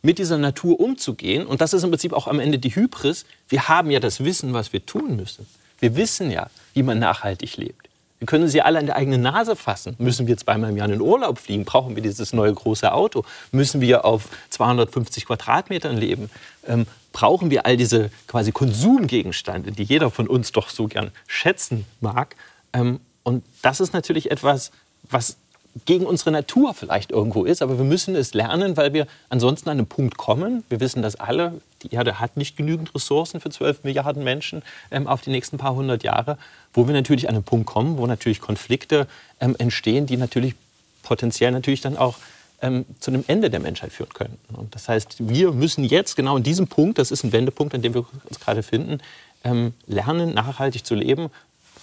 mit 0.01 0.19
dieser 0.19 0.37
Natur 0.37 0.79
umzugehen. 0.79 1.47
Und 1.47 1.61
das 1.61 1.73
ist 1.73 1.83
im 1.83 1.89
Prinzip 1.89 2.13
auch 2.13 2.27
am 2.27 2.39
Ende 2.39 2.59
die 2.59 2.75
Hybris. 2.75 3.25
Wir 3.49 3.67
haben 3.67 3.89
ja 3.89 3.99
das 3.99 4.23
Wissen, 4.23 4.53
was 4.53 4.71
wir 4.71 4.85
tun 4.85 5.15
müssen. 5.15 5.47
Wir 5.79 5.95
wissen 5.95 6.31
ja, 6.31 6.47
wie 6.73 6.83
man 6.83 6.99
nachhaltig 6.99 7.57
lebt. 7.57 7.89
Wir 8.19 8.27
können 8.27 8.47
sie 8.47 8.61
alle 8.61 8.79
an 8.79 8.85
der 8.85 8.95
eigenen 8.95 9.21
Nase 9.21 9.55
fassen. 9.55 9.95
Müssen 9.97 10.25
wir 10.25 10.37
zweimal 10.37 10.69
im 10.69 10.77
Jahr 10.77 10.85
in 10.85 10.93
den 10.93 11.01
Urlaub 11.01 11.37
fliegen? 11.37 11.65
Brauchen 11.65 11.95
wir 11.95 12.03
dieses 12.03 12.33
neue 12.33 12.53
große 12.53 12.91
Auto? 12.93 13.25
Müssen 13.51 13.81
wir 13.81 14.05
auf 14.05 14.29
250 14.51 15.25
Quadratmetern 15.25 15.97
leben? 15.97 16.29
Ähm, 16.65 16.85
brauchen 17.11 17.51
wir 17.51 17.65
all 17.65 17.75
diese 17.75 18.11
quasi 18.27 18.51
Konsumgegenstände, 18.51 19.71
die 19.71 19.83
jeder 19.83 20.11
von 20.11 20.27
uns 20.27 20.51
doch 20.53 20.69
so 20.69 20.87
gern 20.87 21.11
schätzen 21.27 21.85
mag? 21.99 22.35
Ähm, 22.75 22.99
und 23.23 23.43
das 23.63 23.79
ist 23.79 23.93
natürlich 23.93 24.29
etwas, 24.29 24.71
was 25.09 25.37
gegen 25.85 26.05
unsere 26.05 26.31
Natur 26.31 26.73
vielleicht 26.73 27.11
irgendwo 27.11 27.43
ist, 27.43 27.61
aber 27.61 27.77
wir 27.77 27.83
müssen 27.83 28.15
es 28.15 28.33
lernen, 28.33 28.77
weil 28.77 28.93
wir 28.93 29.07
ansonsten 29.27 29.69
an 29.69 29.77
einen 29.77 29.87
Punkt 29.87 30.15
kommen. 30.15 30.63
Wir 30.69 30.79
wissen 30.79 31.01
das 31.01 31.17
alle, 31.17 31.59
die 31.83 31.93
Erde 31.93 32.19
hat 32.21 32.37
nicht 32.37 32.55
genügend 32.55 32.95
Ressourcen 32.95 33.41
für 33.41 33.49
12 33.49 33.83
Milliarden 33.83 34.23
Menschen 34.23 34.61
ähm, 34.89 35.07
auf 35.07 35.21
die 35.21 35.31
nächsten 35.31 35.57
paar 35.57 35.75
hundert 35.75 36.03
Jahre, 36.03 36.37
wo 36.73 36.87
wir 36.87 36.93
natürlich 36.93 37.27
an 37.27 37.35
einen 37.35 37.43
Punkt 37.43 37.65
kommen, 37.65 37.97
wo 37.97 38.07
natürlich 38.07 38.39
Konflikte 38.39 39.07
ähm, 39.41 39.55
entstehen, 39.57 40.05
die 40.05 40.15
natürlich 40.15 40.55
potenziell 41.03 41.51
natürlich 41.51 41.81
dann 41.81 41.97
auch 41.97 42.15
ähm, 42.61 42.85
zu 43.01 43.11
einem 43.11 43.25
Ende 43.27 43.49
der 43.49 43.59
Menschheit 43.59 43.91
führen 43.91 44.13
können. 44.13 44.37
Und 44.53 44.73
das 44.75 44.87
heißt, 44.87 45.27
wir 45.27 45.51
müssen 45.51 45.83
jetzt 45.83 46.15
genau 46.15 46.37
in 46.37 46.43
diesem 46.43 46.67
Punkt, 46.67 46.99
das 46.99 47.11
ist 47.11 47.25
ein 47.25 47.33
Wendepunkt, 47.33 47.75
an 47.75 47.81
dem 47.81 47.93
wir 47.93 48.05
uns 48.29 48.39
gerade 48.39 48.63
finden, 48.63 48.99
ähm, 49.43 49.73
lernen, 49.87 50.33
nachhaltig 50.33 50.85
zu 50.85 50.95
leben 50.95 51.29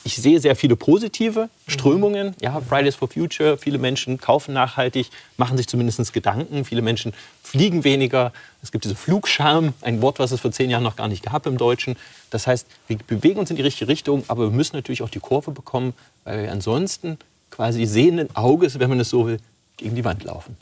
ich 0.04 0.16
sehe 0.16 0.40
sehr 0.40 0.56
viele 0.56 0.74
positive 0.74 1.48
Strömungen. 1.68 2.34
Ja, 2.40 2.60
Fridays 2.60 2.96
for 2.96 3.08
Future, 3.08 3.56
viele 3.56 3.78
Menschen 3.78 4.18
kaufen 4.18 4.52
nachhaltig, 4.52 5.08
machen 5.36 5.56
sich 5.56 5.68
zumindest 5.68 6.12
Gedanken. 6.12 6.64
Viele 6.64 6.82
Menschen 6.82 7.12
fliegen 7.42 7.84
weniger. 7.84 8.32
Es 8.62 8.72
gibt 8.72 8.84
diese 8.84 8.96
Flugscham, 8.96 9.74
ein 9.80 10.02
Wort, 10.02 10.18
was 10.18 10.32
es 10.32 10.40
vor 10.40 10.50
zehn 10.50 10.70
Jahren 10.70 10.82
noch 10.82 10.96
gar 10.96 11.06
nicht 11.06 11.22
gab 11.22 11.46
im 11.46 11.56
Deutschen. 11.56 11.96
Das 12.30 12.46
heißt, 12.46 12.66
wir 12.88 12.98
bewegen 13.06 13.38
uns 13.38 13.50
in 13.50 13.56
die 13.56 13.62
richtige 13.62 13.88
Richtung, 13.88 14.24
aber 14.28 14.44
wir 14.44 14.50
müssen 14.50 14.74
natürlich 14.74 15.02
auch 15.02 15.10
die 15.10 15.20
Kurve 15.20 15.52
bekommen, 15.52 15.94
weil 16.24 16.44
wir 16.44 16.52
ansonsten 16.52 17.18
quasi 17.50 17.84
sehenden 17.84 18.34
Auges, 18.34 18.78
wenn 18.78 18.88
man 18.88 18.98
es 18.98 19.10
so 19.10 19.26
will, 19.26 19.38
gegen 19.76 19.94
die 19.94 20.04
Wand 20.04 20.24
laufen. 20.24 20.56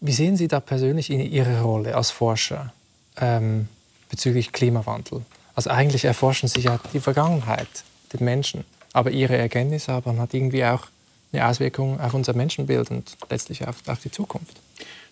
Wie 0.00 0.12
sehen 0.12 0.36
Sie 0.36 0.48
da 0.48 0.60
persönlich 0.60 1.10
Ihre 1.10 1.62
Rolle 1.62 1.96
als 1.96 2.10
Forscher 2.10 2.72
ähm, 3.20 3.68
bezüglich 4.10 4.52
Klimawandel? 4.52 5.22
Also 5.54 5.70
eigentlich 5.70 6.04
erforschen 6.04 6.48
Sie 6.48 6.60
ja 6.60 6.78
die 6.92 7.00
Vergangenheit 7.00 7.68
den 8.12 8.24
Menschen. 8.24 8.64
Aber 8.92 9.10
ihre 9.10 9.36
Erkenntnisse 9.36 9.92
haben 9.92 10.20
hat 10.20 10.34
irgendwie 10.34 10.64
auch 10.64 10.86
eine 11.32 11.46
Auswirkung 11.46 11.98
auf 12.00 12.14
unser 12.14 12.34
Menschenbild 12.34 12.90
und 12.90 13.16
letztlich 13.30 13.66
auf, 13.66 13.76
auf 13.86 14.00
die 14.00 14.10
Zukunft. 14.10 14.56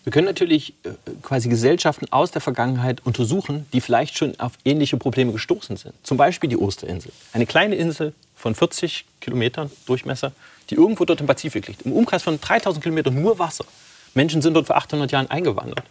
Wir 0.03 0.11
können 0.11 0.25
natürlich 0.25 0.73
äh, 0.83 0.89
quasi 1.21 1.47
Gesellschaften 1.47 2.07
aus 2.11 2.31
der 2.31 2.41
Vergangenheit 2.41 3.05
untersuchen, 3.05 3.67
die 3.71 3.81
vielleicht 3.81 4.17
schon 4.17 4.39
auf 4.39 4.53
ähnliche 4.65 4.97
Probleme 4.97 5.31
gestoßen 5.31 5.77
sind. 5.77 5.93
Zum 6.03 6.17
Beispiel 6.17 6.49
die 6.49 6.57
Osterinsel. 6.57 7.11
Eine 7.33 7.45
kleine 7.45 7.75
Insel 7.75 8.13
von 8.35 8.55
40 8.55 9.05
Kilometern 9.19 9.69
Durchmesser, 9.85 10.31
die 10.69 10.75
irgendwo 10.75 11.05
dort 11.05 11.21
im 11.21 11.27
Pazifik 11.27 11.67
liegt. 11.67 11.83
Im 11.83 11.93
Umkreis 11.93 12.23
von 12.23 12.41
3000 12.41 12.81
Kilometern 12.81 13.21
nur 13.21 13.37
Wasser. 13.37 13.65
Menschen 14.15 14.41
sind 14.41 14.55
dort 14.55 14.67
vor 14.67 14.75
800 14.75 15.11
Jahren 15.11 15.29
eingewandert. 15.29 15.85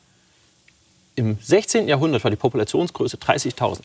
Im 1.15 1.39
16. 1.41 1.87
Jahrhundert 1.87 2.25
war 2.25 2.31
die 2.31 2.37
Populationsgröße 2.37 3.17
30.000. 3.17 3.81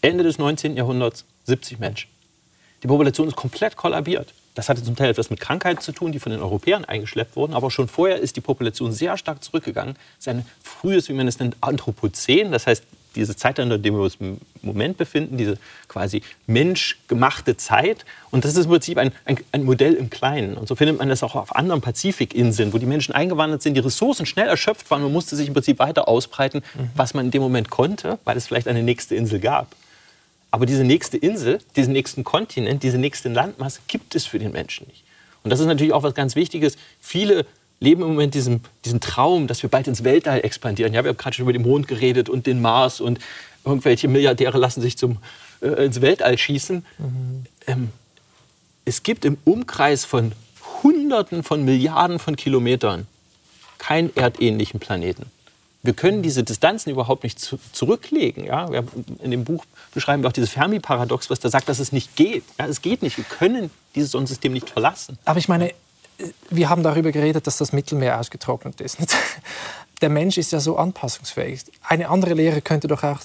Ende 0.00 0.24
des 0.24 0.38
19. 0.38 0.76
Jahrhunderts 0.76 1.24
70 1.44 1.78
Menschen. 1.78 2.08
Die 2.86 2.88
Population 2.88 3.26
ist 3.26 3.34
komplett 3.34 3.74
kollabiert. 3.74 4.32
Das 4.54 4.68
hatte 4.68 4.80
zum 4.80 4.94
Teil 4.94 5.10
etwas 5.10 5.28
mit 5.28 5.40
Krankheiten 5.40 5.80
zu 5.80 5.90
tun, 5.90 6.12
die 6.12 6.20
von 6.20 6.30
den 6.30 6.40
Europäern 6.40 6.84
eingeschleppt 6.84 7.34
wurden. 7.34 7.52
Aber 7.52 7.72
schon 7.72 7.88
vorher 7.88 8.20
ist 8.20 8.36
die 8.36 8.40
Population 8.40 8.92
sehr 8.92 9.18
stark 9.18 9.42
zurückgegangen. 9.42 9.96
Es 10.20 10.28
ist 10.28 10.28
ein 10.28 10.46
frühes, 10.62 11.08
wie 11.08 11.12
man 11.12 11.26
es 11.26 11.40
nennt, 11.40 11.56
Anthropozän. 11.60 12.52
Das 12.52 12.68
heißt, 12.68 12.84
diese 13.16 13.34
Zeit, 13.34 13.58
in 13.58 13.70
der 13.70 13.82
wir 13.82 13.92
uns 13.94 14.18
im 14.20 14.38
Moment 14.62 14.98
befinden, 14.98 15.36
diese 15.36 15.58
quasi 15.88 16.22
menschgemachte 16.46 17.56
Zeit. 17.56 18.04
Und 18.30 18.44
das 18.44 18.54
ist 18.54 18.66
im 18.66 18.70
Prinzip 18.70 18.98
ein, 18.98 19.10
ein, 19.24 19.40
ein, 19.50 19.64
Modell 19.64 19.94
im 19.94 20.08
Kleinen. 20.08 20.56
Und 20.56 20.68
so 20.68 20.76
findet 20.76 20.96
man 20.96 21.08
das 21.08 21.24
auch 21.24 21.34
auf 21.34 21.56
anderen 21.56 21.80
Pazifikinseln, 21.80 22.72
wo 22.72 22.78
die 22.78 22.86
Menschen 22.86 23.16
eingewandert 23.16 23.62
sind, 23.62 23.74
die 23.74 23.80
Ressourcen 23.80 24.26
schnell 24.26 24.46
erschöpft 24.46 24.88
waren. 24.92 25.02
Man 25.02 25.12
musste 25.12 25.34
sich 25.34 25.48
im 25.48 25.54
Prinzip 25.54 25.80
weiter 25.80 26.06
ausbreiten, 26.06 26.62
mhm. 26.76 26.90
was 26.94 27.14
man 27.14 27.24
in 27.24 27.30
dem 27.32 27.42
Moment 27.42 27.68
konnte, 27.68 28.20
weil 28.22 28.36
es 28.36 28.46
vielleicht 28.46 28.68
eine 28.68 28.84
nächste 28.84 29.16
Insel 29.16 29.40
gab. 29.40 29.74
Aber 30.56 30.64
diese 30.64 30.84
nächste 30.84 31.18
Insel, 31.18 31.58
diesen 31.76 31.92
nächsten 31.92 32.24
Kontinent, 32.24 32.82
diese 32.82 32.96
nächste 32.96 33.28
Landmasse 33.28 33.80
gibt 33.88 34.14
es 34.14 34.24
für 34.24 34.38
den 34.38 34.52
Menschen 34.52 34.86
nicht. 34.86 35.04
Und 35.42 35.50
das 35.50 35.60
ist 35.60 35.66
natürlich 35.66 35.92
auch 35.92 36.02
was 36.02 36.14
ganz 36.14 36.34
Wichtiges. 36.34 36.78
Viele 36.98 37.44
leben 37.78 38.00
im 38.00 38.08
Moment 38.08 38.32
diesen, 38.32 38.62
diesen 38.86 39.02
Traum, 39.02 39.48
dass 39.48 39.62
wir 39.62 39.68
bald 39.68 39.86
ins 39.86 40.02
Weltall 40.02 40.40
expandieren. 40.42 40.94
Ja, 40.94 41.04
wir 41.04 41.10
haben 41.10 41.18
gerade 41.18 41.36
schon 41.36 41.42
über 41.42 41.52
den 41.52 41.60
Mond 41.60 41.88
geredet 41.88 42.30
und 42.30 42.46
den 42.46 42.62
Mars 42.62 43.02
und 43.02 43.18
irgendwelche 43.66 44.08
Milliardäre 44.08 44.56
lassen 44.56 44.80
sich 44.80 44.96
zum, 44.96 45.18
äh, 45.60 45.84
ins 45.84 46.00
Weltall 46.00 46.38
schießen. 46.38 46.86
Mhm. 46.96 47.44
Ähm, 47.66 47.90
es 48.86 49.02
gibt 49.02 49.26
im 49.26 49.36
Umkreis 49.44 50.06
von 50.06 50.32
Hunderten 50.82 51.42
von 51.42 51.66
Milliarden 51.66 52.18
von 52.18 52.34
Kilometern 52.34 53.06
keinen 53.76 54.16
erdähnlichen 54.16 54.80
Planeten 54.80 55.30
wir 55.86 55.94
können 55.94 56.22
diese 56.22 56.44
Distanzen 56.44 56.90
überhaupt 56.90 57.22
nicht 57.22 57.38
zu, 57.38 57.58
zurücklegen. 57.72 58.44
Ja? 58.44 58.66
in 59.22 59.30
dem 59.30 59.44
Buch 59.44 59.64
beschreiben 59.94 60.22
wir 60.22 60.28
auch 60.28 60.32
dieses 60.32 60.50
Fermi-Paradox, 60.50 61.30
was 61.30 61.40
da 61.40 61.48
sagt, 61.48 61.68
dass 61.68 61.78
es 61.78 61.92
nicht 61.92 62.16
geht. 62.16 62.44
Ja, 62.58 62.66
es 62.66 62.82
geht 62.82 63.02
nicht. 63.02 63.16
Wir 63.16 63.24
können 63.24 63.70
dieses 63.94 64.10
Sonnensystem 64.10 64.52
nicht 64.52 64.68
verlassen. 64.68 65.18
Aber 65.24 65.38
ich 65.38 65.48
meine, 65.48 65.72
wir 66.50 66.68
haben 66.68 66.82
darüber 66.82 67.12
geredet, 67.12 67.46
dass 67.46 67.58
das 67.58 67.72
Mittelmeer 67.72 68.18
ausgetrocknet 68.18 68.80
ist. 68.80 68.98
der 70.00 70.08
Mensch 70.10 70.38
ist 70.38 70.52
ja 70.52 70.60
so 70.60 70.76
anpassungsfähig. 70.76 71.64
Eine 71.82 72.08
andere 72.08 72.34
Lehre 72.34 72.60
könnte 72.60 72.88
doch 72.88 73.02
auch 73.02 73.20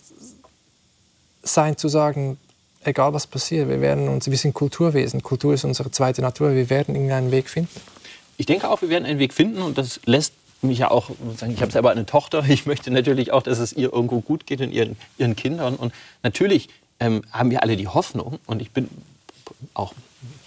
sein 1.43 1.77
zu 1.77 1.87
sagen, 1.87 2.37
egal 2.83 3.13
was 3.13 3.27
passiert, 3.27 3.67
wir 3.69 3.81
werden 3.81 4.07
uns, 4.07 4.29
wir 4.29 4.37
sind 4.37 4.53
Kulturwesen, 4.53 5.23
Kultur 5.23 5.53
ist 5.53 5.63
unsere 5.63 5.91
zweite 5.91 6.21
Natur, 6.21 6.53
wir 6.53 6.69
werden 6.69 6.95
irgendeinen 6.95 7.31
Weg 7.31 7.49
finden. 7.49 7.81
Ich 8.37 8.45
denke 8.45 8.69
auch, 8.69 8.81
wir 8.81 8.89
werden 8.89 9.05
einen 9.05 9.19
Weg 9.19 9.33
finden 9.33 9.61
und 9.61 9.77
das 9.77 9.99
lässt 10.05 10.33
mich 10.63 10.79
ja 10.79 10.91
auch 10.91 11.09
ich 11.47 11.61
habe 11.61 11.71
selber 11.71 11.91
eine 11.91 12.05
Tochter, 12.05 12.43
ich 12.47 12.65
möchte 12.65 12.91
natürlich 12.91 13.31
auch, 13.31 13.43
dass 13.43 13.59
es 13.59 13.73
ihr 13.73 13.91
irgendwo 13.91 14.21
gut 14.21 14.45
geht 14.45 14.61
und 14.61 14.71
ihren, 14.71 14.97
ihren 15.17 15.35
Kindern 15.35 15.75
und 15.75 15.93
natürlich 16.23 16.69
ähm, 16.99 17.23
haben 17.31 17.49
wir 17.49 17.63
alle 17.63 17.77
die 17.77 17.87
Hoffnung 17.87 18.39
und 18.45 18.61
ich 18.61 18.71
bin 18.71 18.89
auch 19.73 19.93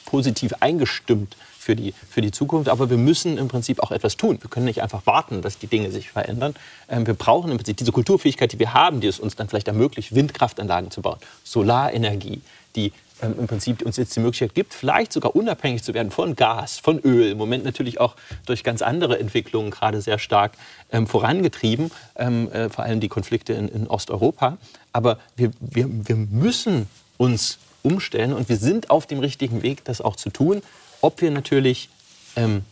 positiv 0.04 0.54
eingestimmt 0.60 1.36
für 1.58 1.74
die, 1.74 1.94
für 2.10 2.20
die 2.20 2.30
Zukunft. 2.30 2.68
Aber 2.68 2.90
wir 2.90 2.98
müssen 2.98 3.38
im 3.38 3.48
Prinzip 3.48 3.82
auch 3.82 3.90
etwas 3.90 4.16
tun. 4.16 4.38
Wir 4.40 4.50
können 4.50 4.66
nicht 4.66 4.82
einfach 4.82 5.06
warten, 5.06 5.42
dass 5.42 5.58
die 5.58 5.66
Dinge 5.66 5.90
sich 5.90 6.10
verändern. 6.10 6.54
Ähm, 6.88 7.06
wir 7.06 7.14
brauchen 7.14 7.50
im 7.50 7.56
Prinzip 7.56 7.78
diese 7.78 7.90
Kulturfähigkeit, 7.90 8.52
die 8.52 8.58
wir 8.58 8.74
haben, 8.74 9.00
die 9.00 9.08
es 9.08 9.18
uns 9.18 9.34
dann 9.34 9.48
vielleicht 9.48 9.68
ermöglicht, 9.68 10.14
Windkraftanlagen 10.14 10.90
zu 10.90 11.00
bauen, 11.00 11.18
Solarenergie, 11.42 12.42
die 12.76 12.92
ähm, 13.22 13.34
im 13.38 13.46
Prinzip 13.46 13.82
uns 13.82 13.96
jetzt 13.96 14.16
die 14.16 14.20
Möglichkeit 14.20 14.54
gibt, 14.54 14.74
vielleicht 14.74 15.12
sogar 15.12 15.36
unabhängig 15.36 15.82
zu 15.82 15.94
werden 15.94 16.10
von 16.10 16.34
Gas, 16.34 16.78
von 16.78 16.98
Öl. 16.98 17.30
Im 17.30 17.38
Moment 17.38 17.64
natürlich 17.64 18.00
auch 18.00 18.16
durch 18.46 18.64
ganz 18.64 18.82
andere 18.82 19.18
Entwicklungen 19.18 19.70
gerade 19.70 20.00
sehr 20.00 20.18
stark 20.18 20.52
ähm, 20.90 21.06
vorangetrieben, 21.06 21.90
ähm, 22.16 22.50
äh, 22.50 22.68
vor 22.68 22.84
allem 22.84 23.00
die 23.00 23.08
Konflikte 23.08 23.52
in, 23.52 23.68
in 23.68 23.86
Osteuropa. 23.86 24.58
Aber 24.92 25.18
wir, 25.36 25.52
wir, 25.60 25.88
wir 25.88 26.16
müssen 26.16 26.88
uns 27.16 27.58
umstellen 27.82 28.32
und 28.32 28.48
wir 28.48 28.56
sind 28.56 28.90
auf 28.90 29.06
dem 29.06 29.20
richtigen 29.20 29.62
Weg, 29.62 29.84
das 29.84 30.00
auch 30.00 30.16
zu 30.16 30.30
tun. 30.30 30.62
Ob 31.00 31.20
wir 31.20 31.30
natürlich, 31.30 31.90
ähm, 32.34 32.64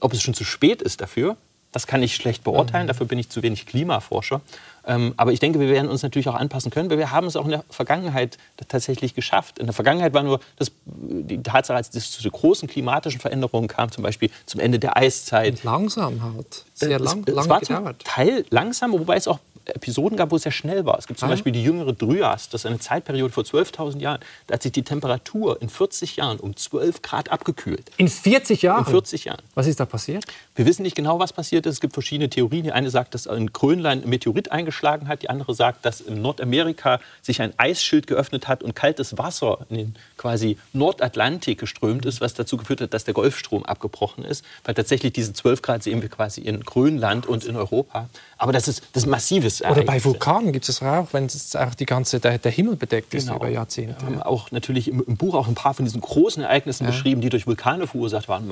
ob 0.00 0.12
es 0.12 0.20
schon 0.20 0.34
zu 0.34 0.44
spät 0.44 0.82
ist 0.82 1.00
dafür, 1.00 1.36
das 1.72 1.86
kann 1.88 2.02
ich 2.02 2.14
schlecht 2.14 2.44
beurteilen, 2.44 2.84
mhm. 2.84 2.88
dafür 2.88 3.06
bin 3.06 3.18
ich 3.18 3.30
zu 3.30 3.42
wenig 3.42 3.66
Klimaforscher. 3.66 4.40
Ähm, 4.86 5.14
aber 5.16 5.32
ich 5.32 5.40
denke, 5.40 5.60
wir 5.60 5.68
werden 5.68 5.88
uns 5.88 6.02
natürlich 6.02 6.28
auch 6.28 6.34
anpassen 6.34 6.70
können, 6.70 6.90
weil 6.90 6.98
wir 6.98 7.10
haben 7.10 7.26
es 7.26 7.36
auch 7.36 7.44
in 7.44 7.52
der 7.52 7.64
Vergangenheit 7.70 8.38
tatsächlich 8.68 9.14
geschafft. 9.14 9.58
In 9.58 9.66
der 9.66 9.74
Vergangenheit 9.74 10.12
war 10.14 10.22
nur 10.22 10.40
das, 10.56 10.72
die 10.84 11.42
Tatsache, 11.42 11.76
als 11.76 11.94
es 11.94 12.10
zu 12.10 12.30
großen 12.30 12.68
klimatischen 12.68 13.20
Veränderungen 13.20 13.68
kam, 13.68 13.90
zum 13.90 14.02
Beispiel 14.02 14.30
zum 14.46 14.60
Ende 14.60 14.78
der 14.78 14.96
Eiszeit. 14.96 15.54
Und 15.54 15.64
langsam 15.64 16.22
halt. 16.22 16.64
Sehr 16.74 16.98
lang, 16.98 17.24
es, 17.26 17.34
es 17.34 17.48
war 17.48 17.60
gedauert. 17.60 18.04
Teil 18.04 18.44
langsam, 18.50 18.92
wobei 18.92 19.16
es 19.16 19.28
auch 19.28 19.38
Episoden 19.66 20.16
gab, 20.16 20.30
wo 20.30 20.36
es 20.36 20.42
sehr 20.42 20.52
schnell 20.52 20.84
war. 20.84 20.98
Es 20.98 21.06
gibt 21.06 21.18
zum 21.18 21.28
ah. 21.28 21.32
Beispiel 21.32 21.52
die 21.52 21.62
jüngere 21.62 21.92
Dryas, 21.92 22.48
das 22.48 22.62
ist 22.62 22.66
eine 22.66 22.78
Zeitperiode 22.78 23.32
vor 23.32 23.44
12.000 23.44 24.00
Jahren. 24.00 24.20
Da 24.46 24.54
hat 24.54 24.62
sich 24.62 24.72
die 24.72 24.82
Temperatur 24.82 25.60
in 25.62 25.68
40 25.68 26.16
Jahren 26.16 26.38
um 26.38 26.56
12 26.56 27.02
Grad 27.02 27.30
abgekühlt. 27.30 27.90
In 27.96 28.08
40 28.08 28.62
Jahren? 28.62 28.84
In 28.84 28.90
40 28.90 29.24
Jahren. 29.24 29.42
Was 29.54 29.66
ist 29.66 29.80
da 29.80 29.86
passiert? 29.86 30.24
Wir 30.54 30.66
wissen 30.66 30.82
nicht 30.82 30.96
genau, 30.96 31.18
was 31.18 31.32
passiert 31.32 31.66
ist. 31.66 31.74
Es 31.74 31.80
gibt 31.80 31.94
verschiedene 31.94 32.28
Theorien. 32.28 32.64
Die 32.64 32.72
eine 32.72 32.90
sagt, 32.90 33.14
dass 33.14 33.26
in 33.26 33.52
Grönland 33.52 34.04
ein 34.04 34.10
Meteorit 34.10 34.52
eingeschlagen 34.52 35.08
hat. 35.08 35.22
Die 35.22 35.30
andere 35.30 35.54
sagt, 35.54 35.84
dass 35.84 36.00
in 36.00 36.22
Nordamerika 36.22 37.00
sich 37.22 37.40
ein 37.40 37.52
Eisschild 37.56 38.06
geöffnet 38.06 38.48
hat 38.48 38.62
und 38.62 38.74
kaltes 38.74 39.18
Wasser 39.18 39.66
in 39.70 39.76
den 39.76 39.94
quasi 40.16 40.58
Nordatlantik 40.72 41.58
geströmt 41.58 42.06
ist, 42.06 42.20
was 42.20 42.34
dazu 42.34 42.56
geführt 42.56 42.80
hat, 42.80 42.94
dass 42.94 43.04
der 43.04 43.14
Golfstrom 43.14 43.64
abgebrochen 43.64 44.24
ist. 44.24 44.44
Weil 44.64 44.74
tatsächlich 44.74 45.12
diese 45.12 45.32
12 45.32 45.62
Grad 45.62 45.82
sehen 45.82 46.02
wir 46.02 46.08
quasi 46.08 46.40
in 46.40 46.60
Grönland 46.60 47.26
und 47.26 47.44
in 47.44 47.56
Europa. 47.56 48.08
Aber 48.44 48.52
das 48.52 48.68
ist, 48.68 48.82
das 48.92 49.04
ist 49.04 49.08
massives 49.08 49.62
Ereignis. 49.62 49.84
Oder 49.84 49.92
bei 49.92 50.04
Vulkanen 50.04 50.52
gibt 50.52 50.68
es 50.68 50.82
auch, 50.82 51.08
wenn 51.12 51.24
es 51.24 51.56
auch 51.56 51.74
die 51.74 51.86
ganze, 51.86 52.20
der, 52.20 52.36
der 52.36 52.52
Himmel 52.52 52.76
bedeckt 52.76 53.14
ist 53.14 53.24
genau. 53.24 53.38
über 53.38 53.48
Jahrzehnte. 53.48 53.96
Wir 54.00 54.06
haben 54.06 54.22
auch 54.22 54.50
natürlich 54.50 54.88
im, 54.88 55.02
im, 55.06 55.16
Buch 55.16 55.34
auch 55.34 55.48
ein 55.48 55.54
paar 55.54 55.72
von 55.72 55.86
diesen 55.86 56.02
großen 56.02 56.42
Ereignissen 56.42 56.84
ja. 56.84 56.90
beschrieben, 56.90 57.22
die 57.22 57.30
durch 57.30 57.46
Vulkane 57.46 57.86
verursacht 57.86 58.28
waren. 58.28 58.50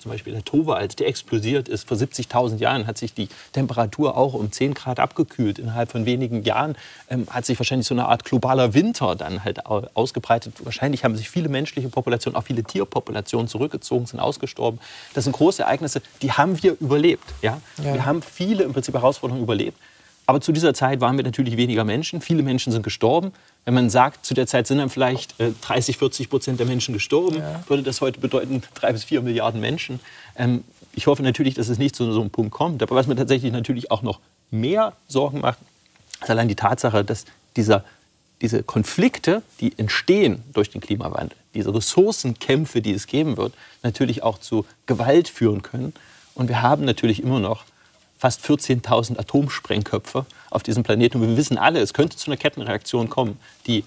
Zum 0.00 0.10
Beispiel 0.10 0.32
der 0.32 0.44
Tova, 0.44 0.74
als 0.74 0.96
der 0.96 1.06
explodiert 1.06 1.68
ist 1.68 1.86
vor 1.86 1.96
70.000 1.96 2.56
Jahren, 2.56 2.88
hat 2.88 2.98
sich 2.98 3.14
die 3.14 3.28
Temperatur 3.52 4.16
auch 4.16 4.34
um 4.34 4.50
10 4.50 4.74
Grad 4.74 4.98
abgekühlt. 4.98 5.60
Innerhalb 5.60 5.92
von 5.92 6.04
wenigen 6.04 6.42
Jahren 6.42 6.74
ähm, 7.08 7.28
hat 7.30 7.46
sich 7.46 7.60
wahrscheinlich 7.60 7.86
so 7.86 7.94
eine 7.94 8.06
Art 8.06 8.24
globaler 8.24 8.74
Winter 8.74 9.14
dann 9.14 9.44
halt 9.44 9.66
ausgebreitet. 9.66 10.54
Wahrscheinlich 10.64 11.04
haben 11.04 11.14
sich 11.14 11.30
viele 11.30 11.48
menschliche 11.48 11.88
Populationen, 11.90 12.36
auch 12.36 12.44
viele 12.44 12.64
Tierpopulationen 12.64 13.46
zurückgezogen, 13.46 14.06
sind 14.06 14.18
ausgestorben. 14.18 14.80
Das 15.14 15.22
sind 15.22 15.32
große 15.32 15.62
Ereignisse, 15.62 16.02
die 16.22 16.32
haben 16.32 16.60
wir 16.60 16.76
überlebt. 16.80 17.22
Ja? 17.40 17.60
ja. 17.76 17.94
Wir 17.94 18.04
haben 18.04 18.20
viele 18.20 18.64
im 18.64 18.72
Prinzip 18.72 18.94
Herausforderungen 18.94 19.27
Herausforderungen 19.28 19.42
überlebt. 19.42 19.78
Aber 20.26 20.42
zu 20.42 20.52
dieser 20.52 20.74
Zeit 20.74 21.00
waren 21.00 21.16
wir 21.16 21.24
natürlich 21.24 21.56
weniger 21.56 21.84
Menschen. 21.84 22.20
Viele 22.20 22.42
Menschen 22.42 22.70
sind 22.70 22.82
gestorben. 22.82 23.32
Wenn 23.64 23.72
man 23.72 23.88
sagt, 23.88 24.26
zu 24.26 24.34
der 24.34 24.46
Zeit 24.46 24.66
sind 24.66 24.76
dann 24.76 24.90
vielleicht 24.90 25.40
äh, 25.40 25.52
30, 25.62 25.96
40 25.96 26.28
Prozent 26.28 26.60
der 26.60 26.66
Menschen 26.66 26.92
gestorben, 26.92 27.38
ja. 27.38 27.62
würde 27.66 27.82
das 27.82 28.02
heute 28.02 28.20
bedeuten 28.20 28.62
drei 28.74 28.92
bis 28.92 29.04
vier 29.04 29.22
Milliarden 29.22 29.60
Menschen. 29.60 30.00
Ähm, 30.36 30.64
ich 30.92 31.06
hoffe 31.06 31.22
natürlich, 31.22 31.54
dass 31.54 31.68
es 31.68 31.78
nicht 31.78 31.96
zu 31.96 32.12
so 32.12 32.20
einem 32.20 32.30
Punkt 32.30 32.50
kommt. 32.50 32.82
Aber 32.82 32.94
was 32.94 33.06
mir 33.06 33.16
tatsächlich 33.16 33.52
natürlich 33.52 33.90
auch 33.90 34.02
noch 34.02 34.20
mehr 34.50 34.92
Sorgen 35.06 35.40
macht, 35.40 35.58
ist 36.20 36.28
allein 36.28 36.48
die 36.48 36.56
Tatsache, 36.56 37.04
dass 37.04 37.24
dieser, 37.56 37.84
diese 38.42 38.62
Konflikte, 38.62 39.42
die 39.60 39.78
entstehen 39.78 40.42
durch 40.52 40.68
den 40.68 40.82
Klimawandel, 40.82 41.38
diese 41.54 41.74
Ressourcenkämpfe, 41.74 42.82
die 42.82 42.92
es 42.92 43.06
geben 43.06 43.38
wird, 43.38 43.54
natürlich 43.82 44.22
auch 44.22 44.38
zu 44.38 44.66
Gewalt 44.84 45.28
führen 45.28 45.62
können. 45.62 45.94
Und 46.34 46.48
wir 46.48 46.60
haben 46.60 46.84
natürlich 46.84 47.22
immer 47.22 47.40
noch 47.40 47.64
fast 48.18 48.44
14.000 48.44 49.18
Atomsprengköpfe 49.18 50.26
auf 50.50 50.62
diesem 50.62 50.82
Planeten. 50.82 51.20
Und 51.20 51.28
wir 51.28 51.36
wissen 51.36 51.56
alle, 51.56 51.80
es 51.80 51.94
könnte 51.94 52.16
zu 52.16 52.26
einer 52.26 52.36
Kettenreaktion 52.36 53.08
kommen, 53.08 53.38
die 53.66 53.84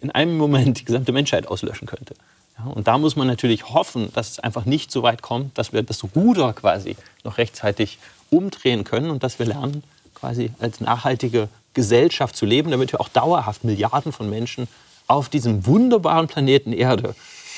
in 0.00 0.10
einem 0.10 0.36
Moment 0.36 0.80
die 0.80 0.84
gesamte 0.84 1.12
Menschheit 1.12 1.46
auslöschen 1.46 1.86
könnte. 1.86 2.14
Ja, 2.58 2.64
und 2.66 2.86
da 2.86 2.98
muss 2.98 3.16
man 3.16 3.26
natürlich 3.26 3.70
hoffen, 3.70 4.12
dass 4.14 4.32
es 4.32 4.38
einfach 4.40 4.64
nicht 4.64 4.90
so 4.90 5.02
weit 5.02 5.22
kommt, 5.22 5.56
dass 5.58 5.72
wir 5.72 5.82
das 5.82 6.04
Ruder 6.14 6.52
quasi 6.52 6.96
noch 7.24 7.38
rechtzeitig 7.38 7.98
umdrehen 8.30 8.84
können 8.84 9.10
und 9.10 9.22
dass 9.22 9.38
wir 9.38 9.46
lernen, 9.46 9.82
quasi 10.14 10.50
als 10.58 10.80
nachhaltige 10.80 11.48
Gesellschaft 11.74 12.36
zu 12.36 12.46
leben, 12.46 12.70
damit 12.70 12.92
wir 12.92 13.00
auch 13.00 13.08
dauerhaft 13.08 13.64
Milliarden 13.64 14.12
von 14.12 14.30
Menschen 14.30 14.68
auf 15.06 15.28
diesem 15.28 15.66
wunderbaren 15.66 16.28
Planeten 16.28 16.72
Erde 16.72 17.14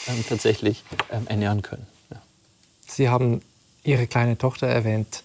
ähm, 0.09 0.25
tatsächlich 0.29 0.83
ähm, 1.11 1.27
ernähren 1.27 1.63
können. 1.63 1.87
Ja. 2.11 2.17
Sie 2.87 3.09
haben 3.09 3.43
Ihre 3.85 4.07
kleine 4.07 4.37
Tochter 4.37 4.67
erwähnt. 4.67 5.23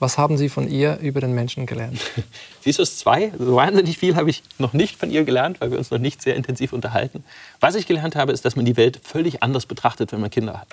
Was 0.00 0.16
haben 0.16 0.38
Sie 0.38 0.48
von 0.48 0.66
ihr 0.66 0.98
über 1.00 1.20
den 1.20 1.34
Menschen 1.34 1.66
gelernt? 1.66 2.00
Sie 2.62 2.70
ist 2.70 2.80
aus 2.80 2.96
zwei. 2.96 3.32
So 3.38 3.54
wahnsinnig 3.56 3.98
viel 3.98 4.16
habe 4.16 4.30
ich 4.30 4.42
noch 4.58 4.72
nicht 4.72 4.96
von 4.96 5.10
ihr 5.10 5.24
gelernt, 5.24 5.60
weil 5.60 5.70
wir 5.70 5.78
uns 5.78 5.90
noch 5.90 5.98
nicht 5.98 6.22
sehr 6.22 6.36
intensiv 6.36 6.72
unterhalten. 6.72 7.22
Was 7.60 7.74
ich 7.74 7.86
gelernt 7.86 8.16
habe, 8.16 8.32
ist, 8.32 8.46
dass 8.46 8.56
man 8.56 8.64
die 8.64 8.78
Welt 8.78 8.98
völlig 9.04 9.42
anders 9.42 9.66
betrachtet, 9.66 10.10
wenn 10.12 10.20
man 10.20 10.30
Kinder 10.30 10.58
hat. 10.58 10.68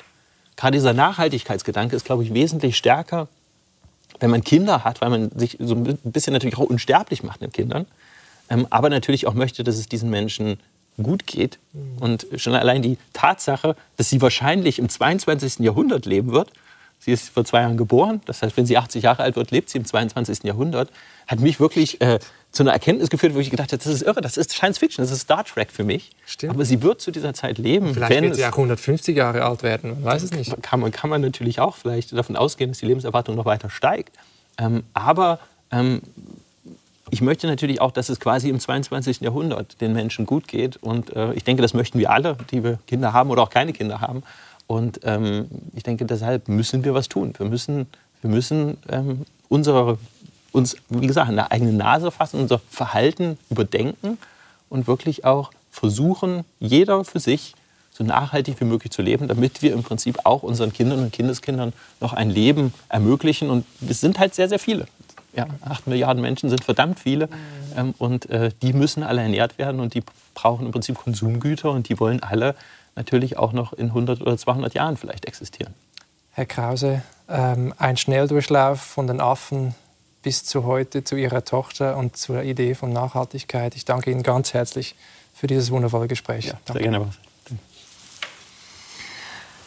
Gerade 0.56 0.78
dieser 0.78 0.94
Nachhaltigkeitsgedanke 0.94 1.94
ist, 1.94 2.06
glaube 2.06 2.24
ich, 2.24 2.34
wesentlich 2.34 2.78
stärker, 2.78 3.28
wenn 4.22 4.32
man 4.32 4.46
Kinder 4.46 4.86
hat, 4.86 5.02
weil 5.02 5.10
man 5.10 5.30
sich 5.38 5.58
so 5.60 5.76
ein 5.76 5.98
bisschen 6.04 6.32
natürlich 6.32 6.58
auch 6.58 6.62
unsterblich 6.62 7.22
macht 7.22 7.42
mit 7.42 7.54
Kindern. 7.54 7.86
Ähm, 8.50 8.66
aber 8.70 8.90
natürlich 8.90 9.28
auch 9.28 9.34
möchte, 9.34 9.66
dass 9.66 9.76
es 9.76 9.90
diesen 9.90 10.10
Menschen 10.10 10.58
gut 11.04 11.28
geht. 11.28 11.60
Und 12.00 12.26
schon 12.38 12.56
allein 12.56 12.82
die 12.82 12.98
Tatsache, 13.12 13.76
dass 13.98 14.10
sie 14.10 14.22
wahrscheinlich 14.22 14.80
im 14.80 14.88
22. 14.88 15.60
Jahrhundert 15.60 16.06
leben 16.06 16.32
wird 16.32 16.50
Sie 17.00 17.12
ist 17.12 17.30
vor 17.30 17.46
zwei 17.46 17.62
Jahren 17.62 17.78
geboren. 17.78 18.22
Das 18.26 18.42
heißt, 18.42 18.58
wenn 18.58 18.66
sie 18.66 18.78
80 18.78 19.04
Jahre 19.04 19.24
alt 19.24 19.36
wird, 19.36 19.52
lebt 19.52 19.70
sie 19.70 19.78
im 19.78 19.86
22. 19.86 20.44
Jahrhundert. 20.44 20.90
Hat 21.28 21.40
mich 21.40 21.60
wirklich 21.60 22.02
äh, 22.02 22.20
zu 22.52 22.64
einer 22.64 22.74
Erkenntnis 22.74 23.10
geführt, 23.10 23.36
wo 23.36 23.40
ich 23.40 23.50
gedacht 23.50 23.72
habe, 23.72 23.84
das 23.84 23.94
ist 23.94 24.02
irre, 24.02 24.22
das 24.22 24.38
ist 24.38 24.52
Science 24.52 24.78
Fiction, 24.78 25.04
das 25.04 25.12
ist 25.12 25.22
Star 25.22 25.44
Trek 25.44 25.72
für 25.72 25.84
mich. 25.84 26.12
Stimmt. 26.26 26.54
Aber 26.54 26.66
sie 26.66 26.82
wird 26.82 27.02
zu 27.02 27.12
dieser 27.12 27.34
Zeit 27.34 27.58
leben. 27.58 27.94
Vielleicht 27.94 28.22
wird 28.22 28.36
sie 28.36 28.46
auch 28.46 28.52
150 28.52 29.16
Jahre 29.16 29.44
alt 29.44 29.64
werden, 29.64 29.92
man 29.92 30.04
weiß 30.04 30.24
es 30.24 30.32
nicht. 30.32 30.62
Kann 30.64 30.80
man, 30.80 30.92
kann 30.92 31.10
man 31.10 31.22
natürlich 31.22 31.60
auch 31.60 31.76
vielleicht 31.76 32.18
davon 32.18 32.36
ausgehen, 32.36 32.72
dass 32.72 32.80
die 32.80 32.88
Lebenserwartung 32.88 33.36
noch 33.36 33.46
weiter 33.46 33.70
steigt. 33.70 34.16
Ähm, 34.58 34.84
aber 34.94 35.40
ähm, 35.72 36.02
ich 37.10 37.22
möchte 37.22 37.48
natürlich 37.48 37.80
auch, 37.80 37.92
dass 37.92 38.10
es 38.10 38.20
quasi 38.20 38.50
im 38.50 38.60
22. 38.60 39.22
Jahrhundert 39.22 39.80
den 39.80 39.94
Menschen 39.94 40.26
gut 40.26 40.48
geht. 40.48 40.78
Und 40.78 41.16
äh, 41.16 41.34
ich 41.34 41.44
denke, 41.44 41.62
das 41.62 41.74
möchten 41.74 42.00
wir 42.00 42.10
alle, 42.12 42.38
die 42.52 42.64
wir 42.64 42.80
Kinder 42.88 43.14
haben 43.14 43.30
oder 43.30 43.44
auch 43.44 43.50
keine 43.50 43.72
Kinder 43.74 44.02
haben. 44.02 44.24
Und 44.68 45.00
ähm, 45.04 45.48
ich 45.76 45.84
denke, 45.84 46.06
deshalb 46.06 46.50
müssen 46.50 46.84
wir 46.84 46.94
was 46.94 47.08
tun. 47.08 47.34
Wir 47.38 47.46
müssen, 47.46 47.88
wir 48.22 48.30
müssen 48.30 48.78
ähm, 48.90 49.26
unsere, 49.48 49.98
uns, 50.52 50.76
wie 50.90 51.08
gesagt, 51.08 51.30
eine 51.30 51.52
eigene 51.52 51.74
Nase 51.74 52.12
fassen, 52.12 52.42
unser 52.42 52.60
Verhalten 52.70 53.38
überdenken 53.50 54.18
und 54.70 54.88
wirklich 54.88 55.24
auch 55.24 55.52
versuchen, 55.72 56.44
jeder 56.60 57.06
für 57.06 57.20
sich 57.20 57.54
so 57.92 58.04
nachhaltig 58.04 58.60
wie 58.60 58.66
möglich 58.66 58.92
zu 58.92 59.02
leben, 59.02 59.28
damit 59.28 59.62
wir 59.62 59.74
im 59.74 59.84
Prinzip 59.84 60.20
auch 60.24 60.44
unseren 60.44 60.72
Kindern 60.72 61.00
und 61.00 61.12
Kindeskindern 61.12 61.74
noch 62.00 62.14
ein 62.14 62.30
Leben 62.30 62.74
ermöglichen. 62.90 63.50
Und 63.50 63.66
es 63.88 64.02
sind 64.02 64.20
halt 64.20 64.36
sehr, 64.36 64.50
sehr 64.50 64.60
viele. 64.60 64.88
Ja, 65.34 65.48
acht 65.62 65.88
Milliarden 65.88 66.22
Menschen 66.22 66.50
sind 66.50 66.64
verdammt 66.64 67.00
viele. 67.00 67.30
Ähm, 67.76 67.94
und 67.98 68.30
äh, 68.30 68.52
die 68.62 68.74
müssen 68.74 69.04
alle 69.04 69.22
ernährt 69.22 69.58
werden 69.58 69.80
und 69.80 69.94
die 69.94 70.04
brauchen 70.34 70.66
im 70.66 70.72
Prinzip 70.72 70.96
Konsumgüter 70.96 71.72
und 71.72 71.90
die 71.90 72.00
wollen 72.00 72.22
alle 72.22 72.56
natürlich 72.98 73.38
auch 73.38 73.54
noch 73.54 73.74
in 73.74 73.88
100 73.88 74.22
oder 74.22 74.38
200 74.38 74.74
Jahren 74.74 74.98
vielleicht 74.98 75.26
existieren. 75.26 75.74
Herr 76.32 76.46
Krause, 76.46 77.02
ähm, 77.30 77.74
ein 77.78 77.98
Schnelldurchlauf 77.98 78.82
von 78.82 79.08
den 79.08 79.22
Affen 79.22 79.74
bis 80.22 80.44
zu 80.44 80.66
heute, 80.66 81.04
zu 81.04 81.16
Ihrer 81.16 81.46
Tochter 81.46 81.96
und 81.98 82.18
zur 82.18 82.44
Idee 82.44 82.76
von 82.76 82.92
Nachhaltigkeit. 82.92 83.76
Ich 83.76 83.86
danke 83.86 84.12
Ihnen 84.12 84.24
ganz 84.24 84.54
herzlich 84.54 84.96
für 85.34 85.48
dieses 85.48 85.72
wundervolle 85.72 86.08
Gespräch. 86.08 86.48
Ja, 86.48 86.60
sehr 86.72 86.82
gerne. 86.82 87.08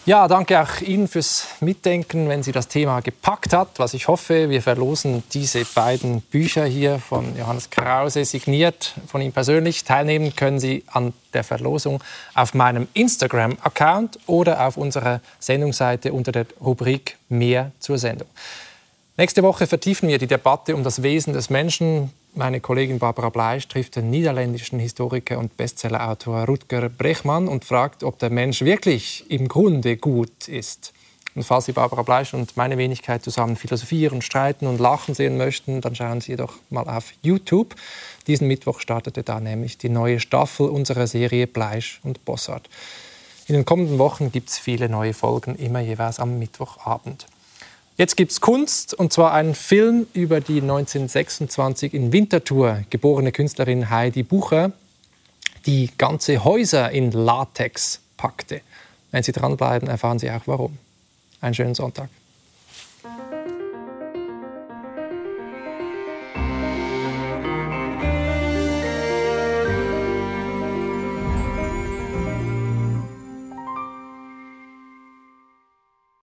Ja, 0.07 0.27
danke 0.29 0.63
auch 0.63 0.81
Ihnen 0.81 1.09
fürs 1.09 1.47
Mitdenken, 1.61 2.31
wenn 2.31 2.43
Sie 2.43 2.53
das 2.53 2.69
Thema 2.69 3.01
gepackt 3.01 3.53
hat, 3.53 3.79
was 3.79 3.93
ich 3.93 4.09
hoffe. 4.09 4.49
Wir 4.49 4.63
verlosen 4.63 5.23
diese 5.35 5.63
beiden 5.67 6.23
Bücher 6.23 6.65
hier 6.65 6.99
von 6.99 7.37
Johannes 7.37 7.69
Krause, 7.69 8.25
signiert 8.25 8.95
von 9.07 9.21
ihm 9.21 9.33
persönlich. 9.33 9.85
Teilnehmen 9.85 10.35
können 10.35 10.59
Sie 10.59 10.85
an 10.87 11.13
der 11.35 11.45
Verlosung 11.45 12.03
auf 12.35 12.55
meinem 12.55 12.89
Instagram-Account 12.95 14.19
oder 14.27 14.67
auf 14.67 14.79
unserer 14.79 15.21
Sendungsseite 15.39 16.15
unter 16.15 16.33
der 16.33 16.47
Rubrik 16.63 17.19
Mehr 17.29 17.71
zur 17.79 17.99
Sendung. 17.99 18.29
Nächste 19.19 19.43
Woche 19.43 19.67
vertiefen 19.67 20.09
wir 20.09 20.17
die 20.17 20.27
Debatte 20.27 20.75
um 20.75 20.83
das 20.83 21.03
Wesen 21.03 21.35
des 21.35 21.51
Menschen. 21.51 22.11
Meine 22.35 22.61
Kollegin 22.61 23.01
Barbara 23.01 23.29
Bleisch 23.29 23.67
trifft 23.67 23.97
den 23.97 24.09
niederländischen 24.09 24.79
Historiker 24.79 25.39
und 25.39 25.57
Bestsellerautor 25.57 26.45
Rutger 26.45 26.89
Brechmann 26.89 27.49
und 27.49 27.65
fragt, 27.65 28.05
ob 28.05 28.21
der 28.21 28.31
Mensch 28.31 28.63
wirklich 28.63 29.29
im 29.29 29.49
Grunde 29.49 29.97
gut 29.97 30.47
ist. 30.47 30.93
Und 31.35 31.43
falls 31.43 31.67
Sie 31.67 31.73
Barbara 31.73 32.03
Bleisch 32.03 32.33
und 32.33 32.57
meine 32.57 32.79
Wenigkeit 32.79 33.25
zusammen 33.25 33.57
philosophieren, 33.57 34.23
streiten 34.23 34.69
und 34.69 34.79
lachen 34.79 35.15
sehen 35.15 35.37
möchten, 35.37 35.81
dann 35.81 35.97
schauen 35.97 36.21
Sie 36.21 36.37
doch 36.37 36.55
mal 36.71 36.89
auf 36.89 37.13
YouTube. 37.23 37.75
Diesen 38.29 38.47
Mittwoch 38.47 38.79
startete 38.79 39.25
da 39.25 39.41
nämlich 39.41 39.77
die 39.77 39.89
neue 39.89 40.21
Staffel 40.21 40.69
unserer 40.69 41.09
Serie 41.09 41.49
Bleisch 41.49 42.01
und 42.05 42.25
Bossart. 42.25 42.69
In 43.49 43.57
den 43.57 43.65
kommenden 43.65 43.99
Wochen 43.99 44.31
gibt 44.31 44.51
es 44.51 44.59
viele 44.59 44.89
neue 44.89 45.15
Folgen, 45.15 45.57
immer 45.57 45.81
jeweils 45.81 46.21
am 46.21 46.39
Mittwochabend. 46.39 47.27
Jetzt 47.97 48.17
gibt 48.17 48.33
es 48.33 48.41
Kunst, 48.41 48.95
und 48.95 49.13
zwar 49.13 49.35
einen 49.35 49.55
Film 49.55 50.07
über 50.15 50.41
die 50.41 50.61
1926 50.61 51.93
in 51.93 52.13
Winterthur 52.13 52.85
geborene 52.89 53.31
Künstlerin 53.31 53.91
Heidi 53.91 54.23
Bucher, 54.23 54.73
die 55.67 55.91
ganze 55.99 56.43
Häuser 56.45 56.91
in 56.91 57.13
Latex 57.13 58.01
packte. 58.17 58.63
Wenn 59.11 59.23
Sie 59.23 59.33
dranbleiben, 59.33 59.89
erfahren 59.89 60.19
Sie 60.19 60.31
auch 60.31 60.47
warum. 60.47 60.79
Einen 61.41 61.55
schönen 61.55 61.75
Sonntag. 61.75 62.09